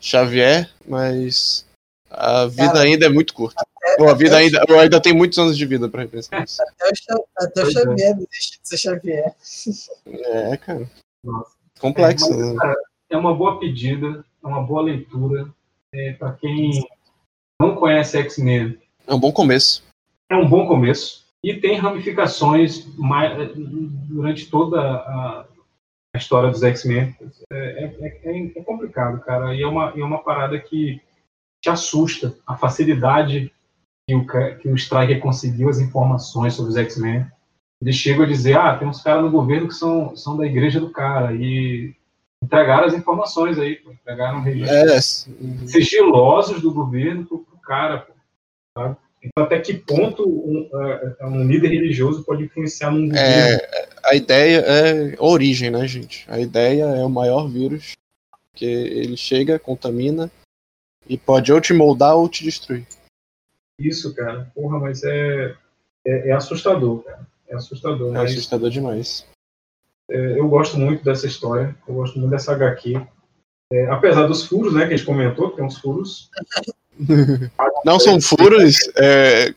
[0.00, 1.66] Xavier, mas
[2.10, 3.64] a vida Cara, ainda é muito curta.
[3.98, 6.60] Ou a vida ainda, eu ainda tenho muitos anos de vida pra repensar isso.
[6.62, 7.70] Até o, até o é.
[7.70, 9.34] Xavier deixa de ser Xavier.
[10.06, 10.90] É, cara.
[11.22, 11.56] Nossa.
[11.78, 12.32] Complexo.
[12.32, 12.56] É, mas, né?
[12.58, 12.76] cara,
[13.10, 15.48] é uma boa pedida, é uma boa leitura.
[15.94, 16.84] É, para quem
[17.60, 19.84] não conhece X-Men, É um bom começo.
[20.30, 23.52] é um bom começo e tem ramificações mais,
[24.08, 25.46] durante toda a,
[26.14, 27.14] a história dos X-Men.
[27.52, 29.54] É, é- é- é complicado, cara.
[29.54, 31.00] E é uma, é uma parada que
[31.62, 33.52] te assusta a facilidade
[34.08, 34.26] que o,
[34.58, 37.26] que o Striker conseguiu as informações sobre os X-Men.
[37.82, 40.80] Eles chegam a dizer: ah, tem uns caras no governo que são, são da igreja
[40.80, 41.32] do cara.
[41.34, 41.94] E
[42.42, 43.92] entregaram as informações aí, pô.
[43.92, 45.28] entregaram registros
[45.62, 48.12] É, sigilosos do governo pro, pro cara, pô,
[48.76, 48.96] sabe?
[49.22, 50.68] Então, até que ponto um,
[51.18, 53.18] é, um líder religioso pode influenciar num governo?
[53.18, 56.24] É, a ideia é origem, né, gente?
[56.28, 57.92] A ideia é o maior vírus,
[58.54, 60.30] que ele chega, contamina
[61.08, 62.86] e pode ou te moldar ou te destruir.
[63.78, 64.50] Isso, cara.
[64.54, 65.56] Porra, mas é,
[66.06, 67.26] é, é assustador, cara.
[67.48, 68.10] É assustador.
[68.10, 69.26] É mas, assustador demais.
[70.10, 71.76] é, eu gosto muito dessa história.
[71.88, 73.00] Eu gosto muito dessa HQ.
[73.72, 76.30] É, apesar dos furos, né, que a gente comentou, que tem uns furos.
[77.84, 79.48] Não são furos, é,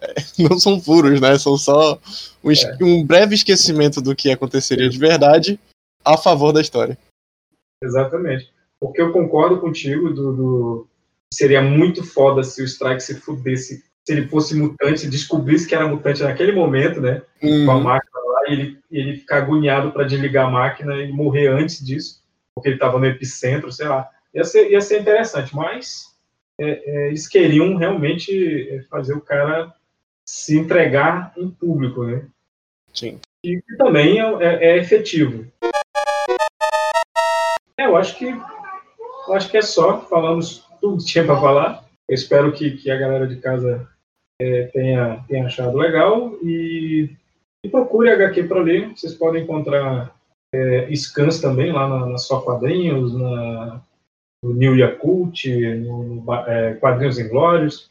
[0.00, 1.38] é, não são furos, né?
[1.38, 1.98] São só
[2.42, 5.58] um, es- um breve esquecimento do que aconteceria de verdade
[6.04, 6.98] a favor da história.
[7.82, 8.50] Exatamente.
[8.80, 10.86] Porque eu concordo contigo do, do-
[11.32, 15.86] seria muito foda se o Strike se fudesse, se ele fosse mutante, descobrisse que era
[15.86, 17.22] mutante naquele momento, né?
[17.40, 17.82] Com a Uhum.
[17.82, 21.84] máquina lá, e ele, e ele ficar agoniado para desligar a máquina e morrer antes
[21.84, 22.20] disso.
[22.54, 24.06] porque ele estava no epicentro, sei lá.
[24.34, 26.11] Ia ser, ia ser interessante, mas
[26.62, 29.72] é, é, eles queriam realmente é, fazer o cara
[30.24, 32.24] se entregar em público, né?
[32.92, 33.18] Sim.
[33.44, 35.46] E que também é, é- é efetivo.
[37.78, 40.00] Eu acho que eu acho que é só.
[40.02, 41.84] Falamos tudo que tinha para falar.
[42.08, 43.88] Eu espero que, que a galera de casa
[44.40, 47.10] é, tenha, tenha achado legal e,
[47.64, 48.90] e procure HQ para ler.
[48.90, 50.14] Vocês podem encontrar
[50.54, 53.80] é, scans também lá na, na Só Quadrinhos, na,
[54.42, 57.90] no New Yakult, no, no é, Quadrinhos Inglórios,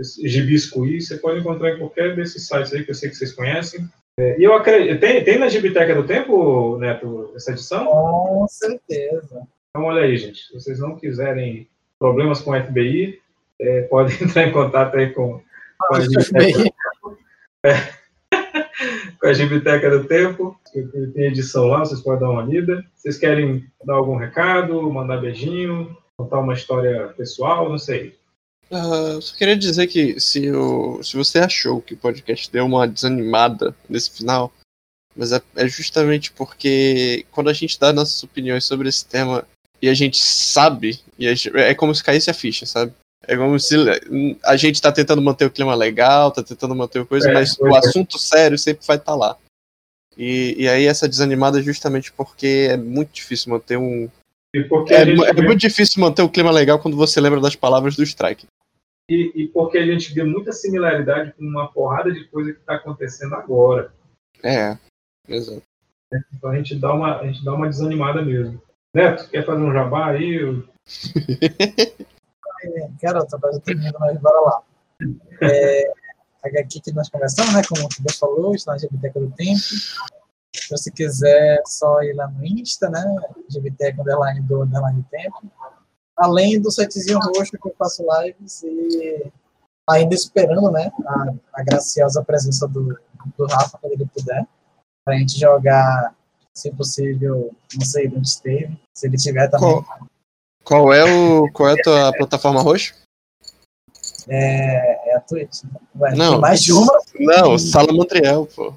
[0.00, 3.32] Gibis Cuí, você pode encontrar em qualquer desses sites aí que eu sei que vocês
[3.32, 3.88] conhecem.
[4.18, 7.86] É, e eu acredito, tem, tem na Gibiteca do Tempo, Neto, essa edição?
[7.86, 9.46] Com certeza.
[9.70, 10.46] Então, olha aí, gente.
[10.46, 11.68] Se vocês não quiserem
[11.98, 13.20] problemas com o FBI,
[13.60, 15.40] é, podem entrar em contato aí com,
[15.78, 16.72] com a Gibiteca.
[17.64, 17.97] É.
[19.20, 20.58] com a Gibiteca do Tempo.
[21.14, 22.84] Tem edição lá, vocês podem dar uma lida.
[22.94, 28.16] Vocês querem dar algum recado, mandar beijinho, contar uma história pessoal, não sei.
[28.70, 32.86] Eu só queria dizer que se, o, se você achou que o podcast deu uma
[32.86, 34.52] desanimada nesse final,
[35.16, 39.44] mas é, é justamente porque quando a gente dá nossas opiniões sobre esse tema
[39.80, 42.92] e a gente sabe, e a gente- é como se caísse a ficha, sabe?
[43.26, 43.76] É como se
[44.44, 47.72] a gente tá tentando manter o clima legal, tá tentando manter coisa, É, mas pois
[47.72, 47.78] o é.
[47.78, 49.36] assunto sério sempre vai estar lá.
[50.16, 54.08] E, e aí essa desanimada é justamente porque é muito difícil manter um.
[54.88, 58.46] É, é muito difícil manter o clima legal quando você lembra das palavras do Strike.
[59.10, 62.74] E, e porque a gente vê muita similaridade com uma porrada de coisa que está
[62.74, 63.92] acontecendo agora.
[64.42, 64.76] É,
[65.28, 65.62] exato.
[66.34, 68.60] Então a gente dá uma, a gente dá uma desanimada mesmo.
[68.94, 70.62] Neto, quer fazer um jabá aí?
[72.62, 74.62] É, Garota, mas eu termino, mas bora lá.
[75.42, 75.92] É,
[76.44, 77.62] HQ que nós conversamos, né?
[77.68, 79.60] Como o falou, está na Gibiteca do Tempo.
[79.60, 83.04] Se você quiser, só ir lá no Insta, né?
[83.48, 85.42] Gibiteca Underline do Underline Tempo.
[86.16, 89.32] Além do sitezinho roxo que eu faço lives e
[89.88, 90.90] ainda esperando, né?
[91.06, 92.98] A, a graciosa presença do,
[93.36, 94.46] do Rafa, quando ele puder,
[95.04, 96.14] pra gente jogar,
[96.52, 99.82] se possível, não sei onde esteve, se ele tiver também.
[99.82, 100.08] Qual,
[100.68, 102.94] qual é o qual é a tua plataforma roxa?
[104.28, 105.62] É, é a Twitch.
[105.64, 105.70] né?
[105.98, 106.32] Ué, Não.
[106.32, 107.00] Tem mais de uma?
[107.18, 108.74] Não, Sala Montreal, pô.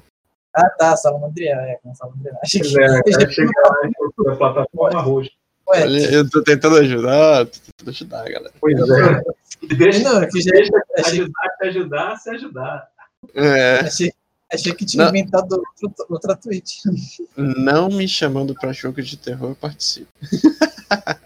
[0.54, 2.36] Ah, tá, Salamandriel, é, com Salamandriel.
[2.42, 2.86] Achei que, É,
[3.26, 5.30] achei que- a plataforma roxa.
[5.68, 8.52] Ué, eu tô tentando ajudar, tô tentando ajudar, galera.
[8.60, 9.22] Pois é.
[9.76, 12.88] Deixa, Não, que já- deixa achei- ajudar, te ajudar, se ajudar.
[13.34, 14.12] É, achei,
[14.52, 15.10] achei que tinha Não.
[15.10, 15.52] inventado
[15.82, 16.78] outro- outra Twitch.
[17.36, 20.08] não me chamando pra jogo de terror, eu participo.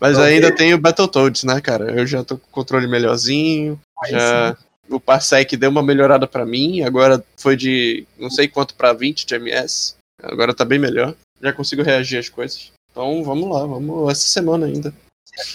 [0.00, 1.92] Mas ainda tem o Battletoads, né, cara?
[1.92, 4.56] Eu já tô com o controle melhorzinho, Aí já
[4.88, 9.26] o Parsec deu uma melhorada pra mim, agora foi de não sei quanto pra 20
[9.26, 9.96] de ms.
[10.22, 11.14] Agora tá bem melhor.
[11.40, 12.72] Já consigo reagir às coisas.
[12.90, 14.94] Então vamos lá, vamos essa semana ainda.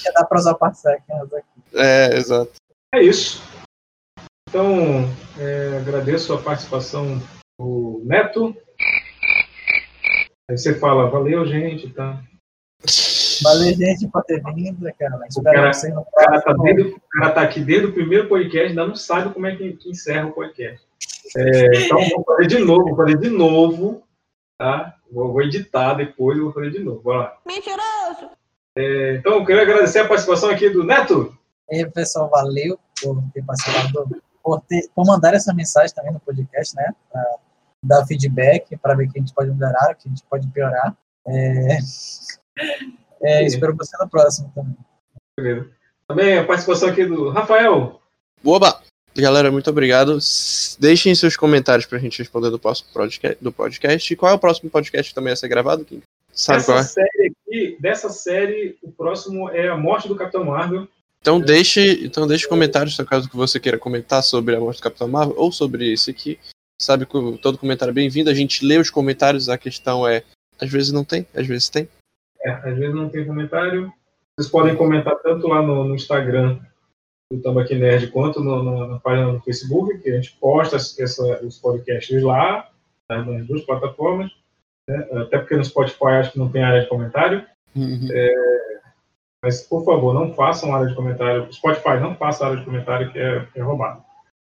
[0.04, 1.42] Já dá pra usar Parsec, né?
[1.74, 2.52] É, exato.
[2.94, 3.42] É isso.
[4.48, 5.10] Então,
[5.40, 7.22] é, agradeço a participação
[7.60, 8.56] do Neto.
[10.50, 11.90] Aí você fala, valeu, gente.
[11.90, 12.22] Tá?
[13.44, 15.18] Valeu, gente, por ter vindo, cara.
[15.18, 18.70] O Espero cara, o cara tá desde, o cara tá aqui desde o primeiro podcast,
[18.70, 20.86] ainda não sabe como é que, que encerra o podcast.
[21.36, 24.04] É, então, vou fazer de novo, vou fazer de novo,
[24.58, 24.96] tá?
[25.12, 27.02] Vou, vou editar depois e vou fazer de novo.
[27.02, 27.38] Bora lá.
[27.46, 28.32] Mentiroso!
[28.76, 31.36] É, então, eu queria agradecer a participação aqui do Neto.
[31.70, 36.20] E aí, pessoal, valeu por ter participado, por, ter, por mandar essa mensagem também no
[36.20, 36.94] podcast, né?
[37.12, 37.24] Pra
[37.84, 40.48] dar feedback, para ver o que a gente pode melhorar, o que a gente pode
[40.48, 40.96] piorar.
[41.28, 41.78] É,
[43.24, 44.76] é, espero você no próximo também.
[45.38, 45.70] Beleza.
[46.08, 48.02] Também a participação aqui do Rafael.
[48.44, 48.82] Oba!
[49.16, 50.18] Galera, muito obrigado.
[50.80, 53.44] Deixem seus comentários pra gente responder do próximo podcast.
[53.44, 54.14] Do podcast.
[54.14, 56.02] E qual é o próximo podcast que também vai ser gravado, Kim?
[56.34, 57.04] Sabe qual Dessa é?
[57.04, 60.88] série aqui, dessa série, o próximo é a morte do Capitão Marvel.
[61.20, 64.84] Então deixe, então deixe comentários, no caso que você queira comentar sobre a morte do
[64.84, 66.40] Capitão Marvel ou sobre esse aqui.
[66.82, 68.30] Sabe que todo comentário é bem-vindo.
[68.30, 70.24] A gente lê os comentários, a questão é.
[70.60, 71.88] Às vezes não tem, às vezes tem.
[72.46, 73.92] É, às vezes não tem comentário.
[74.38, 76.60] Vocês podem comentar tanto lá no, no Instagram
[77.32, 81.46] do Tambaqui Nerd quanto no- no- na página do Facebook, que a gente posta essa-
[81.46, 82.70] os podcasts lá,
[83.08, 84.32] tá, nas duas plataformas.
[84.90, 85.08] né?
[85.14, 87.46] Até porque no Spotify acho que não tem área de comentário.
[88.12, 88.34] É,
[89.44, 91.52] mas, por favor, não façam área de comentário.
[91.54, 94.04] Spotify não faça área de comentário, que é, é roubado.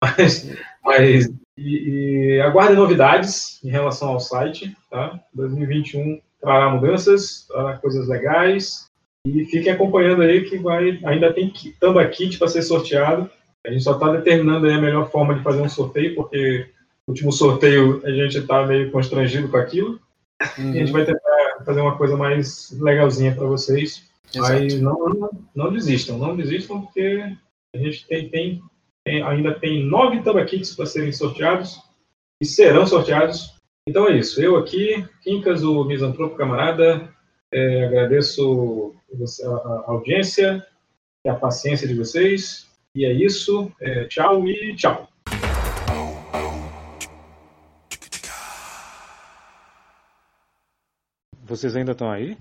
[0.03, 0.49] Mas,
[0.83, 4.75] mas e, e aguardem novidades em relação ao site.
[4.89, 5.17] Tá?
[5.33, 8.87] 2021 trará mudanças, trará coisas legais.
[9.25, 10.99] E fiquem acompanhando aí que vai.
[11.05, 13.29] Ainda tem Tamba Kit para ser sorteado.
[13.65, 16.67] A gente só está determinando a melhor forma de fazer um sorteio, porque
[17.07, 19.97] no último sorteio a gente está meio constrangido com aquilo.
[20.57, 24.03] E a gente vai tentar fazer uma coisa mais legalzinha para vocês.
[24.35, 24.53] Exato.
[24.53, 27.23] Mas não, não, não desistam, não desistam, porque
[27.73, 28.61] a gente tem, tem,
[29.05, 31.79] tem- ainda tem nove Tambakits para serem sorteados
[32.41, 33.52] e serão sorteados.
[33.85, 34.41] Então é isso.
[34.41, 37.13] Eu aqui, Quincas, o misantropo camarada,
[37.51, 38.95] é, agradeço
[39.43, 40.65] a audiência
[41.25, 42.65] e a paciência de vocês.
[42.95, 43.69] E é isso.
[43.81, 45.09] É, tchau e tchau.
[51.43, 52.37] Vocês ainda estão aí?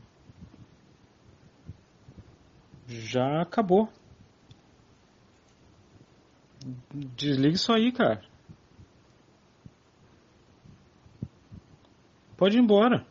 [2.86, 3.88] Já acabou.
[7.16, 8.31] Desliga isso aí, cara.
[12.36, 13.04] Pode ir embora.